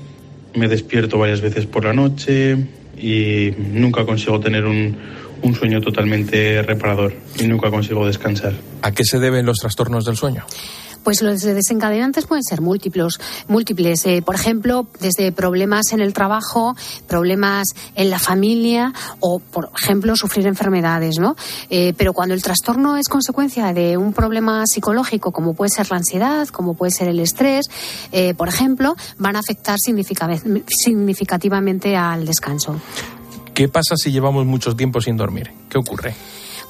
me 0.55 0.69
despierto 0.69 1.19
varias 1.19 1.41
veces 1.41 1.67
por 1.67 1.85
la 1.85 1.93
noche 1.93 2.57
y 2.97 3.53
nunca 3.59 4.07
consigo 4.07 4.41
tener 4.41 4.65
un, 4.65 4.97
un 5.43 5.55
sueño 5.55 5.81
totalmente 5.81 6.63
reparador 6.63 7.15
y 7.39 7.47
nunca 7.47 7.71
consigo 7.71 8.07
descansar. 8.07 8.55
¿A 8.83 8.93
qué 8.93 9.05
se 9.05 9.19
deben 9.19 9.47
los 9.47 9.59
trastornos 9.59 10.05
del 10.05 10.17
sueño? 10.17 10.45
Pues 11.05 11.23
los 11.23 11.41
desencadenantes 11.41 12.27
pueden 12.27 12.43
ser 12.43 12.61
múltiples, 12.61 13.19
múltiples. 13.49 14.05
Eh, 14.07 14.23
por 14.23 14.35
ejemplo, 14.35 14.87
desde 15.01 15.33
problemas 15.33 15.93
en 15.93 16.01
el 16.01 16.13
trabajo, 16.13 16.77
problemas 17.07 17.69
en 17.95 18.11
la 18.11 18.19
familia 18.19 18.93
o, 19.21 19.39
por 19.39 19.71
ejemplo, 19.81 20.15
sufrir 20.17 20.47
enfermedades, 20.47 21.19
¿no? 21.19 21.35
Eh, 21.71 21.95
pero 21.97 22.13
cuando 22.13 22.35
el 22.35 22.43
trastorno 22.43 22.97
es 22.97 23.09
consecuencia 23.09 23.73
de 23.73 23.97
un 23.97 24.13
problema 24.13 24.65
psicológico, 24.67 25.33
como 25.33 25.55
puede 25.55 25.71
ser 25.71 25.91
la 25.91 25.97
ansiedad, 25.97 26.49
como 26.49 26.75
puede 26.75 26.93
ser 26.93 27.09
el 27.09 27.21
estrés, 27.21 27.67
eh, 28.13 28.35
por 28.35 28.49
ejemplo, 28.49 28.95
van 29.19 29.37
a 29.37 29.39
afectar 29.39 29.79
significa- 29.79 30.29
significativamente 30.69 31.97
al 31.97 32.27
descanso. 32.27 32.81
¿Qué 33.55 33.69
pasa 33.69 33.97
si 33.97 34.13
llevamos 34.13 34.47
mucho 34.47 34.77
tiempo 34.77 35.01
sin 35.01 35.17
dormir? 35.17 35.51
¿Qué 35.69 35.79
ocurre? 35.79 36.15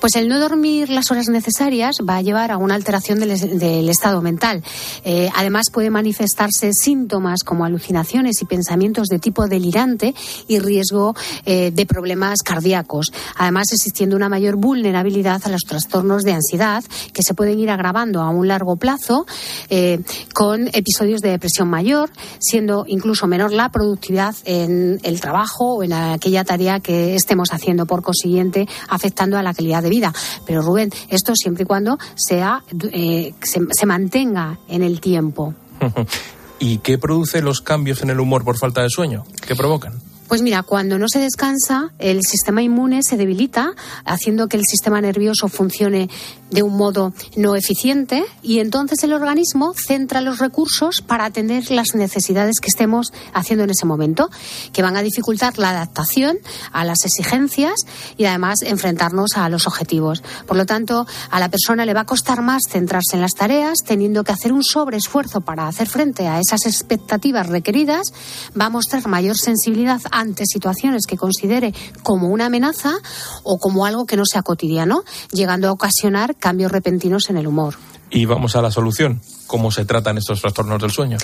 Pues 0.01 0.14
el 0.14 0.28
no 0.28 0.38
dormir 0.38 0.90
las 0.90 1.11
horas 1.11 1.28
necesarias 1.28 1.96
va 2.09 2.16
a 2.16 2.22
llevar 2.22 2.53
a 2.53 2.57
una 2.57 2.76
alteración 2.76 3.18
del, 3.18 3.88
estado 3.88 4.22
mental. 4.22 4.62
Eh, 5.05 5.28
además 5.34 5.66
puede 5.72 5.90
manifestarse 5.90 6.70
síntomas 6.72 7.42
como 7.42 7.64
alucinaciones 7.64 8.40
y 8.40 8.44
pensamientos 8.44 9.09
de 9.09 9.18
tipo 9.18 9.49
delirante 9.49 10.14
y 10.46 10.61
riesgo 10.61 11.16
eh, 11.44 11.72
de 11.72 11.86
problemas 11.86 12.42
cardíacos. 12.44 13.12
Además 13.36 13.72
existiendo 13.72 14.14
una 14.14 14.28
mayor 14.28 14.55
vulnerabilidad 14.55 15.42
a 15.44 15.49
los 15.49 15.62
trastornos 15.62 16.22
de 16.22 16.32
ansiedad 16.32 16.84
que 17.12 17.22
se 17.24 17.34
pueden 17.34 17.59
ir 17.59 17.70
agravando 17.70 18.22
a 18.22 18.30
un 18.30 18.46
largo 18.46 18.76
plazo 18.76 19.26
eh, 19.68 20.01
con 20.32 20.68
episodios 20.74 21.22
de 21.22 21.30
depresión 21.30 21.68
mayor, 21.68 22.11
siendo 22.38 22.84
incluso 22.86 23.26
menor 23.26 23.53
la 23.53 23.70
productividad 23.70 24.36
en 24.44 25.01
el 25.03 25.20
trabajo 25.20 25.74
o 25.74 25.82
en 25.82 25.92
aquella 25.92 26.44
tarea 26.44 26.78
que 26.78 27.16
estemos 27.16 27.49
haciendo, 27.53 27.86
por 27.86 28.03
consiguiente 28.03 28.68
afectando 28.88 29.36
a 29.36 29.42
la 29.42 29.55
calidad 29.55 29.82
de 29.82 29.88
vida. 29.89 30.12
Pero 30.47 30.62
Rubén, 30.62 30.91
esto 31.09 31.34
siempre 31.34 31.64
y 31.64 31.66
cuando 31.66 31.99
sea, 32.14 32.62
eh, 32.93 33.34
se, 33.43 33.61
se 33.70 33.86
mantenga 33.86 34.59
en 34.68 34.82
el 34.82 35.01
tiempo. 35.01 35.55
¿Y 36.59 36.78
qué 36.78 36.99
produce 36.99 37.41
los 37.41 37.61
cambios 37.61 38.03
en 38.03 38.11
el 38.11 38.20
humor 38.20 38.45
por 38.45 38.59
falta 38.59 38.82
de 38.82 38.91
sueño? 38.91 39.24
¿Qué 39.47 39.55
provocan? 39.55 40.07
Pues 40.29 40.43
mira, 40.43 40.62
cuando 40.62 40.99
no 40.99 41.09
se 41.09 41.20
descansa, 41.20 41.91
el 41.99 42.20
sistema 42.22 42.61
inmune 42.61 43.03
se 43.03 43.16
debilita, 43.16 43.72
haciendo 44.05 44.47
que 44.47 44.59
el 44.59 44.66
sistema 44.66 45.01
nervioso 45.01 45.49
funcione 45.49 46.11
de 46.51 46.62
un 46.62 46.76
modo 46.76 47.12
no 47.37 47.57
eficiente 47.57 48.24
y 48.43 48.59
entonces 48.59 49.03
el 49.05 49.12
organismo 49.12 49.74
centra 49.74 50.20
los 50.20 50.39
recursos 50.39 51.03
para 51.03 51.24
atender 51.24 51.70
las 51.70 51.95
necesidades 51.95 52.61
que 52.61 52.68
estemos 52.68 53.12
haciendo 53.33 53.64
en 53.64 53.70
ese 53.70 53.87
momento, 53.87 54.31
que 54.72 54.83
van 54.83 54.97
a 54.97 55.03
dificultar 55.03 55.59
la 55.59 55.70
adaptación 55.70 56.39
a 56.72 56.85
las 56.85 57.05
exigencias 57.05 57.74
y 58.16 58.26
además 58.26 58.62
enfrentarnos 58.62 59.37
a 59.37 59.49
los 59.49 59.66
objetivos. 59.66 60.22
Por 60.47 60.57
lo 60.57 60.66
tanto, 60.66 61.07
a 61.31 61.41
la 61.41 61.49
persona 61.49 61.87
le 61.87 61.95
va 61.95 62.03
a 62.03 62.07
costar 62.07 62.43
más 62.43 62.62
centrarse 62.68 63.16
en 63.16 63.22
las 63.22 63.35
tareas, 63.35 63.79
teniendo 63.87 64.24
que 64.24 64.33
hacer 64.33 64.53
un 64.53 64.62
sobreesfuerzo 64.62 65.41
para 65.41 65.66
hacer 65.66 65.89
frente 65.89 66.29
a 66.29 66.41
esas 66.41 66.66
expectativas 66.66 67.47
requeridas, 67.47 68.12
va 68.59 68.66
a 68.66 68.70
mostrar 68.70 69.07
mayor 69.09 69.39
sensibilidad 69.39 70.01
ante 70.19 70.45
situaciones 70.47 71.07
que 71.07 71.16
considere 71.16 71.73
como 72.03 72.29
una 72.29 72.47
amenaza 72.47 72.95
o 73.43 73.59
como 73.59 73.87
algo 73.87 74.07
que 74.07 74.16
no 74.16 74.25
sea 74.25 74.43
cotidiano, 74.43 75.05
llegando 75.33 75.69
a 75.69 75.73
ocasionar 75.73 76.37
cambios 76.37 76.73
repentinos 76.73 77.31
en 77.31 77.37
el 77.37 77.47
humor. 77.47 77.75
Y 78.11 78.25
vamos 78.25 78.57
a 78.57 78.62
la 78.62 78.71
solución. 78.71 79.21
¿Cómo 79.49 79.70
se 79.70 79.84
tratan 79.86 80.18
estos 80.18 80.40
trastornos 80.40 80.80
del 80.80 80.90
sueño? 80.90 81.16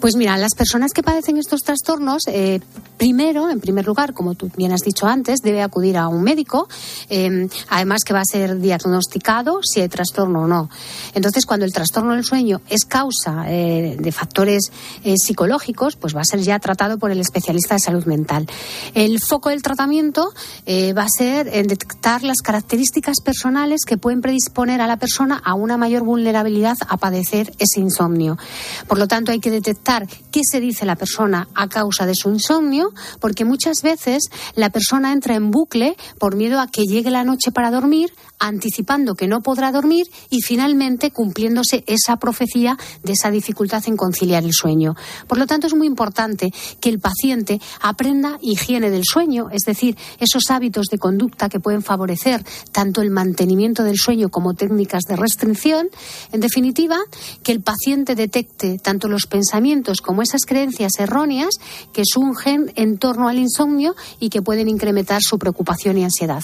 Pues 0.00 0.16
mira, 0.16 0.38
las 0.38 0.54
personas 0.54 0.92
que 0.92 1.02
padecen 1.02 1.36
estos 1.36 1.62
trastornos, 1.62 2.22
eh, 2.26 2.58
primero, 3.00 3.48
en 3.48 3.60
primer 3.60 3.86
lugar, 3.86 4.12
como 4.12 4.34
tú 4.34 4.50
bien 4.58 4.72
has 4.72 4.82
dicho 4.82 5.06
antes, 5.06 5.40
debe 5.42 5.62
acudir 5.62 5.96
a 5.96 6.08
un 6.08 6.22
médico, 6.22 6.68
eh, 7.08 7.48
además 7.70 8.02
que 8.04 8.12
va 8.12 8.20
a 8.20 8.24
ser 8.24 8.58
diagnosticado 8.60 9.60
si 9.62 9.80
hay 9.80 9.88
trastorno 9.88 10.42
o 10.42 10.46
no. 10.46 10.68
Entonces, 11.14 11.46
cuando 11.46 11.64
el 11.64 11.72
trastorno 11.72 12.12
del 12.12 12.24
sueño 12.24 12.60
es 12.68 12.84
causa 12.84 13.44
eh, 13.48 13.96
de 13.98 14.12
factores 14.12 14.70
eh, 15.02 15.14
psicológicos, 15.16 15.96
pues 15.96 16.14
va 16.14 16.20
a 16.20 16.24
ser 16.24 16.40
ya 16.40 16.58
tratado 16.58 16.98
por 16.98 17.10
el 17.10 17.20
especialista 17.20 17.74
de 17.74 17.80
salud 17.80 18.04
mental. 18.04 18.46
El 18.94 19.18
foco 19.18 19.48
del 19.48 19.62
tratamiento 19.62 20.32
va 20.68 21.02
a 21.02 21.08
ser 21.08 21.48
en 21.48 21.66
detectar 21.66 22.22
las 22.22 22.42
características 22.42 23.20
personales 23.24 23.80
que 23.86 23.96
pueden 23.96 24.20
predisponer 24.20 24.80
a 24.80 24.86
la 24.86 24.98
persona 24.98 25.40
a 25.42 25.54
una 25.54 25.76
mayor 25.76 26.04
vulnerabilidad 26.04 26.76
a 26.88 26.96
padecer 26.96 27.49
ese 27.58 27.80
insomnio. 27.80 28.38
Por 28.86 28.98
lo 28.98 29.06
tanto, 29.06 29.32
hay 29.32 29.40
que 29.40 29.50
detectar 29.50 30.06
qué 30.30 30.40
se 30.44 30.60
dice 30.60 30.86
la 30.86 30.96
persona 30.96 31.48
a 31.54 31.68
causa 31.68 32.06
de 32.06 32.14
su 32.14 32.30
insomnio, 32.30 32.92
porque 33.20 33.44
muchas 33.44 33.82
veces 33.82 34.30
la 34.54 34.70
persona 34.70 35.12
entra 35.12 35.34
en 35.34 35.50
bucle 35.50 35.96
por 36.18 36.36
miedo 36.36 36.60
a 36.60 36.66
que 36.66 36.84
llegue 36.84 37.10
la 37.10 37.24
noche 37.24 37.52
para 37.52 37.70
dormir, 37.70 38.12
anticipando 38.38 39.14
que 39.14 39.28
no 39.28 39.42
podrá 39.42 39.70
dormir 39.70 40.06
y 40.30 40.40
finalmente 40.40 41.10
cumpliéndose 41.10 41.84
esa 41.86 42.16
profecía 42.16 42.78
de 43.02 43.12
esa 43.12 43.30
dificultad 43.30 43.82
en 43.86 43.96
conciliar 43.96 44.44
el 44.44 44.52
sueño. 44.52 44.96
Por 45.28 45.38
lo 45.38 45.46
tanto, 45.46 45.66
es 45.66 45.74
muy 45.74 45.86
importante 45.86 46.52
que 46.80 46.88
el 46.88 47.00
paciente 47.00 47.60
aprenda 47.80 48.38
higiene 48.40 48.90
del 48.90 49.04
sueño, 49.04 49.48
es 49.50 49.62
decir, 49.66 49.96
esos 50.18 50.50
hábitos 50.50 50.86
de 50.86 50.98
conducta 50.98 51.48
que 51.48 51.60
pueden 51.60 51.82
favorecer 51.82 52.44
tanto 52.72 53.02
el 53.02 53.10
mantenimiento 53.10 53.84
del 53.84 53.98
sueño 53.98 54.30
como 54.30 54.54
técnicas 54.54 55.04
de 55.04 55.16
restricción. 55.16 55.88
En 56.32 56.40
definitiva, 56.40 56.98
que 57.42 57.52
el 57.52 57.60
paciente 57.60 58.14
detecte 58.14 58.78
tanto 58.78 59.08
los 59.08 59.26
pensamientos 59.26 60.00
como 60.00 60.22
esas 60.22 60.44
creencias 60.46 60.92
erróneas 60.98 61.58
que 61.92 62.02
surgen 62.04 62.72
en 62.76 62.98
torno 62.98 63.28
al 63.28 63.38
insomnio 63.38 63.94
y 64.18 64.28
que 64.28 64.42
pueden 64.42 64.68
incrementar 64.68 65.20
su 65.22 65.38
preocupación 65.38 65.98
y 65.98 66.04
ansiedad. 66.04 66.42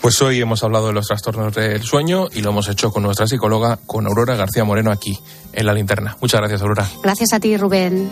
Pues 0.00 0.20
hoy 0.22 0.40
hemos 0.40 0.62
hablado 0.62 0.88
de 0.88 0.92
los 0.92 1.06
trastornos 1.06 1.54
del 1.54 1.82
sueño 1.82 2.26
y 2.32 2.40
lo 2.42 2.50
hemos 2.50 2.68
hecho 2.68 2.90
con 2.90 3.02
nuestra 3.02 3.26
psicóloga, 3.26 3.78
con 3.86 4.06
Aurora 4.06 4.36
García 4.36 4.64
Moreno, 4.64 4.92
aquí 4.92 5.18
en 5.52 5.66
la 5.66 5.74
linterna. 5.74 6.16
Muchas 6.20 6.40
gracias, 6.40 6.62
Aurora. 6.62 6.88
Gracias 7.02 7.32
a 7.32 7.40
ti, 7.40 7.56
Rubén. 7.56 8.08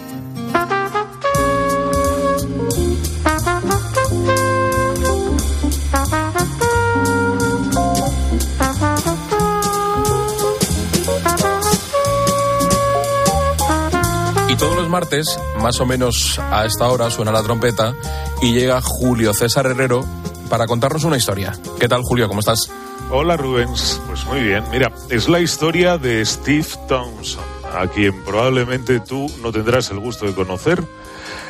Todos 14.59 14.77
los 14.77 14.89
martes, 14.89 15.39
más 15.61 15.81
o 15.81 15.87
menos 15.87 16.39
a 16.39 16.65
esta 16.65 16.89
hora, 16.89 17.11
suena 17.11 17.31
la 17.31 17.43
trompeta 17.43 17.95
y 18.41 18.55
llega 18.55 18.81
Julio 18.81 19.35
César 19.35 19.67
Herrero 19.67 20.03
para 20.49 20.67
contarnos 20.67 21.05
una 21.05 21.19
historia. 21.19 21.55
¿Qué 21.79 21.89
tal, 21.89 22.01
Julio? 22.03 22.27
¿Cómo 22.27 22.41
estás? 22.41 22.71
Hola 23.11 23.37
Rubens, 23.37 24.01
pues 24.07 24.25
muy 24.25 24.41
bien. 24.41 24.65
Mira, 24.71 24.91
es 25.11 25.29
la 25.29 25.41
historia 25.41 25.99
de 25.99 26.25
Steve 26.25 26.67
Thompson, 26.89 27.45
a 27.79 27.87
quien 27.87 28.25
probablemente 28.25 28.99
tú 29.01 29.31
no 29.43 29.53
tendrás 29.53 29.91
el 29.91 30.01
gusto 30.01 30.25
de 30.25 30.33
conocer. 30.33 30.83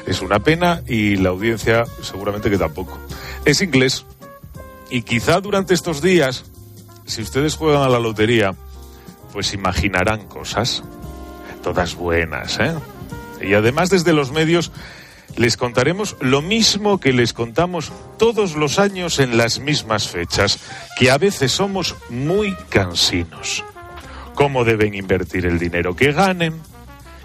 Es 0.05 0.21
una 0.21 0.41
pena 0.41 0.83
y 0.87 1.15
la 1.17 1.29
audiencia 1.29 1.85
seguramente 2.03 2.51
que 2.51 2.59
tampoco. 2.59 2.99
Es 3.45 3.63
inglés 3.63 4.05
y 4.91 5.03
quizá 5.03 5.41
durante 5.41 5.75
estos 5.75 6.03
días, 6.03 6.45
si 7.05 7.23
ustedes 7.23 7.55
juegan 7.55 7.83
a 7.83 7.89
la 7.89 8.01
lotería, 8.01 8.57
pues 9.33 9.55
imaginarán 9.55 10.27
cosas, 10.27 10.83
todas 11.63 11.95
buenas, 11.95 12.59
¿eh? 12.59 12.75
Y 13.47 13.55
además 13.55 13.90
desde 13.90 14.12
los 14.12 14.32
medios 14.32 14.72
les 15.36 15.57
contaremos 15.57 16.16
lo 16.20 16.42
mismo 16.42 16.99
que 16.99 17.12
les 17.12 17.32
contamos 17.32 17.92
todos 18.18 18.57
los 18.57 18.78
años 18.78 19.18
en 19.18 19.36
las 19.36 19.59
mismas 19.59 20.09
fechas, 20.09 20.59
que 20.99 21.11
a 21.11 21.18
veces 21.18 21.53
somos 21.53 21.94
muy 22.09 22.55
cansinos. 22.68 23.64
Cómo 24.34 24.64
deben 24.64 24.94
invertir 24.94 25.47
el 25.47 25.59
dinero 25.59 25.94
que 25.94 26.12
ganen, 26.12 26.55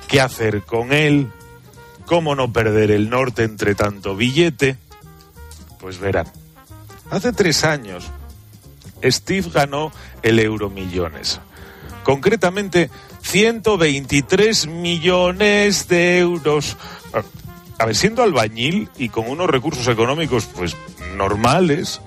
qué 0.08 0.22
hacer 0.22 0.64
con 0.64 0.94
él, 0.94 1.28
cómo 2.06 2.36
no 2.36 2.52
perder 2.52 2.92
el 2.92 3.10
norte 3.10 3.44
entre 3.44 3.76
tanto 3.76 4.16
billete. 4.16 4.78
Pues 5.80 6.00
verán, 6.00 6.28
hace 7.10 7.32
tres 7.34 7.64
años 7.64 8.12
Steve 9.04 9.50
ganó 9.54 9.92
el 10.22 10.40
Euromillones. 10.40 11.40
Concretamente, 12.04 12.90
123 13.22 14.68
millones 14.68 15.88
de 15.88 16.20
euros 16.20 16.78
a 17.82 17.86
ver, 17.86 17.96
siendo 17.96 18.22
albañil 18.22 18.90
y 19.00 19.10
con 19.10 19.28
unos 19.28 19.50
recursos 19.50 19.88
económicos 19.88 20.46
pues 20.56 20.76
normales, 21.16 22.00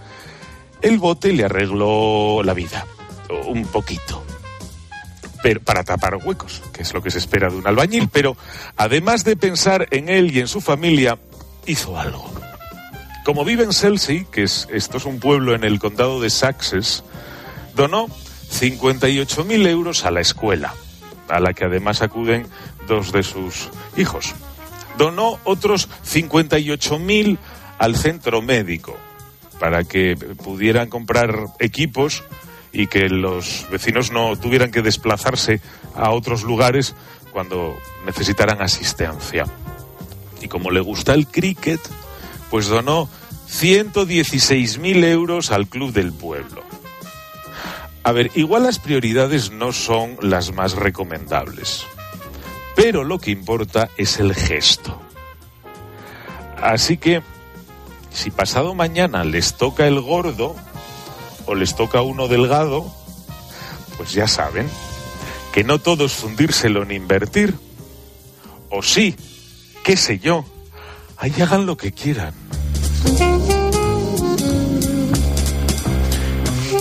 el 0.82 0.98
bote 0.98 1.32
le 1.32 1.46
arregló 1.46 2.44
la 2.44 2.54
vida, 2.54 2.86
un 3.48 3.64
poquito. 3.66 4.22
Pero 5.42 5.60
para 5.60 5.82
tapar 5.82 6.14
huecos, 6.14 6.62
que 6.72 6.82
es 6.82 6.94
lo 6.94 7.02
que 7.02 7.10
se 7.10 7.18
espera 7.18 7.50
de 7.50 7.56
un 7.56 7.66
albañil, 7.66 8.08
pero 8.08 8.36
además 8.76 9.24
de 9.24 9.34
pensar 9.34 9.88
en 9.90 10.08
él 10.08 10.30
y 10.30 10.38
en 10.38 10.46
su 10.46 10.60
familia, 10.60 11.18
hizo 11.66 11.98
algo. 11.98 12.32
Como 13.24 13.44
vive 13.44 13.64
en 13.64 13.70
Chelsea, 13.70 14.26
que 14.30 14.44
es, 14.44 14.68
esto 14.70 14.98
es 14.98 15.06
un 15.06 15.18
pueblo 15.18 15.56
en 15.56 15.64
el 15.64 15.80
condado 15.80 16.20
de 16.20 16.30
Sussex, 16.30 17.02
donó 17.74 18.06
58.000 18.06 19.66
euros 19.66 20.04
a 20.04 20.12
la 20.12 20.20
escuela, 20.20 20.72
a 21.29 21.41
la 21.41 21.53
que 21.53 21.64
además 21.64 22.03
acuden 22.03 22.47
dos 22.87 23.12
de 23.12 23.22
sus 23.22 23.68
hijos 23.97 24.35
donó 24.97 25.39
otros 25.45 25.89
58.000 26.05 27.39
al 27.79 27.97
centro 27.97 28.43
médico 28.43 28.97
para 29.59 29.85
que 29.85 30.16
pudieran 30.16 30.89
comprar 30.89 31.35
equipos 31.59 32.25
y 32.72 32.87
que 32.87 33.09
los 33.09 33.66
vecinos 33.70 34.11
no 34.11 34.37
tuvieran 34.37 34.70
que 34.70 34.83
desplazarse 34.83 35.61
a 35.95 36.11
otros 36.11 36.43
lugares 36.43 36.95
cuando 37.33 37.77
necesitaran 38.05 38.62
asistencia. 38.62 39.45
Y 40.41 40.49
como 40.49 40.70
le 40.70 40.81
gusta 40.81 41.14
el 41.14 41.29
cricket, 41.29 41.81
pues 42.51 42.66
donó 42.66 43.09
116.000 43.49 45.05
euros 45.05 45.51
al 45.51 45.68
Club 45.68 45.93
del 45.93 46.12
Pueblo. 46.12 46.74
A 48.05 48.12
ver, 48.12 48.30
igual 48.34 48.64
las 48.64 48.78
prioridades 48.78 49.50
no 49.50 49.72
son 49.72 50.18
las 50.20 50.52
más 50.52 50.74
recomendables. 50.74 51.84
Pero 52.76 53.02
lo 53.02 53.18
que 53.18 53.30
importa 53.30 53.88
es 53.96 54.20
el 54.20 54.34
gesto. 54.34 55.00
Así 56.61 56.98
que, 56.98 57.22
si 58.12 58.30
pasado 58.30 58.74
mañana 58.74 59.24
les 59.24 59.55
toca 59.55 59.86
el 59.86 60.00
gordo, 60.00 60.55
o 61.46 61.55
les 61.55 61.74
toca 61.74 62.02
uno 62.02 62.28
delgado, 62.28 62.90
pues 63.96 64.12
ya 64.12 64.26
saben 64.28 64.68
que 65.52 65.64
no 65.64 65.78
todo 65.78 66.07
es 66.07 66.12
fundírselo 66.12 66.82
en 66.82 66.90
invertir. 66.90 67.55
O 68.70 68.82
sí, 68.82 69.14
qué 69.82 69.96
sé 69.96 70.18
yo, 70.18 70.44
ahí 71.16 71.32
hagan 71.40 71.66
lo 71.66 71.76
que 71.76 71.92
quieran. 71.92 72.34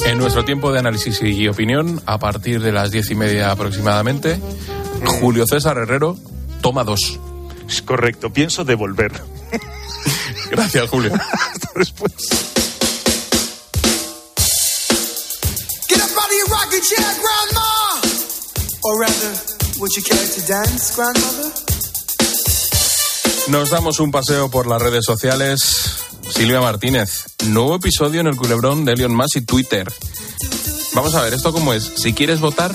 En 0.06 0.18
nuestro 0.18 0.44
tiempo 0.46 0.72
de 0.72 0.80
análisis 0.80 1.22
y 1.22 1.48
opinión, 1.48 2.02
a 2.06 2.20
partir 2.20 2.62
de 2.62 2.72
las 2.72 2.92
diez 2.92 3.10
y 3.10 3.16
media 3.16 3.52
aproximadamente, 3.52 4.40
Julio 5.20 5.46
César 5.48 5.78
Herrero 5.78 6.18
toma 6.62 6.84
dos. 6.84 7.20
Es 7.68 7.82
correcto, 7.82 8.32
pienso 8.32 8.64
devolver. 8.64 9.12
Gracias, 10.52 10.90
Julio. 10.90 11.14
Hasta 11.32 11.70
después. 11.76 12.14
Get 15.88 16.00
up 16.00 16.18
out 16.18 16.30
of 16.30 16.38
your 16.38 16.48
rocking 16.50 16.82
chair, 16.82 17.16
Grandma! 17.22 18.02
Or 18.84 19.00
rather, 19.00 19.34
would 19.80 19.92
you 19.96 20.04
care 20.04 20.18
to 20.18 20.42
dance, 20.48 20.96
Grandmother? 20.96 21.52
Nos 23.48 23.70
damos 23.70 24.00
un 24.00 24.12
paseo 24.12 24.50
por 24.50 24.68
las 24.68 24.82
redes 24.82 25.06
sociales. 25.06 26.03
Silvia 26.34 26.62
Martínez, 26.62 27.26
nuevo 27.46 27.76
episodio 27.76 28.20
en 28.20 28.26
el 28.28 28.36
culebrón 28.36 28.86
de 28.86 28.94
Elon 28.94 29.16
Musk 29.16 29.38
y 29.38 29.42
Twitter. 29.42 29.88
Vamos 30.96 31.14
a 31.14 31.22
ver, 31.22 31.34
¿esto 31.34 31.54
cómo 31.54 31.74
es? 31.74 31.84
Si 31.96 32.14
quieres 32.14 32.40
votar, 32.40 32.74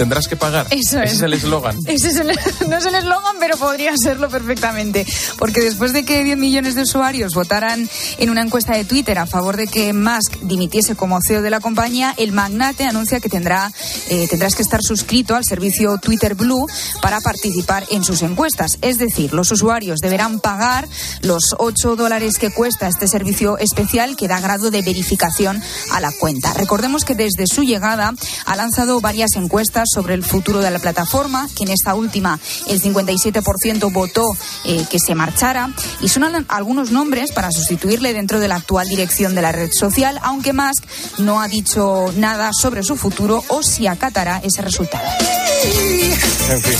tendrás 0.00 0.28
que 0.28 0.36
pagar. 0.36 0.66
Eso 0.70 0.98
Ese 0.98 1.04
es. 1.04 1.12
es 1.12 1.20
el 1.20 1.34
eslogan. 1.34 1.76
Ese 1.84 2.08
es 2.08 2.16
el- 2.16 2.28
no 2.70 2.76
es 2.78 2.86
el 2.86 2.94
eslogan, 2.94 3.36
pero 3.38 3.58
podría 3.58 3.92
serlo 4.02 4.30
perfectamente. 4.30 5.06
Porque 5.36 5.60
después 5.60 5.92
de 5.92 6.06
que 6.06 6.24
10 6.24 6.38
millones 6.38 6.74
de 6.74 6.82
usuarios 6.82 7.34
votaran 7.34 7.86
en 8.16 8.30
una 8.30 8.40
encuesta 8.40 8.74
de 8.74 8.86
Twitter 8.86 9.18
a 9.18 9.26
favor 9.26 9.58
de 9.58 9.66
que 9.66 9.92
Musk 9.92 10.38
dimitiese 10.40 10.96
como 10.96 11.18
CEO 11.20 11.42
de 11.42 11.50
la 11.50 11.60
compañía, 11.60 12.14
el 12.16 12.32
magnate 12.32 12.84
anuncia 12.84 13.20
que 13.20 13.28
tendrá, 13.28 13.70
eh, 14.08 14.26
tendrás 14.30 14.54
que 14.54 14.62
estar 14.62 14.80
suscrito 14.82 15.34
al 15.36 15.44
servicio 15.44 15.98
Twitter 15.98 16.34
Blue 16.34 16.66
para 17.02 17.20
participar 17.20 17.84
en 17.90 18.02
sus 18.02 18.22
encuestas. 18.22 18.78
Es 18.80 18.96
decir, 18.96 19.34
los 19.34 19.50
usuarios 19.50 19.98
deberán 20.00 20.40
pagar 20.40 20.88
los 21.20 21.54
8 21.58 21.94
dólares 21.96 22.38
que 22.38 22.50
cuesta 22.50 22.88
este 22.88 23.06
servicio 23.06 23.58
especial 23.58 24.16
que 24.16 24.28
da 24.28 24.40
grado 24.40 24.70
de 24.70 24.80
verificación 24.80 25.62
a 25.92 26.00
la 26.00 26.10
cuenta. 26.18 26.54
Recordemos 26.54 27.04
que 27.04 27.14
desde 27.14 27.46
su 27.46 27.64
llegada 27.64 28.14
ha 28.46 28.56
lanzado 28.56 29.02
varias 29.02 29.32
encuestas 29.36 29.89
sobre 29.92 30.14
el 30.14 30.24
futuro 30.24 30.60
de 30.60 30.70
la 30.70 30.78
plataforma, 30.78 31.48
que 31.56 31.64
en 31.64 31.70
esta 31.70 31.94
última 31.94 32.38
el 32.68 32.80
57% 32.80 33.92
votó 33.92 34.24
eh, 34.64 34.84
que 34.90 34.98
se 34.98 35.14
marchara 35.14 35.70
y 36.00 36.08
sonan 36.08 36.46
algunos 36.48 36.90
nombres 36.90 37.32
para 37.32 37.50
sustituirle 37.50 38.12
dentro 38.12 38.40
de 38.40 38.48
la 38.48 38.56
actual 38.56 38.88
dirección 38.88 39.34
de 39.34 39.42
la 39.42 39.52
red 39.52 39.70
social, 39.72 40.18
aunque 40.22 40.52
Musk 40.52 40.84
no 41.18 41.40
ha 41.40 41.48
dicho 41.48 42.12
nada 42.16 42.50
sobre 42.52 42.82
su 42.82 42.96
futuro 42.96 43.42
o 43.48 43.62
si 43.62 43.86
acatará 43.86 44.40
ese 44.42 44.62
resultado. 44.62 45.04
En 46.50 46.62
fin, 46.62 46.78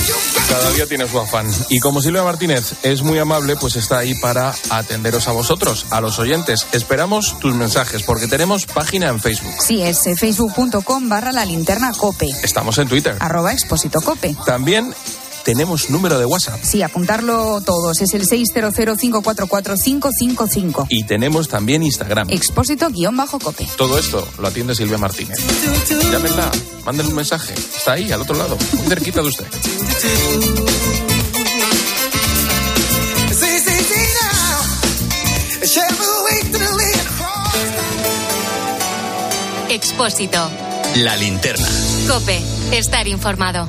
cada 0.49 0.71
día 0.71 0.85
tiene 0.87 1.07
su 1.07 1.19
afán. 1.19 1.47
Y 1.69 1.79
como 1.79 2.01
Silvia 2.01 2.23
Martínez 2.23 2.73
es 2.83 3.03
muy 3.03 3.19
amable, 3.19 3.55
pues 3.55 3.75
está 3.75 3.99
ahí 3.99 4.15
para 4.15 4.53
atenderos 4.69 5.27
a 5.27 5.31
vosotros, 5.31 5.85
a 5.91 6.01
los 6.01 6.19
oyentes. 6.19 6.65
Esperamos 6.71 7.39
tus 7.39 7.53
mensajes 7.53 8.03
porque 8.03 8.27
tenemos 8.27 8.65
página 8.65 9.09
en 9.09 9.19
Facebook. 9.19 9.53
Sí, 9.65 9.81
es 9.81 10.05
eh, 10.07 10.15
facebook.com 10.15 11.09
barra 11.09 11.31
la 11.31 11.45
linterna 11.45 11.91
cope, 11.97 12.29
Estamos 12.43 12.77
en 12.79 12.87
Twitter. 12.87 13.00
Arroba 13.19 13.53
expósito 13.53 14.01
cope. 14.01 14.35
También 14.45 14.93
tenemos 15.43 15.89
número 15.89 16.19
de 16.19 16.25
WhatsApp. 16.25 16.59
Sí, 16.63 16.81
apuntarlo 16.83 17.61
todos, 17.61 18.01
es 18.01 18.13
el 18.13 18.27
600544555. 18.27 20.85
Y 20.89 21.03
tenemos 21.03 21.47
también 21.47 21.83
Instagram. 21.83 22.29
Expósito 22.29 22.89
guion 22.89 23.15
bajo 23.17 23.39
cope. 23.39 23.67
Todo 23.77 23.97
esto 23.97 24.27
lo 24.39 24.47
atiende 24.47 24.75
Silvia 24.75 24.97
Martínez. 24.97 25.37
Llámenla, 26.11 26.51
mándenle 26.85 27.09
un 27.09 27.15
mensaje. 27.15 27.53
Está 27.53 27.93
ahí, 27.93 28.11
al 28.11 28.21
otro 28.21 28.35
lado, 28.35 28.57
muy 28.77 28.87
cerquita 28.87 29.21
de 29.21 29.27
usted. 29.27 29.45
Expósito. 39.69 40.49
La 40.95 41.15
linterna. 41.15 41.65
Cope. 42.05 42.41
Estar 42.71 43.07
informado. 43.07 43.67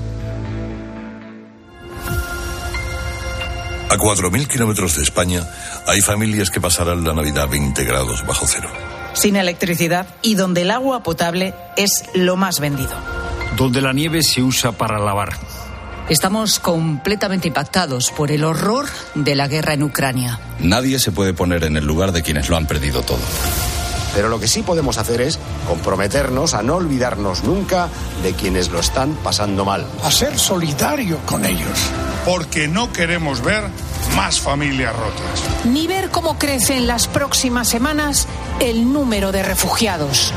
A 3.90 3.96
4.000 3.96 4.46
kilómetros 4.46 4.96
de 4.96 5.02
España 5.02 5.42
hay 5.86 6.00
familias 6.00 6.50
que 6.50 6.60
pasarán 6.60 7.04
la 7.04 7.12
Navidad 7.12 7.48
20 7.48 7.84
grados 7.84 8.24
bajo 8.26 8.46
cero. 8.46 8.70
sin 9.14 9.36
electricidad 9.36 10.06
y 10.22 10.36
donde 10.36 10.62
el 10.62 10.70
agua 10.70 11.02
potable 11.02 11.52
es 11.76 12.04
lo 12.14 12.36
más 12.36 12.60
vendido. 12.60 12.92
Donde 13.58 13.82
la 13.82 13.92
nieve 13.92 14.22
se 14.22 14.42
usa 14.42 14.72
para 14.72 14.98
lavar. 14.98 15.34
Estamos 16.08 16.58
completamente 16.58 17.48
impactados 17.48 18.10
por 18.10 18.30
el 18.30 18.44
horror 18.44 18.86
de 19.14 19.34
la 19.34 19.48
guerra 19.48 19.74
en 19.74 19.82
Ucrania. 19.82 20.40
Nadie 20.60 20.98
se 20.98 21.12
puede 21.12 21.34
poner 21.34 21.64
en 21.64 21.76
el 21.76 21.84
lugar 21.84 22.12
de 22.12 22.22
quienes 22.22 22.48
lo 22.48 22.56
han 22.56 22.66
perdido 22.66 23.02
todo. 23.02 23.20
Pero 24.14 24.28
lo 24.30 24.40
que 24.40 24.48
sí 24.48 24.62
podemos 24.62 24.96
hacer 24.96 25.20
es 25.20 25.38
comprometernos 25.72 26.52
a 26.52 26.62
no 26.62 26.74
olvidarnos 26.74 27.44
nunca 27.44 27.88
de 28.22 28.34
quienes 28.34 28.68
lo 28.68 28.78
están 28.78 29.14
pasando 29.24 29.64
mal. 29.64 29.86
a 30.04 30.10
ser 30.10 30.38
solidario 30.38 31.16
con 31.24 31.46
ellos. 31.46 31.78
Porque 32.26 32.68
no 32.68 32.92
queremos 32.92 33.40
ver 33.40 33.64
más 34.14 34.38
familias 34.38 34.94
rotas. 34.94 35.64
ni 35.64 35.86
ver 35.86 36.10
cómo 36.10 36.38
crece 36.38 36.76
en 36.76 36.86
las 36.86 37.06
próximas 37.08 37.68
semanas 37.68 38.26
el 38.60 38.92
número 38.92 39.32
de 39.32 39.42
refugiados. 39.42 40.34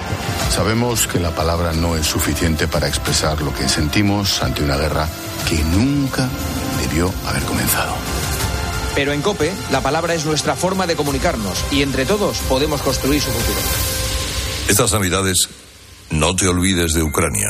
Sabemos 0.52 1.06
que 1.06 1.20
la 1.20 1.32
palabra 1.32 1.74
no 1.74 1.98
es 1.98 2.08
suficiente 2.08 2.70
para 2.70 2.88
expresar 2.88 3.42
lo 3.42 3.54
que 3.54 3.68
sentimos 3.68 4.42
ante 4.42 4.64
una 4.64 4.78
guerra 4.78 5.10
que 5.50 5.62
nunca 5.66 6.30
debió 6.80 7.12
haber 7.28 7.44
comenzado. 7.44 7.94
Pero 8.96 9.12
en 9.12 9.22
COPE, 9.22 9.52
la 9.70 9.82
palabra 9.82 10.14
es 10.14 10.26
nuestra 10.26 10.56
forma 10.56 10.88
de 10.88 10.96
comunicarnos 10.96 11.66
y 11.72 11.82
entre 11.82 12.06
todos 12.06 12.38
podemos 12.48 12.82
construir 12.82 13.22
su 13.22 13.32
futuro. 13.32 13.95
Estas 14.68 14.93
Navidades, 14.93 15.47
no 16.09 16.36
te 16.36 16.47
olvides 16.47 16.93
de 16.93 17.03
Ucrania. 17.03 17.49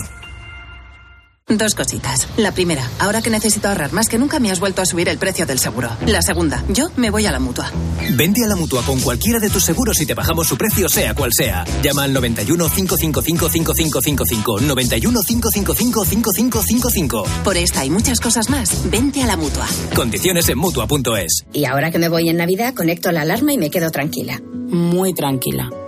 Dos 1.47 1.75
cositas. 1.75 2.27
La 2.37 2.51
primera, 2.51 2.89
ahora 2.97 3.21
que 3.21 3.29
necesito 3.29 3.67
ahorrar 3.69 3.93
más 3.93 4.09
que 4.09 4.17
nunca 4.17 4.39
me 4.39 4.49
has 4.49 4.59
vuelto 4.59 4.81
a 4.81 4.85
subir 4.85 5.07
el 5.09 5.19
precio 5.19 5.45
del 5.45 5.59
seguro. 5.59 5.95
La 6.07 6.23
segunda, 6.23 6.63
yo 6.69 6.89
me 6.97 7.11
voy 7.11 7.27
a 7.27 7.31
la 7.31 7.39
mutua. 7.39 7.71
Vente 8.15 8.43
a 8.43 8.47
la 8.47 8.55
mutua 8.55 8.81
con 8.81 8.99
cualquiera 8.99 9.39
de 9.39 9.51
tus 9.51 9.63
seguros 9.63 10.01
y 10.01 10.07
te 10.07 10.15
bajamos 10.15 10.47
su 10.47 10.57
precio, 10.57 10.89
sea 10.89 11.13
cual 11.13 11.29
sea. 11.33 11.63
Llama 11.83 12.03
al 12.03 12.13
91 12.13 12.67
555 12.67 13.49
5555. 13.49 14.61
91 14.61 15.21
555 15.21 16.05
5555. 16.05 17.23
Por 17.43 17.57
esta 17.57 17.85
y 17.85 17.91
muchas 17.91 18.19
cosas 18.19 18.49
más, 18.49 18.89
vente 18.89 19.21
a 19.21 19.27
la 19.27 19.37
mutua. 19.37 19.67
Condiciones 19.95 20.49
en 20.49 20.57
mutua.es. 20.57 21.45
Y 21.53 21.65
ahora 21.65 21.91
que 21.91 21.99
me 21.99 22.09
voy 22.09 22.27
en 22.27 22.37
Navidad, 22.37 22.73
conecto 22.73 23.11
la 23.11 23.21
alarma 23.21 23.53
y 23.53 23.59
me 23.59 23.69
quedo 23.69 23.91
tranquila. 23.91 24.41
Muy 24.67 25.13
tranquila. 25.13 25.69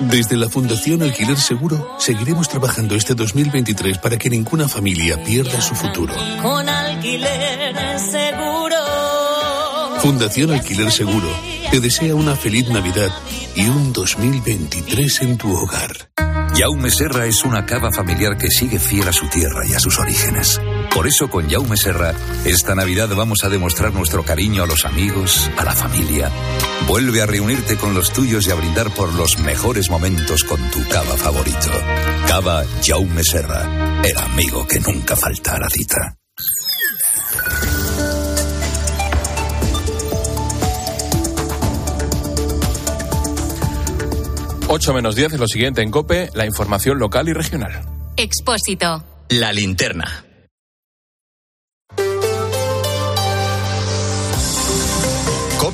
Desde 0.00 0.36
la 0.36 0.48
Fundación 0.48 1.02
Alquiler 1.02 1.36
Seguro 1.36 1.96
seguiremos 1.98 2.48
trabajando 2.48 2.94
este 2.94 3.14
2023 3.14 3.98
para 3.98 4.16
que 4.16 4.30
ninguna 4.30 4.66
familia 4.66 5.22
pierda 5.22 5.60
su 5.60 5.74
futuro. 5.74 6.14
Con 6.40 6.68
alquiler 6.68 7.98
seguro. 7.98 8.76
Fundación 10.00 10.52
Alquiler 10.52 10.90
Seguro 10.90 11.28
te 11.70 11.80
desea 11.80 12.14
una 12.14 12.34
feliz 12.34 12.68
Navidad 12.70 13.10
y 13.54 13.66
un 13.66 13.92
2023 13.92 15.22
en 15.22 15.36
tu 15.36 15.52
hogar. 15.52 15.92
Jaume 16.56 16.90
Serra 16.90 17.26
es 17.26 17.44
una 17.44 17.66
cava 17.66 17.92
familiar 17.92 18.38
que 18.38 18.50
sigue 18.50 18.78
fiel 18.78 19.06
a 19.06 19.12
su 19.12 19.28
tierra 19.28 19.66
y 19.66 19.74
a 19.74 19.78
sus 19.78 19.98
orígenes. 19.98 20.58
Por 20.94 21.06
eso 21.06 21.30
con 21.30 21.48
Jaume 21.48 21.76
Serra, 21.76 22.14
esta 22.44 22.74
Navidad 22.74 23.08
vamos 23.16 23.44
a 23.44 23.48
demostrar 23.48 23.92
nuestro 23.92 24.24
cariño 24.24 24.64
a 24.64 24.66
los 24.66 24.84
amigos, 24.84 25.50
a 25.56 25.64
la 25.64 25.72
familia. 25.72 26.30
Vuelve 26.86 27.22
a 27.22 27.26
reunirte 27.26 27.76
con 27.76 27.94
los 27.94 28.12
tuyos 28.12 28.46
y 28.46 28.50
a 28.50 28.54
brindar 28.54 28.92
por 28.94 29.14
los 29.14 29.38
mejores 29.38 29.88
momentos 29.90 30.44
con 30.44 30.60
tu 30.70 30.86
cava 30.88 31.16
favorito. 31.16 31.70
Cava 32.26 32.64
Jaume 32.84 33.22
Serra, 33.22 34.02
el 34.02 34.18
amigo 34.18 34.66
que 34.66 34.80
nunca 34.80 35.16
falta 35.16 35.54
a 35.54 35.60
la 35.60 35.70
cita. 35.70 36.16
8 44.72 44.94
menos 44.94 45.16
10 45.16 45.32
es 45.32 45.40
lo 45.40 45.48
siguiente 45.48 45.82
en 45.82 45.90
COPE, 45.90 46.30
la 46.32 46.46
información 46.46 47.00
local 47.00 47.28
y 47.28 47.32
regional. 47.32 47.72
Expósito. 48.16 49.04
La 49.28 49.52
linterna. 49.52 50.29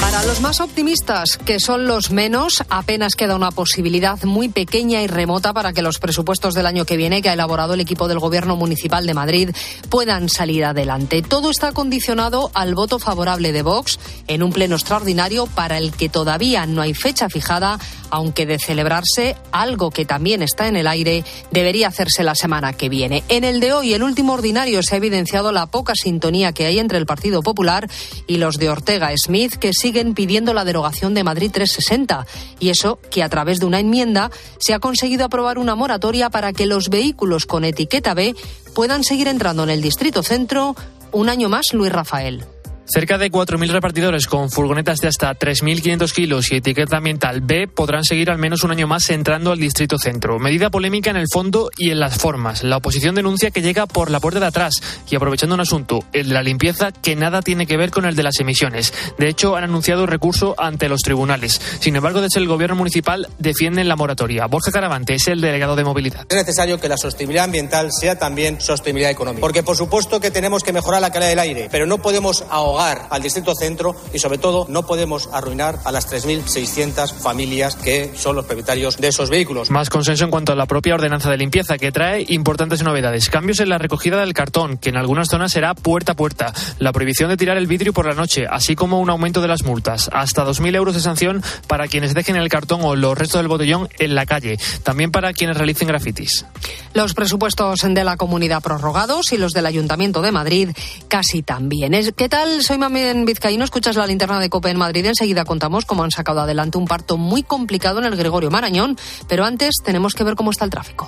Para 0.00 0.22
los 0.24 0.40
más 0.40 0.60
optimistas, 0.60 1.38
que 1.38 1.58
son 1.58 1.86
los 1.86 2.10
menos, 2.10 2.62
apenas 2.68 3.14
queda 3.14 3.34
una 3.34 3.50
posibilidad 3.50 4.22
muy 4.24 4.48
pequeña 4.48 5.02
y 5.02 5.06
remota 5.06 5.52
para 5.52 5.72
que 5.72 5.82
los 5.82 5.98
presupuestos 5.98 6.54
del 6.54 6.66
año 6.66 6.84
que 6.84 6.96
viene, 6.96 7.22
que 7.22 7.30
ha 7.30 7.34
elaborado 7.34 7.74
el 7.74 7.80
equipo 7.80 8.06
del 8.06 8.18
Gobierno 8.18 8.56
Municipal 8.56 9.06
de 9.06 9.14
Madrid, 9.14 9.50
puedan 9.88 10.28
salir 10.28 10.64
adelante. 10.64 11.22
Todo 11.22 11.50
está 11.50 11.72
condicionado 11.72 12.50
al 12.54 12.74
voto 12.74 12.98
favorable 12.98 13.52
de 13.52 13.62
Vox 13.62 13.98
en 14.28 14.42
un 14.42 14.52
pleno 14.52 14.76
extraordinario 14.76 15.46
para 15.46 15.78
el 15.78 15.92
que 15.92 16.08
todavía 16.08 16.66
no 16.66 16.82
hay 16.82 16.94
fecha 16.94 17.28
fijada, 17.28 17.78
aunque 18.10 18.46
de 18.46 18.58
celebrarse 18.58 19.36
algo 19.50 19.90
que 19.90 20.04
también 20.04 20.42
está 20.42 20.68
en 20.68 20.76
el 20.76 20.86
aire, 20.86 21.24
debería 21.50 21.88
hacerse 21.88 22.22
la 22.22 22.34
semana 22.34 22.72
que 22.72 22.88
viene. 22.88 23.24
En 23.28 23.44
el 23.44 23.60
de 23.60 23.72
hoy, 23.72 23.94
el 23.94 24.02
último 24.02 24.34
ordinario, 24.34 24.82
se 24.82 24.94
ha 24.94 24.98
evidenciado 24.98 25.50
la 25.50 25.66
poca 25.66 25.94
sintonía 25.96 26.52
que 26.52 26.66
hay 26.66 26.78
entre 26.78 26.98
el 26.98 27.06
Partido 27.06 27.42
Popular 27.42 27.88
y 28.26 28.36
los 28.36 28.58
de 28.58 28.70
Ortega 28.70 29.10
Smith, 29.16 29.54
que 29.54 29.72
siguen 29.84 30.14
pidiendo 30.14 30.54
la 30.54 30.64
derogación 30.64 31.12
de 31.12 31.24
Madrid 31.24 31.50
360. 31.52 32.26
Y 32.58 32.70
eso 32.70 32.98
que 33.10 33.22
a 33.22 33.28
través 33.28 33.60
de 33.60 33.66
una 33.66 33.80
enmienda 33.80 34.30
se 34.58 34.72
ha 34.72 34.78
conseguido 34.78 35.26
aprobar 35.26 35.58
una 35.58 35.74
moratoria 35.74 36.30
para 36.30 36.54
que 36.54 36.64
los 36.64 36.88
vehículos 36.88 37.44
con 37.44 37.66
etiqueta 37.66 38.14
B 38.14 38.34
puedan 38.74 39.04
seguir 39.04 39.28
entrando 39.28 39.62
en 39.62 39.68
el 39.68 39.82
Distrito 39.82 40.22
Centro 40.22 40.74
un 41.12 41.28
año 41.28 41.50
más, 41.50 41.66
Luis 41.74 41.92
Rafael. 41.92 42.53
Cerca 42.86 43.16
de 43.16 43.32
4.000 43.32 43.70
repartidores 43.70 44.26
con 44.26 44.50
furgonetas 44.50 44.98
de 44.98 45.08
hasta 45.08 45.34
3.500 45.34 46.12
kilos 46.12 46.52
y 46.52 46.56
etiqueta 46.56 46.98
ambiental 46.98 47.40
B 47.40 47.66
podrán 47.66 48.04
seguir 48.04 48.30
al 48.30 48.36
menos 48.36 48.62
un 48.62 48.72
año 48.72 48.86
más 48.86 49.08
entrando 49.08 49.52
al 49.52 49.58
Distrito 49.58 49.96
Centro. 49.98 50.38
Medida 50.38 50.68
polémica 50.68 51.08
en 51.08 51.16
el 51.16 51.26
fondo 51.32 51.70
y 51.78 51.90
en 51.90 51.98
las 51.98 52.18
formas. 52.18 52.62
La 52.62 52.76
oposición 52.76 53.14
denuncia 53.14 53.50
que 53.50 53.62
llega 53.62 53.86
por 53.86 54.10
la 54.10 54.20
puerta 54.20 54.38
de 54.38 54.46
atrás 54.46 54.82
y 55.10 55.16
aprovechando 55.16 55.54
un 55.54 55.62
asunto, 55.62 56.04
el 56.12 56.28
de 56.28 56.34
la 56.34 56.42
limpieza, 56.42 56.92
que 56.92 57.16
nada 57.16 57.40
tiene 57.40 57.66
que 57.66 57.78
ver 57.78 57.90
con 57.90 58.04
el 58.04 58.16
de 58.16 58.22
las 58.22 58.38
emisiones. 58.38 58.92
De 59.18 59.28
hecho, 59.28 59.56
han 59.56 59.64
anunciado 59.64 60.04
recurso 60.04 60.54
ante 60.58 60.90
los 60.90 61.00
tribunales. 61.00 61.62
Sin 61.80 61.96
embargo, 61.96 62.20
desde 62.20 62.40
el 62.40 62.48
gobierno 62.48 62.76
municipal 62.76 63.28
defienden 63.38 63.88
la 63.88 63.96
moratoria. 63.96 64.44
Borja 64.46 64.70
Caravante 64.70 65.14
es 65.14 65.26
el 65.28 65.40
delegado 65.40 65.74
de 65.74 65.84
movilidad. 65.84 66.26
Es 66.28 66.36
necesario 66.36 66.78
que 66.78 66.90
la 66.90 66.98
sostenibilidad 66.98 67.46
ambiental 67.46 67.90
sea 67.92 68.18
también 68.18 68.60
sostenibilidad 68.60 69.10
económica. 69.10 69.40
Porque, 69.40 69.62
por 69.62 69.76
supuesto, 69.76 70.20
que 70.20 70.30
tenemos 70.30 70.62
que 70.62 70.74
mejorar 70.74 71.00
la 71.00 71.10
calidad 71.10 71.30
del 71.30 71.38
aire, 71.38 71.68
pero 71.72 71.86
no 71.86 71.96
podemos 71.96 72.44
ahogar 72.74 73.06
al 73.10 73.22
distrito 73.22 73.54
centro 73.54 73.94
y 74.12 74.18
sobre 74.18 74.38
todo 74.38 74.66
no 74.68 74.86
podemos 74.86 75.28
arruinar 75.32 75.78
a 75.84 75.92
las 75.92 76.10
3.600 76.12 77.12
familias 77.12 77.76
que 77.76 78.12
son 78.16 78.36
los 78.36 78.44
propietarios 78.44 78.96
de 78.96 79.08
esos 79.08 79.30
vehículos. 79.30 79.70
Más 79.70 79.90
consenso 79.90 80.24
en 80.24 80.30
cuanto 80.30 80.52
a 80.52 80.56
la 80.56 80.66
propia 80.66 80.94
ordenanza 80.94 81.30
de 81.30 81.36
limpieza 81.36 81.78
que 81.78 81.92
trae 81.92 82.24
importantes 82.28 82.82
novedades. 82.82 83.30
Cambios 83.30 83.60
en 83.60 83.68
la 83.68 83.78
recogida 83.78 84.18
del 84.18 84.34
cartón, 84.34 84.78
que 84.78 84.90
en 84.90 84.96
algunas 84.96 85.28
zonas 85.28 85.52
será 85.52 85.74
puerta 85.74 86.12
a 86.12 86.16
puerta. 86.16 86.52
La 86.78 86.92
prohibición 86.92 87.30
de 87.30 87.36
tirar 87.36 87.56
el 87.56 87.66
vidrio 87.66 87.92
por 87.92 88.06
la 88.06 88.14
noche, 88.14 88.46
así 88.48 88.74
como 88.74 89.00
un 89.00 89.10
aumento 89.10 89.40
de 89.40 89.48
las 89.48 89.64
multas. 89.64 90.10
Hasta 90.12 90.44
2.000 90.44 90.74
euros 90.74 90.94
de 90.94 91.00
sanción 91.00 91.42
para 91.68 91.88
quienes 91.88 92.14
dejen 92.14 92.36
el 92.36 92.48
cartón 92.48 92.80
o 92.82 92.96
los 92.96 93.16
restos 93.16 93.40
del 93.40 93.48
botellón 93.48 93.88
en 93.98 94.14
la 94.14 94.26
calle. 94.26 94.58
También 94.82 95.10
para 95.10 95.32
quienes 95.32 95.56
realicen 95.56 95.88
grafitis. 95.88 96.44
Los 96.92 97.14
presupuestos 97.14 97.80
de 97.80 98.04
la 98.04 98.16
comunidad 98.16 98.62
prorrogados 98.62 99.32
y 99.32 99.36
los 99.36 99.52
del 99.52 99.66
Ayuntamiento 99.66 100.22
de 100.22 100.32
Madrid 100.32 100.70
casi 101.08 101.42
también. 101.42 101.94
¿Qué 102.16 102.28
tal? 102.28 102.63
Soy 102.64 102.78
Mami 102.78 103.00
en 103.00 103.26
Vizcaíno, 103.26 103.62
escuchas 103.62 103.94
la 103.94 104.06
linterna 104.06 104.40
de 104.40 104.48
Cope 104.48 104.70
en 104.70 104.78
Madrid. 104.78 105.04
Enseguida 105.04 105.44
contamos 105.44 105.84
cómo 105.84 106.02
han 106.02 106.10
sacado 106.10 106.40
adelante 106.40 106.78
un 106.78 106.86
parto 106.86 107.18
muy 107.18 107.42
complicado 107.42 107.98
en 107.98 108.06
el 108.06 108.16
Gregorio 108.16 108.50
Marañón, 108.50 108.96
pero 109.28 109.44
antes 109.44 109.74
tenemos 109.84 110.14
que 110.14 110.24
ver 110.24 110.34
cómo 110.34 110.50
está 110.50 110.64
el 110.64 110.70
tráfico. 110.70 111.06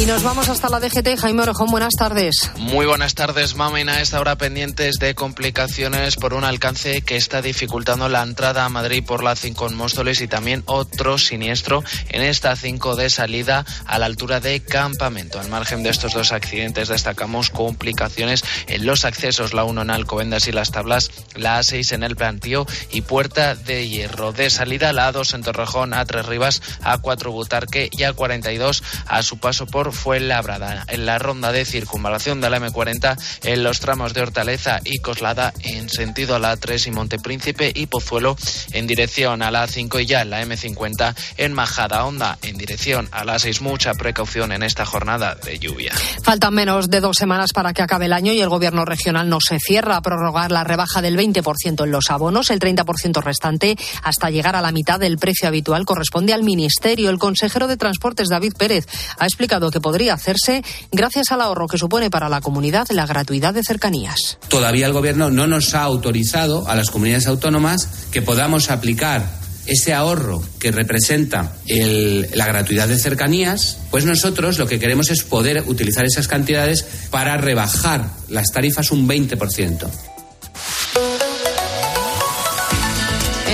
Y 0.00 0.06
nos 0.06 0.22
vamos 0.22 0.48
hasta 0.48 0.70
la 0.70 0.80
DGT. 0.80 1.20
Jaime 1.20 1.42
Orejón, 1.42 1.70
buenas 1.70 1.92
tardes. 1.92 2.50
Muy 2.56 2.86
buenas 2.86 3.14
tardes, 3.14 3.54
Mamen. 3.54 3.90
A 3.90 4.00
esta 4.00 4.18
hora 4.18 4.38
pendientes 4.38 4.94
de 4.98 5.14
complicaciones 5.14 6.16
por 6.16 6.32
un 6.32 6.42
alcance 6.42 7.02
que 7.02 7.16
está 7.16 7.42
dificultando 7.42 8.08
la 8.08 8.22
entrada 8.22 8.64
a 8.64 8.70
Madrid 8.70 9.04
por 9.06 9.22
la 9.22 9.36
5 9.36 9.68
en 9.68 9.76
Móstoles 9.76 10.22
y 10.22 10.26
también 10.26 10.62
otro 10.64 11.18
siniestro 11.18 11.84
en 12.08 12.22
esta 12.22 12.56
5 12.56 12.96
de 12.96 13.10
salida 13.10 13.66
a 13.84 13.98
la 13.98 14.06
altura 14.06 14.40
de 14.40 14.60
Campamento. 14.60 15.38
Al 15.38 15.50
margen 15.50 15.82
de 15.82 15.90
estos 15.90 16.14
dos 16.14 16.32
accidentes 16.32 16.88
destacamos 16.88 17.50
complicaciones 17.50 18.42
en 18.68 18.86
los 18.86 19.04
accesos, 19.04 19.52
la 19.52 19.64
1 19.64 19.82
en 19.82 19.90
Alcobendas 19.90 20.48
y 20.48 20.52
las 20.52 20.70
tablas, 20.70 21.10
la 21.34 21.60
A6 21.60 21.92
en 21.92 22.04
el 22.04 22.16
Plantío 22.16 22.66
y 22.90 23.02
Puerta 23.02 23.54
de 23.54 23.86
Hierro. 23.86 24.32
De 24.32 24.48
salida 24.48 24.94
la 24.94 25.12
A2 25.12 25.34
en 25.34 25.42
Torrejón, 25.42 25.92
a 25.92 26.06
Tres 26.06 26.24
Rivas, 26.24 26.62
A4 26.84 27.30
Butarque 27.30 27.90
y 27.92 27.98
A42 27.98 28.82
a 29.06 29.22
su 29.22 29.36
paso 29.36 29.66
por 29.66 29.89
fue 29.92 30.20
labrada 30.20 30.84
en 30.88 31.06
la 31.06 31.18
ronda 31.18 31.52
de 31.52 31.64
circunvalación 31.64 32.40
de 32.40 32.50
la 32.50 32.58
M40 32.58 33.16
en 33.44 33.62
los 33.62 33.80
tramos 33.80 34.14
de 34.14 34.22
Hortaleza 34.22 34.80
y 34.84 34.98
Coslada 34.98 35.52
en 35.62 35.88
sentido 35.88 36.34
a 36.34 36.38
la 36.38 36.56
A3 36.56 36.88
y 36.88 36.90
Montepríncipe 36.90 37.72
y 37.74 37.86
Pozuelo 37.86 38.36
en 38.72 38.86
dirección 38.86 39.42
a 39.42 39.50
la 39.50 39.66
A5 39.66 40.02
y 40.02 40.06
ya 40.06 40.22
en 40.22 40.30
la 40.30 40.42
M50 40.42 41.14
en 41.36 41.52
Majada 41.52 42.04
Honda 42.04 42.38
en 42.42 42.56
dirección 42.56 43.08
a 43.12 43.24
la 43.24 43.36
A6. 43.36 43.60
Mucha 43.60 43.94
precaución 43.94 44.52
en 44.52 44.62
esta 44.62 44.84
jornada 44.84 45.34
de 45.34 45.58
lluvia. 45.58 45.92
Faltan 46.22 46.54
menos 46.54 46.90
de 46.90 47.00
dos 47.00 47.16
semanas 47.16 47.52
para 47.52 47.72
que 47.72 47.82
acabe 47.82 48.06
el 48.06 48.12
año 48.12 48.32
y 48.32 48.40
el 48.40 48.48
gobierno 48.48 48.84
regional 48.84 49.28
no 49.28 49.38
se 49.40 49.58
cierra 49.58 49.96
a 49.96 50.02
prorrogar 50.02 50.50
la 50.52 50.64
rebaja 50.64 51.02
del 51.02 51.16
20% 51.16 51.84
en 51.84 51.90
los 51.90 52.10
abonos. 52.10 52.50
El 52.50 52.60
30% 52.60 53.22
restante 53.22 53.76
hasta 54.02 54.30
llegar 54.30 54.56
a 54.56 54.60
la 54.60 54.72
mitad 54.72 54.98
del 54.98 55.18
precio 55.18 55.48
habitual 55.48 55.84
corresponde 55.84 56.32
al 56.32 56.42
ministerio. 56.42 57.10
El 57.10 57.18
consejero 57.18 57.66
de 57.66 57.76
Transportes, 57.76 58.28
David 58.28 58.54
Pérez, 58.58 58.86
ha 59.18 59.24
explicado 59.24 59.70
que 59.70 59.79
podría 59.80 60.14
hacerse 60.14 60.62
gracias 60.92 61.32
al 61.32 61.40
ahorro 61.40 61.66
que 61.66 61.78
supone 61.78 62.10
para 62.10 62.28
la 62.28 62.40
comunidad 62.40 62.86
la 62.90 63.06
gratuidad 63.06 63.54
de 63.54 63.62
cercanías. 63.62 64.38
Todavía 64.48 64.86
el 64.86 64.92
Gobierno 64.92 65.30
no 65.30 65.46
nos 65.46 65.74
ha 65.74 65.82
autorizado 65.82 66.68
a 66.68 66.74
las 66.74 66.90
comunidades 66.90 67.26
autónomas 67.26 67.88
que 68.10 68.22
podamos 68.22 68.70
aplicar 68.70 69.40
ese 69.66 69.94
ahorro 69.94 70.42
que 70.58 70.72
representa 70.72 71.52
la 71.66 72.46
gratuidad 72.46 72.88
de 72.88 72.98
cercanías, 72.98 73.78
pues 73.90 74.04
nosotros 74.04 74.58
lo 74.58 74.66
que 74.66 74.80
queremos 74.80 75.10
es 75.10 75.22
poder 75.22 75.62
utilizar 75.66 76.04
esas 76.04 76.28
cantidades 76.28 76.84
para 77.10 77.36
rebajar 77.36 78.10
las 78.28 78.50
tarifas 78.50 78.90
un 78.90 79.08
20%. 79.08 79.88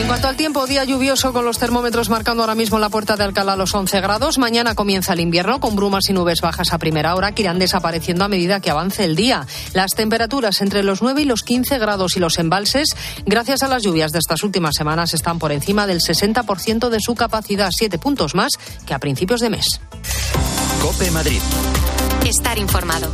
En 0.06 0.10
cuanto 0.10 0.28
al 0.28 0.36
tiempo, 0.36 0.64
día 0.68 0.84
lluvioso 0.84 1.32
con 1.32 1.44
los 1.44 1.58
termómetros 1.58 2.10
marcando 2.10 2.44
ahora 2.44 2.54
mismo 2.54 2.76
en 2.76 2.82
la 2.82 2.90
puerta 2.90 3.16
de 3.16 3.24
Alcalá 3.24 3.56
los 3.56 3.74
11 3.74 4.00
grados. 4.00 4.38
Mañana 4.38 4.76
comienza 4.76 5.14
el 5.14 5.18
invierno 5.18 5.58
con 5.58 5.74
brumas 5.74 6.08
y 6.08 6.12
nubes 6.12 6.40
bajas 6.40 6.72
a 6.72 6.78
primera 6.78 7.16
hora 7.16 7.32
que 7.32 7.42
irán 7.42 7.58
desapareciendo 7.58 8.24
a 8.24 8.28
medida 8.28 8.60
que 8.60 8.70
avance 8.70 9.02
el 9.02 9.16
día. 9.16 9.48
Las 9.74 9.96
temperaturas 9.96 10.60
entre 10.60 10.84
los 10.84 11.02
9 11.02 11.22
y 11.22 11.24
los 11.24 11.42
15 11.42 11.80
grados 11.80 12.16
y 12.16 12.20
los 12.20 12.38
embalses, 12.38 12.86
gracias 13.24 13.64
a 13.64 13.66
las 13.66 13.82
lluvias 13.82 14.12
de 14.12 14.20
estas 14.20 14.44
últimas 14.44 14.76
semanas, 14.76 15.12
están 15.12 15.40
por 15.40 15.50
encima 15.50 15.88
del 15.88 15.98
60% 15.98 16.88
de 16.88 17.00
su 17.00 17.16
capacidad, 17.16 17.72
siete 17.72 17.98
puntos 17.98 18.36
más 18.36 18.52
que 18.86 18.94
a 18.94 19.00
principios 19.00 19.40
de 19.40 19.50
mes. 19.50 19.80
Cope 20.80 21.10
Madrid. 21.10 21.40
Estar 22.24 22.58
informado. 22.58 23.10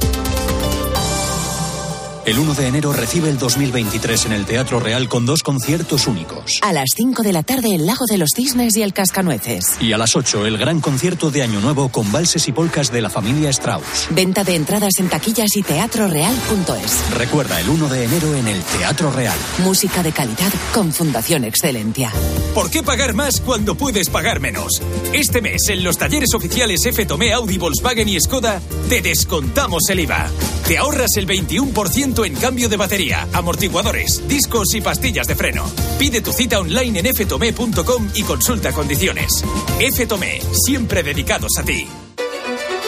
El 2.24 2.38
1 2.38 2.54
de 2.54 2.68
enero 2.68 2.92
recibe 2.92 3.28
el 3.30 3.36
2023 3.36 4.26
en 4.26 4.32
el 4.32 4.46
Teatro 4.46 4.78
Real 4.78 5.08
con 5.08 5.26
dos 5.26 5.42
conciertos 5.42 6.06
únicos. 6.06 6.60
A 6.62 6.72
las 6.72 6.90
5 6.94 7.24
de 7.24 7.32
la 7.32 7.42
tarde 7.42 7.74
el 7.74 7.84
Lago 7.84 8.06
de 8.08 8.16
los 8.16 8.30
Cisnes 8.36 8.76
y 8.76 8.82
el 8.82 8.92
Cascanueces. 8.92 9.76
Y 9.80 9.92
a 9.92 9.98
las 9.98 10.14
8 10.14 10.46
el 10.46 10.56
gran 10.56 10.80
concierto 10.80 11.32
de 11.32 11.42
Año 11.42 11.60
Nuevo 11.60 11.88
con 11.88 12.12
valses 12.12 12.46
y 12.46 12.52
polcas 12.52 12.92
de 12.92 13.02
la 13.02 13.10
familia 13.10 13.50
Strauss. 13.50 14.06
Venta 14.10 14.44
de 14.44 14.54
entradas 14.54 14.92
en 15.00 15.08
taquillas 15.08 15.56
y 15.56 15.64
teatroreal.es. 15.64 17.10
Recuerda 17.16 17.60
el 17.60 17.68
1 17.68 17.88
de 17.88 18.04
enero 18.04 18.36
en 18.36 18.46
el 18.46 18.62
Teatro 18.62 19.10
Real. 19.10 19.36
Música 19.58 20.04
de 20.04 20.12
calidad 20.12 20.52
con 20.72 20.92
Fundación 20.92 21.42
Excelencia. 21.42 22.12
¿Por 22.54 22.70
qué 22.70 22.84
pagar 22.84 23.14
más 23.14 23.40
cuando 23.40 23.74
puedes 23.74 24.08
pagar 24.10 24.38
menos? 24.38 24.80
Este 25.12 25.42
mes 25.42 25.68
en 25.70 25.82
los 25.82 25.98
talleres 25.98 26.34
oficiales 26.34 26.86
F 26.86 27.04
Tomé, 27.04 27.32
Audi, 27.32 27.58
Volkswagen 27.58 28.08
y 28.08 28.20
Skoda 28.20 28.60
te 28.88 29.02
descontamos 29.02 29.82
el 29.88 30.00
IVA. 30.00 30.30
Te 30.68 30.78
ahorras 30.78 31.16
el 31.16 31.26
21% 31.26 32.11
en 32.20 32.34
cambio 32.34 32.68
de 32.68 32.76
batería, 32.76 33.26
amortiguadores, 33.32 34.28
discos 34.28 34.74
y 34.74 34.80
pastillas 34.80 35.26
de 35.26 35.34
freno. 35.34 35.64
Pide 35.98 36.20
tu 36.20 36.32
cita 36.32 36.60
online 36.60 37.00
en 37.00 37.06
ftome.com 37.06 38.10
y 38.14 38.22
consulta 38.22 38.72
condiciones. 38.72 39.42
Ftome, 39.78 40.40
siempre 40.52 41.02
dedicados 41.02 41.52
a 41.58 41.62
ti. 41.62 41.88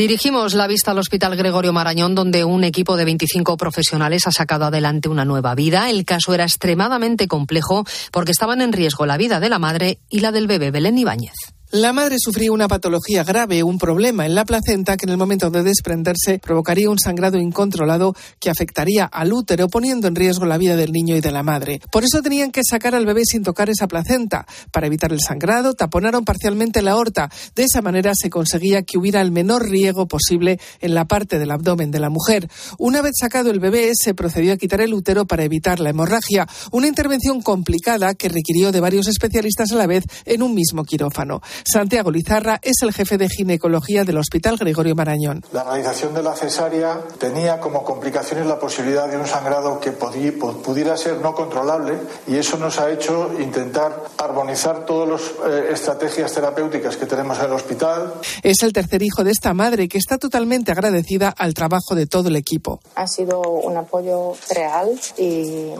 Dirigimos 0.00 0.54
la 0.54 0.66
vista 0.66 0.92
al 0.92 0.98
Hospital 0.98 1.36
Gregorio 1.36 1.74
Marañón, 1.74 2.14
donde 2.14 2.42
un 2.42 2.64
equipo 2.64 2.96
de 2.96 3.04
25 3.04 3.58
profesionales 3.58 4.26
ha 4.26 4.32
sacado 4.32 4.64
adelante 4.64 5.10
una 5.10 5.26
nueva 5.26 5.54
vida. 5.54 5.90
El 5.90 6.06
caso 6.06 6.32
era 6.32 6.44
extremadamente 6.44 7.28
complejo 7.28 7.84
porque 8.10 8.32
estaban 8.32 8.62
en 8.62 8.72
riesgo 8.72 9.04
la 9.04 9.18
vida 9.18 9.40
de 9.40 9.50
la 9.50 9.58
madre 9.58 9.98
y 10.08 10.20
la 10.20 10.32
del 10.32 10.46
bebé 10.46 10.70
Belén 10.70 10.96
Ibáñez. 10.96 11.34
La 11.72 11.92
madre 11.92 12.16
sufría 12.18 12.50
una 12.50 12.66
patología 12.66 13.22
grave, 13.22 13.62
un 13.62 13.78
problema 13.78 14.26
en 14.26 14.34
la 14.34 14.44
placenta 14.44 14.96
que 14.96 15.06
en 15.06 15.10
el 15.10 15.16
momento 15.16 15.50
de 15.50 15.62
desprenderse 15.62 16.40
provocaría 16.40 16.90
un 16.90 16.98
sangrado 16.98 17.38
incontrolado 17.38 18.12
que 18.40 18.50
afectaría 18.50 19.04
al 19.04 19.32
útero, 19.32 19.68
poniendo 19.68 20.08
en 20.08 20.16
riesgo 20.16 20.46
la 20.46 20.58
vida 20.58 20.74
del 20.74 20.90
niño 20.90 21.14
y 21.14 21.20
de 21.20 21.30
la 21.30 21.44
madre. 21.44 21.80
Por 21.92 22.02
eso 22.02 22.22
tenían 22.22 22.50
que 22.50 22.62
sacar 22.68 22.96
al 22.96 23.06
bebé 23.06 23.24
sin 23.24 23.44
tocar 23.44 23.70
esa 23.70 23.86
placenta. 23.86 24.48
Para 24.72 24.88
evitar 24.88 25.12
el 25.12 25.20
sangrado, 25.20 25.74
taponaron 25.74 26.24
parcialmente 26.24 26.82
la 26.82 26.90
aorta. 26.90 27.30
De 27.54 27.62
esa 27.62 27.82
manera 27.82 28.14
se 28.16 28.30
conseguía 28.30 28.82
que 28.82 28.98
hubiera 28.98 29.20
el 29.20 29.30
menor 29.30 29.70
riego 29.70 30.08
posible 30.08 30.58
en 30.80 30.94
la 30.94 31.04
parte 31.04 31.38
del 31.38 31.52
abdomen 31.52 31.92
de 31.92 32.00
la 32.00 32.10
mujer. 32.10 32.50
Una 32.78 33.00
vez 33.00 33.12
sacado 33.16 33.48
el 33.48 33.60
bebé, 33.60 33.92
se 33.94 34.12
procedió 34.12 34.54
a 34.54 34.56
quitar 34.56 34.80
el 34.80 34.92
útero 34.92 35.24
para 35.24 35.44
evitar 35.44 35.78
la 35.78 35.90
hemorragia. 35.90 36.48
Una 36.72 36.88
intervención 36.88 37.42
complicada 37.42 38.14
que 38.14 38.28
requirió 38.28 38.72
de 38.72 38.80
varios 38.80 39.06
especialistas 39.06 39.70
a 39.70 39.76
la 39.76 39.86
vez 39.86 40.02
en 40.24 40.42
un 40.42 40.52
mismo 40.52 40.82
quirófano. 40.82 41.40
Santiago 41.64 42.10
Lizarra 42.10 42.58
es 42.62 42.82
el 42.82 42.92
jefe 42.92 43.18
de 43.18 43.28
ginecología 43.28 44.04
del 44.04 44.18
Hospital 44.18 44.56
Gregorio 44.56 44.94
Marañón. 44.94 45.44
La 45.52 45.64
realización 45.64 46.14
de 46.14 46.22
la 46.22 46.34
cesárea 46.34 47.00
tenía 47.18 47.60
como 47.60 47.84
complicaciones 47.84 48.46
la 48.46 48.58
posibilidad 48.58 49.08
de 49.08 49.16
un 49.16 49.26
sangrado 49.26 49.80
que 49.80 49.92
pudiera 49.92 50.96
ser 50.96 51.20
no 51.20 51.34
controlable 51.34 51.98
y 52.26 52.36
eso 52.36 52.56
nos 52.56 52.78
ha 52.78 52.90
hecho 52.90 53.30
intentar 53.38 54.04
armonizar 54.18 54.84
todas 54.86 55.08
las 55.08 55.20
eh, 55.52 55.72
estrategias 55.72 56.32
terapéuticas 56.32 56.96
que 56.96 57.06
tenemos 57.06 57.38
en 57.38 57.46
el 57.46 57.52
hospital. 57.52 58.14
Es 58.42 58.62
el 58.62 58.72
tercer 58.72 59.02
hijo 59.02 59.24
de 59.24 59.30
esta 59.30 59.54
madre 59.54 59.88
que 59.88 59.98
está 59.98 60.18
totalmente 60.18 60.72
agradecida 60.72 61.28
al 61.28 61.54
trabajo 61.54 61.94
de 61.94 62.06
todo 62.06 62.28
el 62.28 62.36
equipo. 62.36 62.80
Ha 62.94 63.06
sido 63.06 63.40
un 63.40 63.76
apoyo 63.76 64.34
real 64.50 64.98
y 65.16 65.72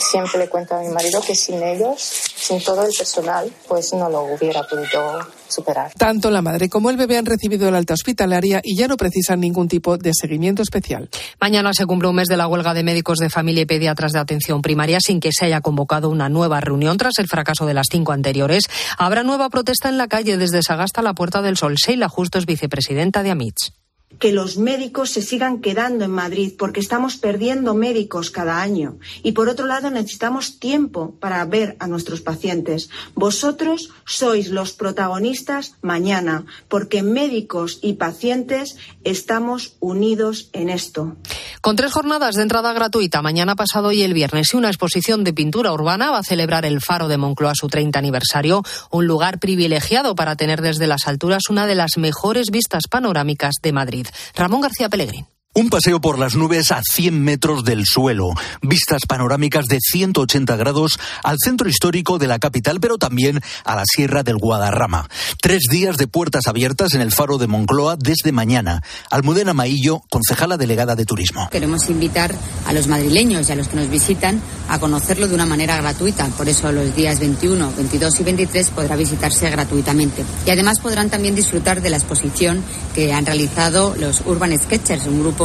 Siempre 0.00 0.38
le 0.38 0.48
cuento 0.48 0.74
a 0.74 0.80
mi 0.80 0.88
marido 0.88 1.20
que 1.20 1.34
sin 1.34 1.62
ellos, 1.62 2.00
sin 2.34 2.62
todo 2.64 2.86
el 2.86 2.92
personal, 2.96 3.52
pues 3.68 3.92
no 3.92 4.08
lo 4.08 4.22
hubiera 4.34 4.62
podido 4.66 5.18
superar. 5.46 5.92
Tanto 5.92 6.30
la 6.30 6.40
madre 6.40 6.70
como 6.70 6.88
el 6.88 6.96
bebé 6.96 7.18
han 7.18 7.26
recibido 7.26 7.68
el 7.68 7.74
alta 7.74 7.92
hospitalaria 7.94 8.62
y 8.64 8.76
ya 8.76 8.88
no 8.88 8.96
precisan 8.96 9.40
ningún 9.40 9.68
tipo 9.68 9.98
de 9.98 10.12
seguimiento 10.14 10.62
especial. 10.62 11.10
Mañana 11.38 11.72
se 11.74 11.84
cumple 11.84 12.08
un 12.08 12.16
mes 12.16 12.28
de 12.28 12.38
la 12.38 12.48
huelga 12.48 12.72
de 12.72 12.82
médicos 12.82 13.18
de 13.18 13.28
familia 13.28 13.62
y 13.62 13.66
pediatras 13.66 14.12
de 14.12 14.20
atención 14.20 14.62
primaria 14.62 14.98
sin 15.00 15.20
que 15.20 15.32
se 15.32 15.44
haya 15.44 15.60
convocado 15.60 16.08
una 16.08 16.30
nueva 16.30 16.60
reunión 16.60 16.96
tras 16.96 17.18
el 17.18 17.28
fracaso 17.28 17.66
de 17.66 17.74
las 17.74 17.88
cinco 17.90 18.12
anteriores. 18.12 18.64
Habrá 18.96 19.22
nueva 19.22 19.50
protesta 19.50 19.90
en 19.90 19.98
la 19.98 20.08
calle 20.08 20.38
desde 20.38 20.62
Sagasta 20.62 21.02
a 21.02 21.04
la 21.04 21.14
Puerta 21.14 21.42
del 21.42 21.58
Sol. 21.58 21.74
Sheila 21.74 22.08
Justo 22.08 22.38
es 22.38 22.46
vicepresidenta 22.46 23.22
de 23.22 23.32
AMITS 23.32 23.79
que 24.18 24.32
los 24.32 24.58
médicos 24.58 25.10
se 25.10 25.22
sigan 25.22 25.60
quedando 25.60 26.04
en 26.04 26.10
Madrid 26.10 26.52
porque 26.58 26.80
estamos 26.80 27.16
perdiendo 27.16 27.74
médicos 27.74 28.30
cada 28.30 28.60
año. 28.60 28.98
Y 29.22 29.32
por 29.32 29.48
otro 29.48 29.66
lado, 29.66 29.90
necesitamos 29.90 30.58
tiempo 30.58 31.14
para 31.20 31.44
ver 31.44 31.76
a 31.78 31.86
nuestros 31.86 32.20
pacientes. 32.20 32.90
Vosotros 33.14 33.90
sois 34.04 34.50
los 34.50 34.72
protagonistas 34.72 35.74
mañana 35.80 36.44
porque 36.68 37.02
médicos 37.02 37.78
y 37.82 37.94
pacientes 37.94 38.76
estamos 39.04 39.76
unidos 39.80 40.50
en 40.52 40.68
esto. 40.68 41.16
Con 41.60 41.76
tres 41.76 41.92
jornadas 41.92 42.36
de 42.36 42.42
entrada 42.42 42.72
gratuita 42.72 43.22
mañana 43.22 43.54
pasado 43.54 43.92
y 43.92 44.02
el 44.02 44.14
viernes 44.14 44.52
y 44.52 44.56
una 44.56 44.68
exposición 44.68 45.24
de 45.24 45.32
pintura 45.32 45.72
urbana 45.72 46.10
va 46.10 46.18
a 46.18 46.22
celebrar 46.22 46.64
el 46.64 46.80
Faro 46.80 47.08
de 47.08 47.18
Moncloa 47.18 47.54
su 47.54 47.68
30 47.68 47.98
aniversario, 47.98 48.62
un 48.90 49.06
lugar 49.06 49.38
privilegiado 49.38 50.14
para 50.14 50.36
tener 50.36 50.62
desde 50.62 50.86
las 50.86 51.06
alturas 51.06 51.44
una 51.50 51.66
de 51.66 51.74
las 51.74 51.98
mejores 51.98 52.50
vistas 52.50 52.84
panorámicas 52.88 53.56
de 53.62 53.72
Madrid. 53.72 53.99
Ramón 54.34 54.60
García 54.60 54.88
Pellegrín. 54.88 55.26
Un 55.52 55.68
paseo 55.68 56.00
por 56.00 56.20
las 56.20 56.36
nubes 56.36 56.70
a 56.70 56.80
100 56.80 57.24
metros 57.24 57.64
del 57.64 57.84
suelo, 57.84 58.34
vistas 58.62 59.02
panorámicas 59.08 59.64
de 59.64 59.78
180 59.80 60.54
grados 60.54 61.00
al 61.24 61.38
centro 61.44 61.68
histórico 61.68 62.20
de 62.20 62.28
la 62.28 62.38
capital, 62.38 62.78
pero 62.78 62.98
también 62.98 63.40
a 63.64 63.74
la 63.74 63.82
Sierra 63.84 64.22
del 64.22 64.36
Guadarrama. 64.36 65.08
Tres 65.42 65.62
días 65.68 65.96
de 65.96 66.06
puertas 66.06 66.46
abiertas 66.46 66.94
en 66.94 67.00
el 67.00 67.10
faro 67.10 67.36
de 67.36 67.48
Moncloa 67.48 67.96
desde 67.96 68.30
mañana. 68.30 68.84
Almudena 69.10 69.52
Maillo, 69.52 70.02
concejala 70.08 70.56
delegada 70.56 70.94
de 70.94 71.04
turismo. 71.04 71.48
Queremos 71.50 71.90
invitar 71.90 72.32
a 72.68 72.72
los 72.72 72.86
madrileños 72.86 73.48
y 73.48 73.52
a 73.52 73.56
los 73.56 73.66
que 73.66 73.76
nos 73.76 73.90
visitan 73.90 74.40
a 74.68 74.78
conocerlo 74.78 75.26
de 75.26 75.34
una 75.34 75.46
manera 75.46 75.76
gratuita. 75.78 76.26
Por 76.26 76.48
eso 76.48 76.70
los 76.70 76.94
días 76.94 77.18
21, 77.18 77.72
22 77.76 78.20
y 78.20 78.22
23 78.22 78.70
podrá 78.70 78.94
visitarse 78.94 79.50
gratuitamente. 79.50 80.24
Y 80.46 80.50
además 80.50 80.78
podrán 80.78 81.10
también 81.10 81.34
disfrutar 81.34 81.82
de 81.82 81.90
la 81.90 81.96
exposición 81.96 82.62
que 82.94 83.12
han 83.12 83.26
realizado 83.26 83.96
los 83.96 84.20
Urban 84.24 84.56
Sketchers, 84.56 85.06
un 85.06 85.18
grupo 85.18 85.39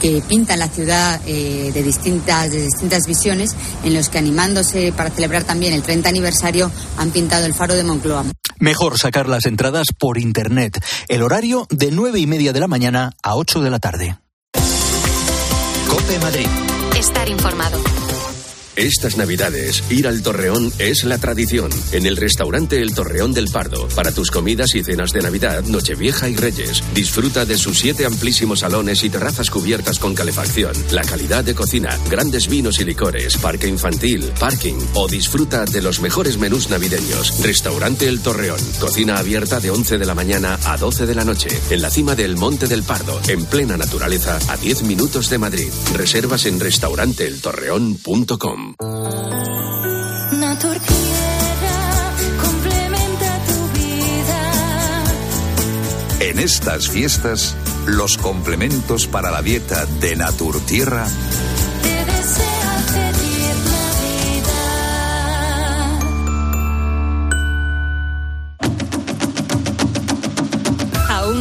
que 0.00 0.22
pinta 0.26 0.56
la 0.56 0.68
ciudad 0.68 1.20
eh, 1.26 1.70
de, 1.72 1.82
distintas, 1.82 2.50
de 2.50 2.62
distintas 2.62 3.06
visiones, 3.06 3.54
en 3.84 3.94
los 3.94 4.08
que 4.08 4.18
animándose 4.18 4.92
para 4.92 5.10
celebrar 5.10 5.44
también 5.44 5.72
el 5.72 5.82
30 5.82 6.08
aniversario 6.08 6.70
han 6.98 7.10
pintado 7.10 7.46
el 7.46 7.54
faro 7.54 7.74
de 7.74 7.84
Moncloa. 7.84 8.24
Mejor 8.58 8.98
sacar 8.98 9.28
las 9.28 9.46
entradas 9.46 9.86
por 9.98 10.18
internet. 10.18 10.82
El 11.08 11.22
horario 11.22 11.66
de 11.70 11.90
nueve 11.90 12.20
y 12.20 12.26
media 12.26 12.52
de 12.52 12.60
la 12.60 12.68
mañana 12.68 13.12
a 13.22 13.36
8 13.36 13.60
de 13.60 13.70
la 13.70 13.78
tarde. 13.78 14.18
Cope 15.88 16.18
Madrid. 16.18 16.48
Estar 16.96 17.28
informado. 17.28 18.03
Estas 18.76 19.16
navidades, 19.16 19.84
ir 19.88 20.08
al 20.08 20.20
Torreón 20.22 20.72
es 20.78 21.04
la 21.04 21.18
tradición. 21.18 21.70
En 21.92 22.06
el 22.06 22.16
restaurante 22.16 22.82
El 22.82 22.92
Torreón 22.92 23.32
del 23.32 23.48
Pardo. 23.48 23.86
Para 23.94 24.10
tus 24.10 24.32
comidas 24.32 24.74
y 24.74 24.82
cenas 24.82 25.12
de 25.12 25.22
Navidad, 25.22 25.62
Nochevieja 25.64 26.28
y 26.28 26.34
Reyes. 26.34 26.82
Disfruta 26.92 27.44
de 27.44 27.56
sus 27.56 27.78
siete 27.78 28.04
amplísimos 28.04 28.58
salones 28.60 29.04
y 29.04 29.10
terrazas 29.10 29.50
cubiertas 29.50 30.00
con 30.00 30.14
calefacción. 30.14 30.72
La 30.90 31.02
calidad 31.02 31.44
de 31.44 31.54
cocina, 31.54 31.96
grandes 32.10 32.48
vinos 32.48 32.80
y 32.80 32.84
licores, 32.84 33.36
parque 33.36 33.68
infantil, 33.68 34.24
parking 34.40 34.74
o 34.94 35.06
disfruta 35.06 35.64
de 35.66 35.80
los 35.80 36.00
mejores 36.00 36.38
menús 36.38 36.68
navideños. 36.68 37.40
Restaurante 37.42 38.08
El 38.08 38.20
Torreón. 38.20 38.58
Cocina 38.80 39.18
abierta 39.18 39.60
de 39.60 39.70
11 39.70 39.98
de 39.98 40.06
la 40.06 40.16
mañana 40.16 40.58
a 40.64 40.76
12 40.76 41.06
de 41.06 41.14
la 41.14 41.24
noche. 41.24 41.48
En 41.70 41.80
la 41.80 41.90
cima 41.90 42.16
del 42.16 42.36
Monte 42.36 42.66
del 42.66 42.82
Pardo. 42.82 43.20
En 43.28 43.44
plena 43.44 43.76
naturaleza, 43.76 44.40
a 44.48 44.56
10 44.56 44.82
minutos 44.82 45.30
de 45.30 45.38
Madrid. 45.38 45.68
Reservas 45.94 46.46
en 46.46 46.58
restauranteeltorreón.com. 46.58 48.63
En 56.20 56.38
estas 56.38 56.88
fiestas, 56.88 57.56
los 57.86 58.16
complementos 58.16 59.06
para 59.06 59.30
la 59.30 59.42
dieta 59.42 59.86
de 60.00 60.16
Naturtierra 60.16 61.06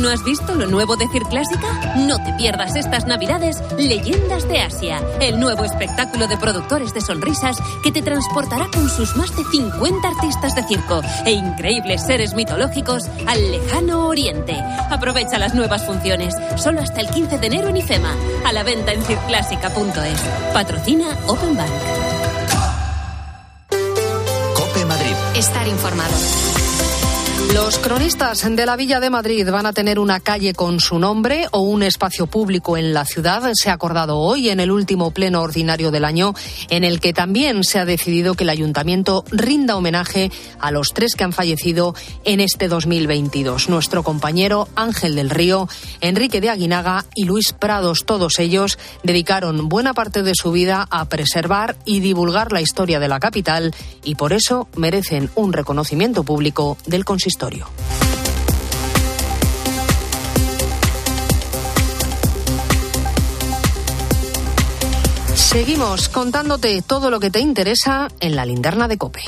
no 0.03 0.09
has 0.09 0.23
visto 0.25 0.53
lo 0.53 0.67
nuevo 0.67 0.97
de 0.97 1.07
Circlásica? 1.07 1.95
No 1.95 2.21
te 2.21 2.33
pierdas 2.33 2.75
estas 2.75 3.07
navidades 3.07 3.63
Leyendas 3.77 4.45
de 4.49 4.59
Asia, 4.59 5.01
el 5.21 5.39
nuevo 5.39 5.63
espectáculo 5.63 6.27
de 6.27 6.35
productores 6.35 6.93
de 6.93 6.99
sonrisas 6.99 7.55
que 7.81 7.91
te 7.93 8.01
transportará 8.01 8.67
con 8.67 8.89
sus 8.89 9.15
más 9.15 9.33
de 9.33 9.45
50 9.45 10.05
artistas 10.05 10.55
de 10.55 10.63
circo 10.63 11.01
e 11.25 11.31
increíbles 11.31 12.05
seres 12.05 12.33
mitológicos 12.33 13.05
al 13.25 13.49
lejano 13.49 14.07
oriente. 14.07 14.61
Aprovecha 14.91 15.39
las 15.39 15.55
nuevas 15.55 15.85
funciones, 15.85 16.35
solo 16.57 16.81
hasta 16.81 16.99
el 16.99 17.07
15 17.07 17.37
de 17.37 17.47
enero 17.47 17.69
en 17.69 17.77
IFEMA, 17.77 18.13
a 18.45 18.51
la 18.51 18.63
venta 18.63 18.91
en 18.91 19.03
circlásica.es. 19.03 20.19
Patrocina 20.53 21.17
Open 21.27 21.55
Bank. 21.55 21.71
Cope 24.53 24.85
Madrid. 24.85 25.15
Estar 25.35 25.65
informado. 25.65 26.13
Los 27.51 27.77
cronistas 27.79 28.43
de 28.55 28.65
la 28.65 28.75
Villa 28.75 28.99
de 28.99 29.09
Madrid 29.09 29.47
van 29.49 29.65
a 29.65 29.73
tener 29.73 29.99
una 29.99 30.19
calle 30.19 30.53
con 30.53 30.79
su 30.79 30.97
nombre 30.97 31.47
o 31.51 31.59
un 31.59 31.83
espacio 31.83 32.25
público 32.25 32.77
en 32.77 32.93
la 32.93 33.05
ciudad. 33.05 33.51
Se 33.53 33.69
ha 33.69 33.73
acordado 33.73 34.17
hoy 34.17 34.49
en 34.49 34.59
el 34.59 34.71
último 34.71 35.11
pleno 35.11 35.41
ordinario 35.41 35.91
del 35.91 36.05
año, 36.05 36.33
en 36.69 36.83
el 36.83 36.99
que 36.99 37.13
también 37.13 37.63
se 37.63 37.79
ha 37.79 37.85
decidido 37.85 38.33
que 38.33 38.43
el 38.43 38.49
ayuntamiento 38.49 39.23
rinda 39.31 39.75
homenaje 39.75 40.31
a 40.59 40.71
los 40.71 40.93
tres 40.93 41.15
que 41.15 41.23
han 41.23 41.33
fallecido 41.33 41.95
en 42.23 42.39
este 42.39 42.67
2022. 42.67 43.69
Nuestro 43.69 44.03
compañero 44.03 44.67
Ángel 44.75 45.15
del 45.15 45.29
Río, 45.29 45.67
Enrique 46.01 46.41
de 46.41 46.49
Aguinaga 46.49 47.05
y 47.13 47.25
Luis 47.25 47.53
Prados, 47.53 48.05
todos 48.05 48.39
ellos 48.39 48.79
dedicaron 49.03 49.69
buena 49.69 49.93
parte 49.93 50.23
de 50.23 50.33
su 50.35 50.51
vida 50.51 50.87
a 50.89 51.05
preservar 51.05 51.75
y 51.85 51.99
divulgar 51.99 52.51
la 52.51 52.61
historia 52.61 52.99
de 52.99 53.07
la 53.07 53.19
capital 53.19 53.73
y 54.03 54.15
por 54.15 54.33
eso 54.33 54.67
merecen 54.75 55.29
un 55.35 55.53
reconocimiento 55.53 56.23
público 56.23 56.77
del 56.85 57.05
Seguimos 65.35 66.09
contándote 66.09 66.81
todo 66.81 67.11
lo 67.11 67.19
que 67.19 67.29
te 67.29 67.39
interesa 67.39 68.07
en 68.19 68.35
la 68.35 68.45
linterna 68.45 68.87
de 68.87 68.97
Cope. 68.97 69.23